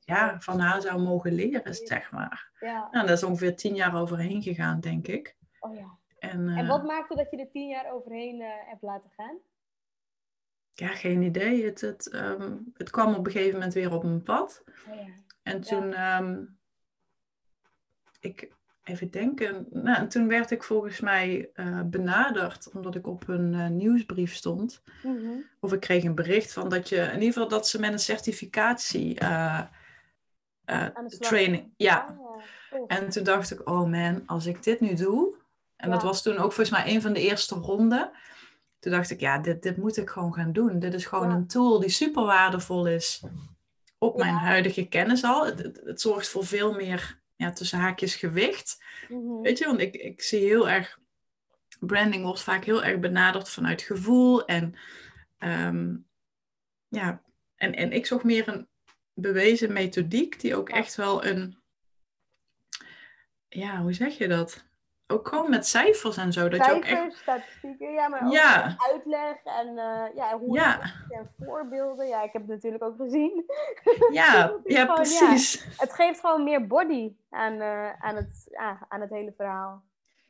ja, 0.00 0.40
van 0.40 0.60
haar 0.60 0.80
zou 0.80 1.00
mogen 1.00 1.32
leren, 1.32 1.74
zeg 1.74 2.10
maar. 2.10 2.50
Ja. 2.60 2.88
Nou, 2.90 3.06
dat 3.06 3.16
is 3.16 3.24
ongeveer 3.24 3.56
tien 3.56 3.74
jaar 3.74 4.00
overheen 4.00 4.42
gegaan, 4.42 4.80
denk 4.80 5.06
ik. 5.06 5.36
Oh 5.60 5.74
ja. 5.74 5.98
En, 6.30 6.48
en 6.48 6.66
wat 6.66 6.84
maakte 6.84 7.16
dat 7.16 7.30
je 7.30 7.36
er 7.36 7.50
tien 7.50 7.68
jaar 7.68 7.92
overheen 7.92 8.40
uh, 8.40 8.46
hebt 8.66 8.82
laten 8.82 9.10
gaan? 9.16 9.36
Ja, 10.72 10.88
geen 10.88 11.22
idee. 11.22 11.64
Het, 11.64 11.80
het, 11.80 12.10
ehm, 12.10 12.56
het 12.74 12.90
kwam 12.90 13.14
op 13.14 13.26
een 13.26 13.32
gegeven 13.32 13.52
moment 13.52 13.74
weer 13.74 13.92
op 13.92 14.02
mijn 14.02 14.22
pad. 14.22 14.64
Oh 14.88 14.94
ja. 14.94 15.12
En 15.42 15.60
toen, 15.60 15.92
ehm, 15.92 16.44
ik 18.20 18.52
even 18.84 19.10
denken. 19.10 19.66
Nou, 19.70 20.06
toen 20.06 20.28
werd 20.28 20.50
ik 20.50 20.62
volgens 20.62 21.00
mij 21.00 21.50
uh, 21.54 21.80
benaderd 21.82 22.70
omdat 22.72 22.94
ik 22.94 23.06
op 23.06 23.28
een 23.28 23.52
uh, 23.52 23.68
nieuwsbrief 23.68 24.34
stond. 24.34 24.82
Mhm. 25.02 25.30
Of 25.60 25.72
ik 25.72 25.80
kreeg 25.80 26.04
een 26.04 26.14
bericht 26.14 26.52
van 26.52 26.68
dat 26.68 26.88
je, 26.88 26.96
in 26.96 27.12
ieder 27.12 27.32
geval 27.32 27.48
dat 27.48 27.68
ze 27.68 27.80
met 27.80 27.92
een 27.92 27.98
certificatie 27.98 29.22
uh, 29.22 29.60
training. 31.18 31.72
Ja. 31.76 32.18
Ah, 32.70 32.80
en 32.86 33.08
toen 33.08 33.24
dacht 33.24 33.50
ik, 33.50 33.68
oh 33.68 33.90
man, 33.90 34.22
als 34.26 34.46
ik 34.46 34.62
dit 34.62 34.80
nu 34.80 34.94
doe. 34.94 35.42
En 35.84 35.90
dat 35.90 36.02
was 36.02 36.22
toen 36.22 36.36
ook 36.36 36.52
volgens 36.52 36.70
mij 36.70 36.94
een 36.94 37.02
van 37.02 37.12
de 37.12 37.20
eerste 37.20 37.54
ronden. 37.54 38.10
toen 38.78 38.92
dacht 38.92 39.10
ik, 39.10 39.20
ja, 39.20 39.38
dit, 39.38 39.62
dit 39.62 39.76
moet 39.76 39.96
ik 39.96 40.10
gewoon 40.10 40.34
gaan 40.34 40.52
doen. 40.52 40.78
Dit 40.78 40.94
is 40.94 41.06
gewoon 41.06 41.30
een 41.30 41.46
tool 41.46 41.80
die 41.80 41.88
super 41.88 42.24
waardevol 42.24 42.86
is 42.86 43.22
op 43.98 44.16
mijn 44.16 44.34
huidige 44.34 44.88
kennis 44.88 45.24
al. 45.24 45.46
Het, 45.46 45.80
het, 45.84 46.00
zorgt 46.00 46.28
voor 46.28 46.46
veel 46.46 46.72
meer, 46.72 47.20
ja, 47.36 47.52
tussen 47.52 47.78
haakjes, 47.78 48.14
gewicht. 48.14 48.82
Mhm. 49.08 49.40
Weet 49.40 49.58
je, 49.58 49.66
want 49.66 49.80
ik, 49.80 49.94
ik 49.94 50.22
zie 50.22 50.40
heel 50.40 50.68
erg, 50.68 50.98
branding 51.80 52.24
wordt 52.24 52.42
vaak 52.42 52.64
heel 52.64 52.84
erg 52.84 52.98
benaderd 52.98 53.48
vanuit 53.48 53.82
gevoel. 53.82 54.44
En 54.44 54.74
ehm, 55.38 55.96
ja, 56.88 57.22
en, 57.56 57.74
en 57.74 57.92
ik 57.92 58.06
zocht 58.06 58.24
meer 58.24 58.48
een 58.48 58.68
bewezen 59.14 59.72
methodiek 59.72 60.40
die 60.40 60.56
ook 60.56 60.68
echt 60.68 60.94
wel 60.94 61.24
een, 61.24 61.58
ja, 63.48 63.82
hoe 63.82 63.92
zeg 63.92 64.18
je 64.18 64.28
dat? 64.28 64.64
Ook 65.06 65.28
gewoon 65.28 65.50
met 65.50 65.66
cijfers 65.66 66.16
en 66.16 66.32
zo. 66.32 66.48
Dat 66.48 66.64
cijfers, 66.64 66.88
je 66.88 66.96
ook 66.96 67.04
echt... 67.04 67.16
statistieken, 67.16 67.92
ja, 67.92 68.08
maar 68.08 68.26
ook 68.26 68.32
ja. 68.32 68.76
uitleg 68.92 69.44
en, 69.44 69.68
uh, 69.68 70.04
ja, 70.14 70.38
hoe 70.38 70.56
ja. 70.56 70.80
en 71.08 71.30
voorbeelden. 71.38 72.06
Ja, 72.06 72.22
ik 72.22 72.32
heb 72.32 72.42
het 72.42 72.50
natuurlijk 72.50 72.84
ook 72.84 72.96
gezien. 72.96 73.44
Ja, 74.10 74.52
ja 74.64 74.86
precies. 74.86 75.66
het 75.76 75.92
geeft 75.92 76.20
gewoon 76.20 76.44
meer 76.44 76.66
body 76.66 77.16
aan, 77.30 77.54
uh, 77.54 77.92
aan, 77.92 78.16
het, 78.16 78.46
ja, 78.50 78.78
aan 78.88 79.00
het 79.00 79.10
hele 79.10 79.32
verhaal. 79.36 79.82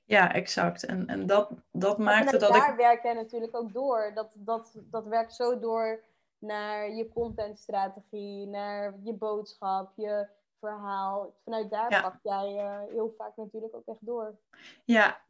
Ja, 0.05 0.33
exact. 0.33 0.85
En, 0.85 1.07
en 1.07 1.27
dat, 1.27 1.51
dat 1.73 1.99
maakte 1.99 2.39
dat 2.39 2.41
daar 2.41 2.59
ik... 2.59 2.67
daar 2.67 2.77
werk 2.77 3.03
jij 3.03 3.15
natuurlijk 3.15 3.57
ook 3.57 3.73
door. 3.73 4.11
Dat, 4.15 4.33
dat, 4.37 4.81
dat 4.91 5.07
werkt 5.07 5.35
zo 5.35 5.59
door 5.59 6.03
naar 6.39 6.91
je 6.91 7.09
contentstrategie, 7.09 8.47
naar 8.47 8.95
je 9.03 9.13
boodschap, 9.13 9.93
je 9.97 10.27
verhaal. 10.65 11.35
Vanuit 11.45 11.71
daar 11.71 12.03
pak 12.03 12.19
jij 12.23 12.55
uh, 12.55 12.93
heel 12.93 13.15
vaak 13.19 13.37
natuurlijk 13.37 13.75
ook 13.75 13.87
echt 13.87 14.07
door. 14.07 14.39
Ja, 14.85 15.21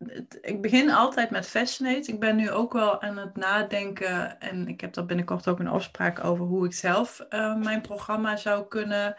ik 0.41 0.62
begin 0.62 0.91
altijd 0.91 1.30
met 1.30 1.47
Fascinate. 1.47 2.12
Ik 2.12 2.20
ben 2.20 2.37
nu 2.37 2.51
ook 2.51 2.72
wel 2.72 3.01
aan 3.01 3.16
het 3.16 3.37
nadenken 3.37 4.41
en 4.41 4.68
ik 4.68 4.80
heb 4.80 4.93
daar 4.93 5.07
binnenkort 5.07 5.49
ook 5.49 5.59
een 5.59 5.68
afspraak 5.68 6.24
over 6.24 6.45
hoe 6.45 6.64
ik 6.64 6.72
zelf 6.72 7.26
uh, 7.30 7.57
mijn 7.57 7.80
programma 7.80 8.37
zou 8.37 8.68
kunnen, 8.68 9.16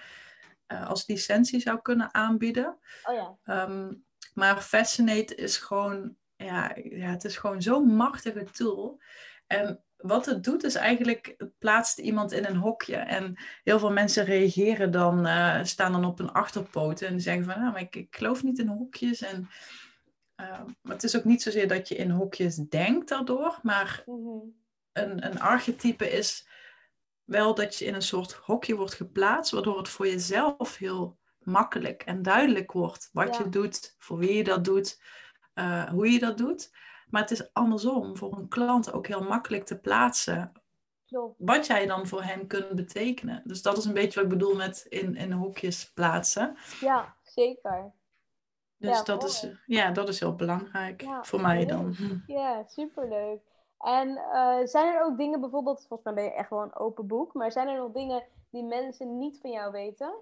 uh, 0.68 0.89
als 0.89 1.07
licentie 1.07 1.59
zou 1.59 1.82
kunnen 1.82 2.13
aanbieden. 2.13 2.78
Oh 3.03 3.13
ja. 3.13 3.63
Um, 3.63 4.05
maar 4.34 4.61
Fascinate 4.61 5.36
is 5.36 5.57
gewoon, 5.57 6.16
ja, 6.36 6.72
ja, 6.76 7.09
het 7.09 7.24
is 7.24 7.38
gewoon 7.38 7.61
zo'n 7.61 7.95
machtige 7.95 8.43
tool. 8.43 9.01
En 9.47 9.84
wat 9.97 10.25
het 10.25 10.43
doet 10.43 10.63
is 10.63 10.75
eigenlijk, 10.75 11.33
het 11.37 11.57
plaatst 11.57 11.97
iemand 11.97 12.31
in 12.31 12.45
een 12.45 12.55
hokje. 12.55 12.95
En 12.95 13.35
heel 13.63 13.79
veel 13.79 13.91
mensen 13.91 14.25
reageren 14.25 14.91
dan, 14.91 15.27
uh, 15.27 15.63
staan 15.63 15.91
dan 15.91 16.05
op 16.05 16.19
een 16.19 16.31
achterpoot 16.31 17.01
en 17.01 17.21
zeggen 17.21 17.45
van, 17.45 17.59
nou, 17.59 17.71
maar 17.71 17.81
ik, 17.81 17.95
ik 17.95 18.15
geloof 18.15 18.43
niet 18.43 18.59
in 18.59 18.67
hokjes. 18.67 19.21
En, 19.21 19.49
uh, 20.41 20.63
maar 20.81 20.93
het 20.93 21.03
is 21.03 21.17
ook 21.17 21.23
niet 21.23 21.41
zozeer 21.41 21.67
dat 21.67 21.87
je 21.87 21.95
in 21.95 22.09
hokjes 22.09 22.55
denkt 22.55 23.09
daardoor, 23.09 23.59
maar 23.63 24.03
mhm. 24.05 24.37
een, 24.91 25.25
een 25.25 25.39
archetype 25.39 26.09
is 26.09 26.47
wel 27.23 27.55
dat 27.55 27.75
je 27.75 27.85
in 27.85 27.93
een 27.93 28.01
soort 28.01 28.33
hokje 28.33 28.75
wordt 28.75 28.93
geplaatst, 28.93 29.51
waardoor 29.51 29.77
het 29.77 29.89
voor 29.89 30.07
jezelf 30.07 30.77
heel 30.77 31.17
makkelijk 31.39 32.01
en 32.03 32.21
duidelijk 32.21 32.71
wordt 32.71 33.09
wat 33.13 33.37
je 33.37 33.49
doet, 33.49 33.95
voor 33.97 34.17
wie 34.17 34.33
je 34.33 34.43
dat 34.43 34.65
doet, 34.65 35.01
uh, 35.55 35.89
hoe 35.89 36.11
je 36.11 36.19
dat 36.19 36.37
doet. 36.37 36.71
Maar 37.09 37.21
het 37.21 37.31
is 37.31 37.53
andersom 37.53 38.17
voor 38.17 38.37
een 38.37 38.47
klant 38.47 38.93
ook 38.93 39.07
heel 39.07 39.23
makkelijk 39.23 39.65
te 39.65 39.79
plaatsen. 39.79 40.51
Wat 41.37 41.67
jij 41.67 41.85
dan 41.85 42.07
voor 42.07 42.23
hen 42.23 42.47
kunt 42.47 42.75
betekenen. 42.75 43.41
Dus 43.45 43.61
dat 43.61 43.77
is 43.77 43.85
een 43.85 43.93
beetje 43.93 44.21
wat 44.21 44.31
ik 44.31 44.37
bedoel 44.37 44.55
met 44.55 44.85
in, 44.89 45.15
in 45.15 45.31
hokjes 45.31 45.91
plaatsen. 45.93 46.57
Ja, 46.79 47.15
zeker. 47.23 47.91
Dus 48.77 49.03
dat, 49.03 49.23
is, 49.23 49.47
ja, 49.65 49.91
dat 49.91 50.09
is 50.09 50.19
heel 50.19 50.35
belangrijk 50.35 51.05
voor 51.21 51.41
mij 51.41 51.65
dan. 51.65 51.95
Ja, 52.27 52.63
superleuk. 52.67 53.41
En 53.79 54.07
uh, 54.09 54.57
zijn 54.63 54.95
er 54.95 55.03
ook 55.03 55.17
dingen, 55.17 55.39
bijvoorbeeld, 55.39 55.85
volgens 55.87 56.03
mij 56.03 56.13
ben 56.13 56.23
je 56.23 56.33
echt 56.33 56.49
wel 56.49 56.61
een 56.61 56.75
open 56.75 57.07
boek, 57.07 57.33
maar 57.33 57.51
zijn 57.51 57.67
er 57.67 57.77
nog 57.77 57.91
dingen 57.91 58.23
die 58.49 58.63
mensen 58.63 59.17
niet 59.17 59.39
van 59.41 59.51
jou 59.51 59.71
weten? 59.71 60.13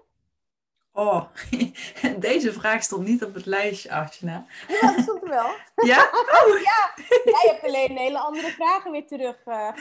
Oh, 0.96 1.24
deze 2.18 2.52
vraag 2.52 2.82
stond 2.82 3.06
niet 3.06 3.24
op 3.24 3.34
het 3.34 3.46
lijstje, 3.46 3.92
Arjuna. 3.92 4.46
Ja, 4.68 4.92
dat 4.92 5.02
stond 5.02 5.22
er 5.22 5.28
wel. 5.28 5.54
Ja? 5.90 6.10
Oh. 6.12 6.60
ja. 6.60 6.94
Jij 7.24 7.50
hebt 7.50 7.64
alleen 7.64 7.96
hele 7.96 8.18
andere 8.18 8.48
vragen 8.48 8.90
weer 8.90 9.06
terug 9.06 9.36
uh, 9.46 9.68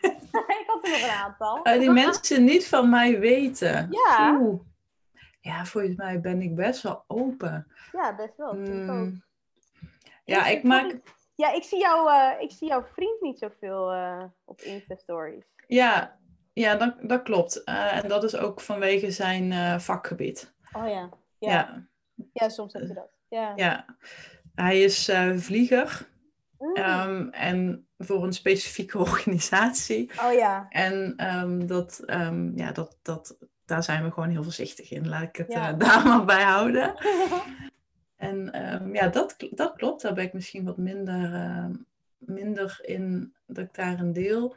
ik 0.00 0.64
had 0.66 0.84
er 0.84 0.90
nog 0.90 1.02
een 1.02 1.10
aantal. 1.10 1.60
Uh, 1.66 1.78
die 1.78 1.90
mensen 1.90 2.44
niet 2.44 2.68
van 2.68 2.90
mij 2.90 3.18
weten. 3.18 3.88
Ja. 3.90 4.38
Oeh. 4.40 4.60
Ja, 5.40 5.64
volgens 5.64 5.96
mij 5.96 6.20
ben 6.20 6.42
ik 6.42 6.54
best 6.54 6.82
wel 6.82 7.04
open. 7.06 7.72
Ja, 7.92 8.14
best 8.14 8.36
wel. 8.36 8.54
Mm. 8.54 9.22
Ja, 10.24 10.46
ik, 10.46 10.62
maak... 10.62 10.96
Ja, 11.34 11.52
ik 11.52 11.62
zie, 11.62 11.78
jou, 11.78 12.10
uh, 12.10 12.40
ik 12.40 12.50
zie 12.50 12.68
jouw 12.68 12.84
vriend 12.92 13.20
niet 13.20 13.38
zoveel 13.38 13.94
uh, 13.94 14.24
op 14.44 14.60
Insta-stories. 14.60 15.44
Ja, 15.66 16.17
ja, 16.58 16.76
dat, 16.76 16.94
dat 17.02 17.22
klopt. 17.22 17.62
Uh, 17.64 17.96
en 17.96 18.08
dat 18.08 18.24
is 18.24 18.36
ook 18.36 18.60
vanwege 18.60 19.10
zijn 19.10 19.50
uh, 19.50 19.78
vakgebied. 19.78 20.54
Oh 20.72 20.88
ja. 20.88 21.08
ja. 21.38 21.50
Ja, 21.50 21.86
ja. 22.32 22.48
soms 22.48 22.72
heb 22.72 22.82
je 22.82 22.94
dat. 22.94 23.08
Ja. 23.28 23.52
ja. 23.56 23.84
Hij 24.54 24.82
is 24.82 25.08
uh, 25.08 25.36
vlieger. 25.36 26.08
Um, 26.74 27.30
en 27.30 27.86
voor 27.98 28.24
een 28.24 28.32
specifieke 28.32 28.98
organisatie. 29.08 30.10
Oh 30.24 30.32
ja. 30.32 30.66
En 30.68 31.26
um, 31.34 31.66
dat, 31.66 32.02
um, 32.06 32.52
ja, 32.56 32.72
dat, 32.72 32.98
dat, 33.02 33.38
daar 33.64 33.82
zijn 33.82 34.04
we 34.04 34.10
gewoon 34.10 34.30
heel 34.30 34.42
voorzichtig 34.42 34.90
in. 34.90 35.08
Laat 35.08 35.22
ik 35.22 35.36
het 35.36 35.52
ja. 35.52 35.72
daar 35.84 36.04
maar 36.04 36.24
bij 36.24 36.42
houden. 36.42 36.94
en 38.16 38.50
ja, 38.92 39.08
dat, 39.08 39.36
dat 39.50 39.76
klopt. 39.76 40.02
Daar 40.02 40.14
ben 40.14 40.24
ik 40.24 40.32
misschien 40.32 40.64
wat 40.64 40.76
minder, 40.76 41.30
minder 42.18 42.78
in 42.82 43.34
dat 43.46 43.64
ik 43.64 43.74
daar 43.74 44.00
een 44.00 44.12
deel 44.12 44.56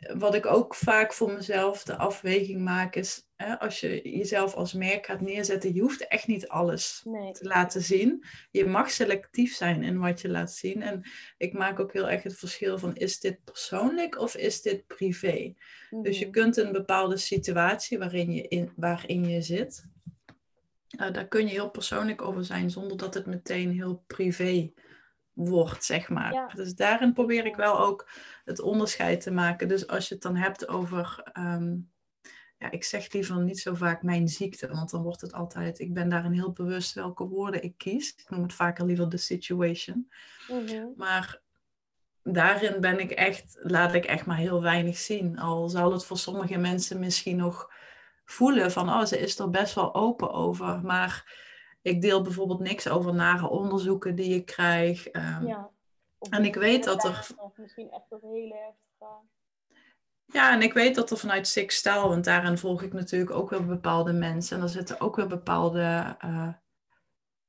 wat 0.00 0.34
ik 0.34 0.46
ook 0.46 0.74
vaak 0.74 1.12
voor 1.12 1.32
mezelf 1.32 1.82
de 1.82 1.96
afweging 1.96 2.60
maak 2.60 2.94
is, 2.94 3.28
hè, 3.36 3.58
als 3.58 3.80
je 3.80 4.10
jezelf 4.10 4.54
als 4.54 4.72
merk 4.72 5.06
gaat 5.06 5.20
neerzetten, 5.20 5.74
je 5.74 5.80
hoeft 5.80 6.08
echt 6.08 6.26
niet 6.26 6.48
alles 6.48 7.00
te 7.32 7.38
laten 7.40 7.82
zien. 7.82 8.24
Je 8.50 8.66
mag 8.66 8.90
selectief 8.90 9.54
zijn 9.54 9.82
in 9.82 9.98
wat 9.98 10.20
je 10.20 10.28
laat 10.28 10.52
zien. 10.52 10.82
En 10.82 11.02
ik 11.36 11.52
maak 11.52 11.80
ook 11.80 11.92
heel 11.92 12.10
erg 12.10 12.22
het 12.22 12.38
verschil 12.38 12.78
van, 12.78 12.96
is 12.96 13.20
dit 13.20 13.44
persoonlijk 13.44 14.18
of 14.18 14.36
is 14.36 14.62
dit 14.62 14.86
privé? 14.86 15.54
Dus 16.02 16.18
je 16.18 16.24
mhm. 16.24 16.34
kunt 16.34 16.56
een 16.56 16.72
bepaalde 16.72 17.16
situatie 17.16 17.98
waarin 17.98 18.32
je, 18.32 18.48
in, 18.48 18.72
waarin 18.76 19.28
je 19.28 19.42
zit, 19.42 19.86
uh, 21.00 21.12
daar 21.12 21.28
kun 21.28 21.46
je 21.46 21.52
heel 21.52 21.70
persoonlijk 21.70 22.22
over 22.22 22.44
zijn, 22.44 22.70
zonder 22.70 22.96
dat 22.96 23.14
het 23.14 23.26
meteen 23.26 23.70
heel 23.70 24.04
privé 24.06 24.72
wordt, 25.32 25.84
zeg 25.84 26.08
maar. 26.08 26.52
Dus 26.54 26.74
daarin 26.74 27.12
probeer 27.12 27.46
ik 27.46 27.56
wel 27.56 27.80
ook 27.80 28.08
het 28.44 28.60
onderscheid 28.60 29.20
te 29.20 29.30
maken. 29.30 29.68
Dus 29.68 29.86
als 29.86 30.08
je 30.08 30.14
het 30.14 30.22
dan 30.22 30.36
hebt 30.36 30.68
over, 30.68 31.20
ehm, 31.32 31.76
ja, 32.58 32.70
ik 32.70 32.84
zeg 32.84 33.12
liever 33.12 33.42
niet 33.42 33.60
zo 33.60 33.74
vaak 33.74 34.02
mijn 34.02 34.28
ziekte, 34.28 34.68
want 34.68 34.90
dan 34.90 35.02
wordt 35.02 35.20
het 35.20 35.32
altijd, 35.32 35.78
ik 35.78 35.94
ben 35.94 36.08
daarin 36.08 36.32
heel 36.32 36.52
bewust 36.52 36.92
welke 36.92 37.24
woorden 37.24 37.62
ik 37.62 37.74
kies. 37.76 38.14
Ik 38.16 38.30
noem 38.30 38.42
het 38.42 38.52
vaker 38.52 38.84
liever 38.84 39.08
de 39.08 39.16
situation. 39.16 40.10
Mhm. 40.48 40.86
Maar 40.96 41.40
daarin 42.22 42.80
ben 42.80 42.98
ik 42.98 43.10
echt, 43.10 43.58
laat 43.60 43.94
ik 43.94 44.04
echt 44.04 44.26
maar 44.26 44.36
heel 44.36 44.62
weinig 44.62 44.96
zien. 44.96 45.38
Al 45.38 45.68
zal 45.68 45.92
het 45.92 46.04
voor 46.04 46.18
sommige 46.18 46.58
mensen 46.58 46.98
misschien 46.98 47.36
nog 47.36 47.72
voelen 48.24 48.72
van, 48.72 48.88
oh, 48.88 49.04
ze 49.04 49.18
is 49.18 49.38
er 49.38 49.50
best 49.50 49.74
wel 49.74 49.94
open 49.94 50.32
over, 50.32 50.80
maar 50.80 51.48
ik 51.82 52.02
deel 52.02 52.22
bijvoorbeeld 52.22 52.60
niks 52.60 52.88
over 52.88 53.14
nare 53.14 53.48
onderzoeken 53.48 54.14
die 54.14 54.34
ik 54.34 54.46
krijg. 54.46 55.08
Ehm, 55.08 55.46
ja. 55.46 55.70
En 56.30 56.44
ik 56.44 56.54
weet 56.54 56.84
dat 56.84 57.04
er. 57.04 57.26
misschien 57.56 57.90
echt 57.90 58.12
op 58.12 58.22
hele 58.22 58.54
heftig 58.54 59.08
Ja, 60.24 60.52
en 60.52 60.62
ik 60.62 60.72
weet 60.72 60.94
dat 60.94 61.10
er 61.10 61.16
vanuit 61.16 61.46
Six 61.46 61.76
Style, 61.76 62.08
want 62.08 62.24
daarin 62.24 62.58
volg 62.58 62.82
ik 62.82 62.92
natuurlijk 62.92 63.30
ook 63.30 63.50
weer 63.50 63.66
bepaalde 63.66 64.12
mensen. 64.12 64.56
En 64.56 64.62
er 64.62 64.68
zitten 64.68 65.00
ook 65.00 65.16
weer 65.16 65.26
bepaalde 65.26 66.16
uh, 66.24 66.48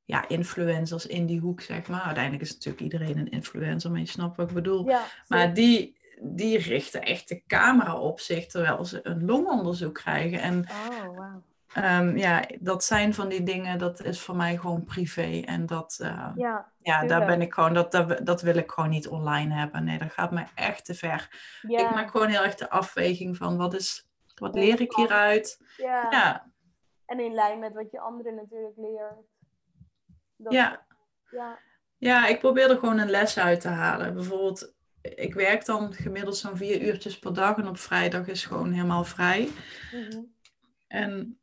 ja, 0.04 0.28
influencers 0.28 1.06
in 1.06 1.26
die 1.26 1.40
hoek, 1.40 1.62
zeg 1.62 1.88
maar. 1.88 2.02
Uiteindelijk 2.02 2.44
is 2.44 2.54
natuurlijk 2.54 2.84
iedereen 2.84 3.18
een 3.18 3.32
influencer, 3.32 3.92
maar 3.92 4.00
je 4.00 4.06
snapt 4.06 4.38
wat 4.38 4.48
ik 4.48 4.54
bedoel. 4.54 4.90
Ja, 4.90 5.06
maar 5.28 5.54
die, 5.54 5.98
die 6.22 6.58
richten 6.58 7.02
echt 7.02 7.30
de 7.30 7.44
camera 7.48 8.00
op 8.00 8.20
zich 8.20 8.46
terwijl 8.46 8.86
ze 8.86 9.00
een 9.04 9.26
longonderzoek 9.26 9.94
krijgen. 9.94 10.42
En 10.42 10.66
oh, 10.70 11.06
wow. 11.06 11.44
Um, 11.78 12.18
ja, 12.18 12.44
dat 12.60 12.84
zijn 12.84 13.14
van 13.14 13.30
die 13.30 13.44
dingen, 13.44 13.78
dat 13.78 14.04
is 14.04 14.22
voor 14.22 14.36
mij 14.36 14.58
gewoon 14.58 14.84
privé. 14.84 15.42
En 15.46 15.66
dat, 15.66 16.00
uh, 16.02 16.32
ja, 16.36 16.72
ja 16.82 17.06
daar 17.06 17.26
ben 17.26 17.42
ik 17.42 17.54
gewoon, 17.54 17.74
dat, 17.74 17.92
dat, 17.92 18.26
dat, 18.26 18.42
wil 18.42 18.56
ik 18.56 18.72
gewoon 18.72 18.90
niet 18.90 19.08
online 19.08 19.54
hebben. 19.54 19.84
Nee, 19.84 19.98
dat 19.98 20.14
gaat 20.14 20.32
mij 20.32 20.48
echt 20.56 20.86
te 20.86 20.94
ver. 20.94 21.30
Ik 21.62 21.92
maak 21.92 22.12
gewoon 22.12 22.28
heel 22.28 22.44
erg 22.44 22.56
de 22.56 22.70
afweging 22.70 23.38
van 23.38 23.58
wat 23.58 23.74
is, 23.74 24.10
wat 24.36 24.56
leer 24.56 24.82
ik 24.82 24.96
hieruit? 24.96 25.60
Ja. 25.78 26.08
ja. 26.10 26.52
En 27.06 27.20
in 27.20 27.34
lijn 27.34 27.60
met 27.60 27.74
wat 27.74 27.92
je 27.92 28.00
anderen 28.00 28.36
natuurlijk 28.36 28.78
leert. 28.78 29.16
Dat, 30.36 30.54
ja. 30.54 30.86
ja. 31.32 31.60
Ja, 31.98 32.28
ik 32.28 32.40
probeer 32.40 32.70
er 32.70 32.78
gewoon 32.78 33.00
een 33.00 33.10
les 33.10 33.40
uit 33.40 33.62
te 33.62 33.68
halen. 33.68 34.14
Bijvoorbeeld, 34.14 34.74
ik 35.02 35.34
werk 35.34 35.66
dan 35.66 35.94
gemiddeld 35.94 36.38
zo'n 36.38 36.58
vier 36.58 36.82
uurtjes 36.82 37.20
per 37.20 37.34
dag 37.34 37.58
en 37.58 37.68
op 37.68 37.78
vrijdag 37.78 38.28
is 38.28 38.46
gewoon 38.46 38.72
helemaal 38.72 39.04
vrij. 39.04 39.50
Mm 39.92 40.08
-hmm. 40.10 40.36
En 40.88 41.41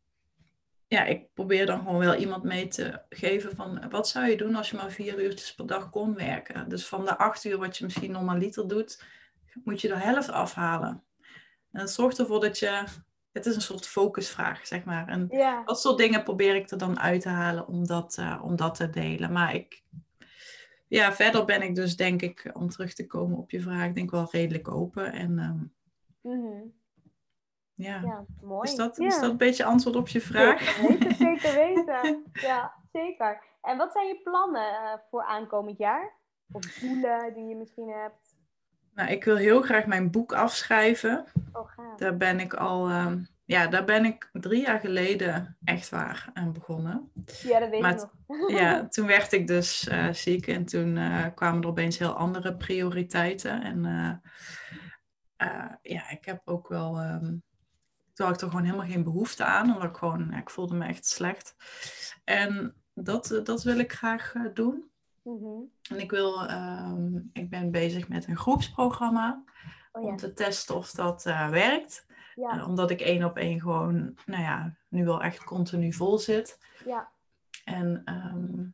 ja, 0.89 1.05
ik 1.05 1.33
probeer 1.35 1.67
dan 1.67 1.79
gewoon 1.79 1.99
wel 1.99 2.15
iemand 2.15 2.43
mee 2.43 2.69
te 2.69 3.03
geven 3.09 3.57
van 3.57 3.91
wat 3.91 4.09
zou 4.09 4.27
je 4.27 4.37
doen 4.37 4.55
als 4.55 4.71
je 4.71 4.77
maar 4.77 4.91
vier 4.91 5.23
uurtjes 5.25 5.55
per 5.55 5.67
dag 5.67 5.91
kon 5.91 6.15
werken. 6.15 6.69
Dus 6.69 6.87
van 6.87 7.05
de 7.05 7.19
acht 7.19 7.45
uur 7.45 7.59
wat 7.59 7.77
je 7.77 7.85
misschien 7.85 8.11
normaliter 8.11 8.69
doet, 8.69 9.05
moet 9.65 9.81
je 9.81 9.89
de 9.89 9.97
helft 9.97 10.31
afhalen. 10.31 11.03
En 11.73 11.81
dat 11.81 11.91
zorgt 11.91 12.19
ervoor 12.19 12.41
dat 12.41 12.59
je, 12.59 12.85
het 13.33 13.47
is 13.47 13.55
een 13.55 13.61
soort 13.61 13.87
focusvraag, 13.87 14.67
zeg 14.67 14.85
maar. 14.85 15.09
En 15.09 15.27
Ja. 15.31 15.63
wat 15.65 15.81
soort 15.81 15.99
dingen 15.99 16.23
probeer 16.23 16.55
ik 16.55 16.71
er 16.71 16.79
dan 16.79 17.01
uit 17.01 17.21
te 17.21 17.29
halen 17.29 17.67
om 17.67 17.87
dat, 17.87 18.17
eh, 18.19 18.41
om 18.45 18.57
dat 18.57 18.75
te 18.75 18.91
delen. 18.91 19.33
Maar 19.33 19.55
ik, 19.55 19.83
ja, 20.89 21.13
verder 21.13 21.45
ben 21.45 21.63
ik 21.63 21.75
dus 21.75 21.97
denk 21.97 22.23
ik, 22.23 22.51
om 22.53 22.69
terug 22.69 22.95
te 22.95 23.07
komen 23.07 23.37
op 23.39 23.51
je 23.51 23.61
vraag, 23.61 23.93
denk 23.93 24.11
wel 24.11 24.29
redelijk 24.31 24.69
open. 24.71 25.13
En 25.13 25.39
ehm, 25.39 25.65
Mhm. 26.23 26.63
Ja. 27.79 28.01
Ja, 28.05 28.25
mooi. 28.43 28.69
Is, 28.69 28.75
dat, 28.75 28.97
ja. 28.97 29.07
is 29.07 29.21
dat 29.21 29.31
een 29.31 29.37
beetje 29.37 29.65
antwoord 29.65 29.97
op 29.97 30.09
je 30.09 30.21
vraag? 30.21 30.61
Zeker 30.61 30.89
weten, 30.89 31.17
zeker 31.27 31.55
weten. 31.55 32.25
Ja, 32.33 32.75
zeker. 32.93 33.43
En 33.63 33.77
wat 33.77 33.93
zijn 33.93 34.07
je 34.07 34.21
plannen 34.23 34.73
eh, 34.73 34.93
voor 35.11 35.25
aankomend 35.25 35.79
jaar? 35.79 36.13
Of 36.53 36.65
doelen 36.65 37.35
die 37.35 37.45
je 37.45 37.57
misschien 37.57 37.89
hebt? 37.89 38.37
Nou, 38.95 39.11
ik 39.11 39.25
wil 39.25 39.37
heel 39.37 39.63
graag 39.63 39.87
mijn 39.87 40.11
boek 40.11 40.33
afschrijven. 40.33 41.25
Oh, 41.53 41.69
gaaf. 41.69 41.99
Daar 41.99 42.17
ben 42.17 42.41
ik 42.41 42.55
al, 42.55 42.89
ehm, 42.89 43.25
ja, 43.45 43.67
daar 43.67 43.85
ben 43.85 44.05
ik 44.05 44.31
drie 44.33 44.61
jaar 44.63 44.81
geleden 44.81 45.57
echt 45.65 45.89
waar 45.89 46.31
aan 46.35 46.53
begonnen. 46.53 47.13
Ja, 47.43 47.59
dat 47.59 47.69
weet 47.69 47.81
Maar 47.81 47.95
ik 47.95 48.07
nog. 48.27 48.51
Ja, 48.51 48.85
toen 48.89 49.07
werd 49.07 49.33
ik 49.33 49.47
dus 49.47 49.89
eh, 49.89 50.13
ziek 50.13 50.47
en 50.47 50.65
toen 50.65 50.97
eh, 50.97 51.27
kwamen 51.35 51.63
er 51.63 51.69
opeens 51.69 51.99
heel 51.99 52.13
andere 52.13 52.57
prioriteiten. 52.57 53.63
En 53.63 53.83
ja, 55.83 56.11
ik 56.11 56.25
heb 56.25 56.41
ook 56.45 56.69
wel, 56.69 56.99
ehm, 56.99 57.35
had 58.27 58.35
ik 58.35 58.41
er 58.41 58.49
gewoon 58.49 58.65
helemaal 58.65 58.87
geen 58.87 59.03
behoefte 59.05 59.45
aan, 59.45 59.75
omdat 59.75 59.89
ik 59.89 59.97
gewoon, 59.97 60.29
ja, 60.31 60.39
ik 60.39 60.51
voelde 60.51 60.75
me 60.75 60.87
echt 60.87 61.07
slecht. 61.07 61.57
En 62.25 62.75
dat, 62.95 63.31
eh, 63.31 63.45
dat 63.45 63.63
wil 63.63 63.79
ik 63.79 63.93
graag 63.93 64.35
eh, 64.35 64.43
doen. 64.55 64.91
Mhm. 65.23 65.61
En 65.91 66.01
ik 66.01 66.11
wil, 66.11 66.47
ehm, 66.47 67.17
ik 67.33 67.51
ben 67.51 67.71
bezig 67.71 68.09
met 68.09 68.29
een 68.29 68.37
groepsprogramma 68.37 69.43
Oh 69.93 70.03
ja. 70.03 70.09
om 70.09 70.17
te 70.17 70.33
testen 70.33 70.75
of 70.75 70.91
dat 70.91 71.27
eh, 71.27 71.49
werkt. 71.49 72.07
Ja, 72.35 72.65
omdat 72.67 72.91
ik 72.91 73.01
één 73.01 73.25
op 73.25 73.37
één 73.37 73.61
gewoon, 73.61 74.19
nou 74.27 74.43
ja, 74.43 74.77
nu 74.89 75.05
wel 75.05 75.23
echt 75.23 75.45
continu 75.45 75.93
vol 75.93 76.19
zit. 76.19 76.59
ja. 76.85 77.09
En, 77.65 78.03
ehm, 78.05 78.67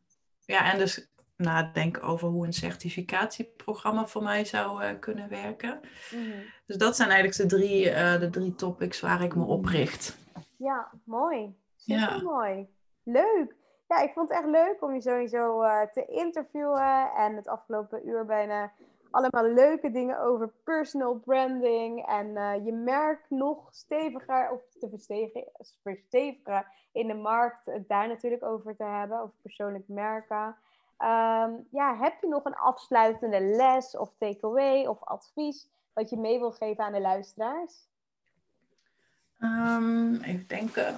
ja, 0.45 0.71
en 0.71 0.77
dus 0.77 1.07
nadenken 1.37 2.01
over 2.01 2.27
hoe 2.27 2.45
een 2.45 2.53
certificatieprogramma 2.53 4.07
voor 4.07 4.23
mij 4.23 4.45
zou 4.45 4.83
eh, 4.83 4.99
kunnen 4.99 5.29
werken. 5.29 5.79
Mhm. 6.11 6.39
Dus 6.65 6.77
dat 6.77 6.95
zijn 6.95 7.09
eigenlijk 7.09 7.49
de 7.49 7.57
drie, 7.57 7.89
eh, 7.89 8.19
de 8.19 8.29
drie 8.29 8.55
topics 8.55 8.99
waar 8.99 9.21
ik 9.21 9.35
me 9.35 9.43
op 9.43 9.65
richt. 9.65 10.17
Ja, 10.57 10.91
mooi. 11.03 11.55
Super 11.75 12.23
mooi. 12.23 12.67
Leuk. 13.03 13.55
Ja, 13.87 14.01
ik 14.01 14.13
vond 14.13 14.29
het 14.29 14.37
echt 14.37 14.49
leuk 14.49 14.81
om 14.81 14.93
je 14.93 15.01
sowieso 15.01 15.61
eh, 15.61 15.81
te 15.81 16.05
interviewen. 16.05 17.11
En 17.17 17.35
het 17.35 17.47
afgelopen 17.47 18.07
uur 18.07 18.25
bijna 18.25 18.71
allemaal 19.11 19.43
leuke 19.43 19.91
dingen 19.91 20.19
over 20.19 20.53
personal 20.63 21.15
branding. 21.15 22.05
En 22.07 22.63
je 22.63 22.73
merk 22.73 23.25
nog 23.29 23.67
steviger, 23.71 24.51
of 24.51 24.61
te 24.79 24.89
verstevigen, 24.89 25.51
verstevigen 25.83 26.65
in 26.91 27.07
de 27.07 27.13
markt. 27.13 27.65
Het 27.65 27.87
daar 27.87 28.07
natuurlijk 28.07 28.43
over 28.43 28.75
te 28.75 28.83
hebben, 28.83 29.19
over 29.19 29.35
persoonlijk 29.41 29.87
merken. 29.87 30.55
Ehm, 30.97 31.51
ja, 31.71 31.97
heb 31.97 32.21
je 32.21 32.27
nog 32.27 32.45
een 32.45 32.55
afsluitende 32.55 33.41
les 33.41 33.97
of 33.97 34.11
takeaway 34.17 34.85
of 34.85 35.03
advies 35.03 35.67
wat 35.93 36.09
je 36.09 36.17
mee 36.17 36.39
wil 36.39 36.51
geven 36.51 36.83
aan 36.83 36.91
de 36.93 37.01
luisteraars? 37.01 37.73
Ehm, 39.39 40.15
even 40.15 40.47
denken. 40.47 40.97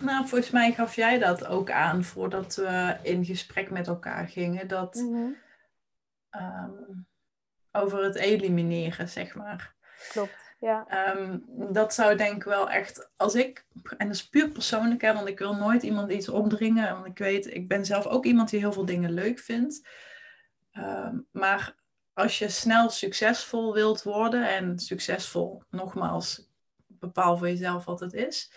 Nou, 0.00 0.26
volgens 0.28 0.50
mij 0.50 0.72
gaf 0.72 0.94
jij 0.94 1.18
dat 1.18 1.46
ook 1.46 1.70
aan 1.70 2.04
voordat 2.04 2.54
we 2.54 2.96
in 3.02 3.24
gesprek 3.24 3.70
met 3.70 3.86
elkaar 3.86 4.28
gingen. 4.28 4.68
Dat 4.68 4.94
Mhm. 4.94 5.30
ehm, 6.30 6.72
over 7.72 8.04
het 8.04 8.14
elimineren, 8.16 9.08
zeg 9.08 9.34
maar. 9.34 9.74
Klopt, 10.08 10.39
ja. 10.60 10.86
Ehm, 10.88 11.38
dat 11.72 11.94
zou 11.94 12.16
denk 12.16 12.36
ik 12.36 12.42
wel 12.42 12.70
echt, 12.70 13.10
als 13.16 13.34
ik, 13.34 13.66
en 13.96 14.06
dat 14.06 14.16
is 14.16 14.28
puur 14.28 14.48
persoonlijk, 14.48 15.00
hè, 15.00 15.14
want 15.14 15.28
ik 15.28 15.38
wil 15.38 15.54
nooit 15.54 15.82
iemand 15.82 16.12
iets 16.12 16.28
opdringen. 16.28 16.92
Want 16.92 17.06
ik 17.06 17.18
weet, 17.18 17.54
ik 17.54 17.68
ben 17.68 17.84
zelf 17.84 18.06
ook 18.06 18.24
iemand 18.24 18.50
die 18.50 18.60
heel 18.60 18.72
veel 18.72 18.84
dingen 18.84 19.12
leuk 19.12 19.38
vindt. 19.38 19.88
Ehm, 20.72 21.18
maar 21.30 21.76
als 22.12 22.38
je 22.38 22.48
snel 22.48 22.90
succesvol 22.90 23.74
wilt 23.74 24.02
worden, 24.02 24.48
en 24.48 24.78
succesvol, 24.78 25.62
nogmaals, 25.70 26.48
bepaal 26.86 27.36
voor 27.36 27.48
jezelf 27.48 27.84
wat 27.84 28.00
het 28.00 28.12
is, 28.12 28.52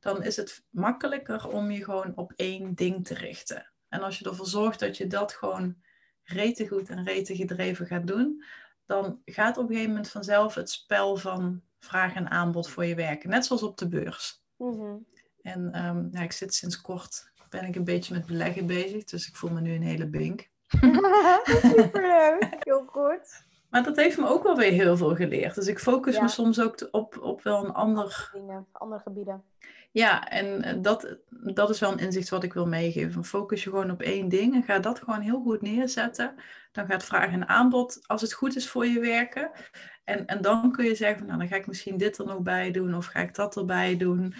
dan 0.00 0.22
is 0.22 0.36
het 0.36 0.64
makkelijker 0.70 1.48
om 1.48 1.70
je 1.70 1.84
gewoon 1.84 2.12
op 2.16 2.32
één 2.36 2.74
ding 2.74 3.06
te 3.06 3.14
richten. 3.14 3.72
En 3.88 4.00
als 4.02 4.18
je 4.18 4.24
ervoor 4.24 4.46
zorgt 4.46 4.80
dat 4.80 4.96
je 4.96 5.06
dat 5.06 5.32
gewoon 5.32 5.76
rete 6.22 6.68
goed 6.68 6.88
en 6.88 7.04
rete 7.04 7.36
gedreven 7.36 7.86
gaat 7.86 8.06
doen, 8.06 8.44
dan 8.86 9.20
gaat 9.24 9.56
op 9.56 9.62
een 9.62 9.68
gegeven 9.68 9.90
moment 9.90 10.10
vanzelf 10.10 10.54
het 10.54 10.70
spel 10.70 11.16
van 11.16 11.62
vraag 11.78 12.14
en 12.14 12.30
aanbod 12.30 12.68
voor 12.68 12.84
je 12.84 12.94
werken. 12.94 13.30
Net 13.30 13.46
zoals 13.46 13.62
op 13.62 13.78
de 13.78 13.88
beurs. 13.88 14.42
Mhm. 14.56 14.96
En 15.42 15.72
ehm, 15.72 16.06
ja, 16.10 16.20
ik 16.20 16.32
zit 16.32 16.54
sinds 16.54 16.80
kort, 16.80 17.30
ben 17.50 17.64
ik 17.64 17.76
een 17.76 17.84
beetje 17.84 18.14
met 18.14 18.26
beleggen 18.26 18.66
bezig, 18.66 19.04
dus 19.04 19.28
ik 19.28 19.36
voel 19.36 19.50
me 19.50 19.60
nu 19.60 19.74
een 19.74 19.82
hele 19.82 20.06
bink. 20.06 20.48
Superleuk, 21.76 22.56
heel 22.58 22.84
goed. 22.86 23.44
Maar 23.70 23.82
dat 23.82 23.96
heeft 23.96 24.18
me 24.18 24.28
ook 24.28 24.42
wel 24.42 24.56
weer 24.56 24.72
heel 24.72 24.96
veel 24.96 25.14
geleerd. 25.14 25.54
Dus 25.54 25.66
ik 25.66 25.78
focus 25.78 26.14
Ja. 26.14 26.22
me 26.22 26.28
soms 26.28 26.60
ook 26.60 26.88
op, 26.90 27.18
op 27.22 27.42
wel 27.42 27.64
een 27.64 27.72
ander. 27.72 28.30
Dingen, 28.32 28.66
andere 28.72 29.00
gebieden. 29.00 29.44
Ja, 29.96 30.28
en 30.28 30.62
eh, 30.62 30.74
dat, 30.82 31.16
dat 31.30 31.70
is 31.70 31.80
wel 31.80 31.92
een 31.92 31.98
inzicht 31.98 32.28
wat 32.28 32.42
ik 32.42 32.52
wil 32.52 32.66
meegeven. 32.66 33.24
Focus 33.24 33.64
je 33.64 33.70
gewoon 33.70 33.90
op 33.90 34.00
één 34.00 34.28
ding 34.28 34.54
en 34.54 34.62
ga 34.62 34.78
dat 34.78 34.98
gewoon 34.98 35.20
heel 35.20 35.40
goed 35.40 35.62
neerzetten. 35.62 36.34
Dan 36.72 36.86
gaat 36.86 37.04
vraag 37.04 37.32
en 37.32 37.48
aanbod, 37.48 38.00
als 38.06 38.20
het 38.20 38.32
goed 38.32 38.56
is 38.56 38.68
voor 38.68 38.86
je 38.86 39.00
werken. 39.00 39.50
En, 40.04 40.26
en 40.26 40.42
dan 40.42 40.72
kun 40.72 40.84
je 40.84 40.94
zeggen, 40.94 41.18
van, 41.18 41.26
nou 41.26 41.38
dan 41.38 41.48
ga 41.48 41.56
ik 41.56 41.66
misschien 41.66 41.96
dit 41.96 42.18
er 42.18 42.26
nog 42.26 42.40
bij 42.40 42.70
doen 42.70 42.94
of 42.94 43.06
ga 43.06 43.20
ik 43.20 43.34
dat 43.34 43.56
erbij 43.56 43.96
doen. 43.96 44.34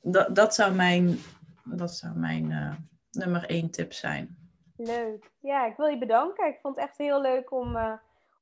Dat, 0.00 0.34
dat 0.34 0.54
zou 0.54 0.74
mijn, 0.74 1.18
dat 1.64 1.94
zou 1.94 2.16
mijn 2.16 2.50
eh, 2.50 2.74
nummer 3.10 3.44
één 3.44 3.70
tip 3.70 3.92
zijn. 3.92 4.36
Leuk. 4.76 5.30
Ja, 5.40 5.66
ik 5.66 5.76
wil 5.76 5.86
je 5.86 5.98
bedanken. 5.98 6.46
Ik 6.46 6.58
vond 6.62 6.76
het 6.76 6.84
echt 6.84 6.98
heel 6.98 7.20
leuk 7.20 7.52
om, 7.52 7.76
eh, 7.76 7.92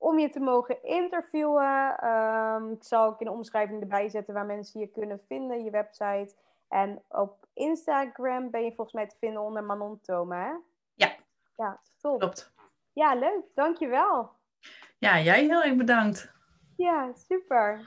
om 0.03 0.19
je 0.19 0.29
te 0.29 0.41
mogen 0.41 0.83
interviewen. 0.83 1.97
Ehm, 1.99 2.71
ik 2.71 2.85
zal 2.85 3.07
ook 3.07 3.21
in 3.21 3.27
de 3.27 3.33
omschrijving 3.33 3.81
erbij 3.81 4.09
zetten 4.09 4.35
waar 4.35 4.47
mensen 4.47 4.81
je 4.81 4.87
kunnen 4.87 5.21
vinden, 5.27 5.65
je 5.65 5.71
website. 5.71 6.35
En 6.69 7.03
op 7.09 7.47
Instagram 7.55 8.51
ben 8.51 8.65
je 8.65 8.73
volgens 8.75 8.93
mij 8.93 9.07
te 9.07 9.17
vinden 9.21 9.43
onder 9.43 9.65
Manon 9.65 10.01
Thoma, 10.01 10.45
hè? 10.45 10.53
Ja. 10.95 11.13
Ja, 11.57 11.81
top. 12.01 12.19
Klopt. 12.19 12.53
Ja, 12.93 13.15
leuk. 13.15 13.43
Dankjewel. 13.55 14.31
Ja, 14.99 15.21
jij 15.21 15.45
heel 15.45 15.63
erg 15.63 15.77
bedankt. 15.77 16.33
Ja, 16.77 17.11
super. 17.29 17.81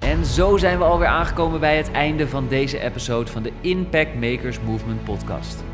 En 0.00 0.24
zo 0.24 0.56
zijn 0.56 0.78
we 0.78 0.84
alweer 0.84 1.08
aangekomen 1.08 1.60
bij 1.60 1.76
het 1.76 1.90
einde 1.90 2.28
van 2.28 2.48
deze 2.48 2.78
episode 2.78 3.30
van 3.30 3.42
de 3.42 3.52
Impact 3.60 4.14
Makers 4.14 4.60
Movement 4.60 5.04
podcast. 5.04 5.73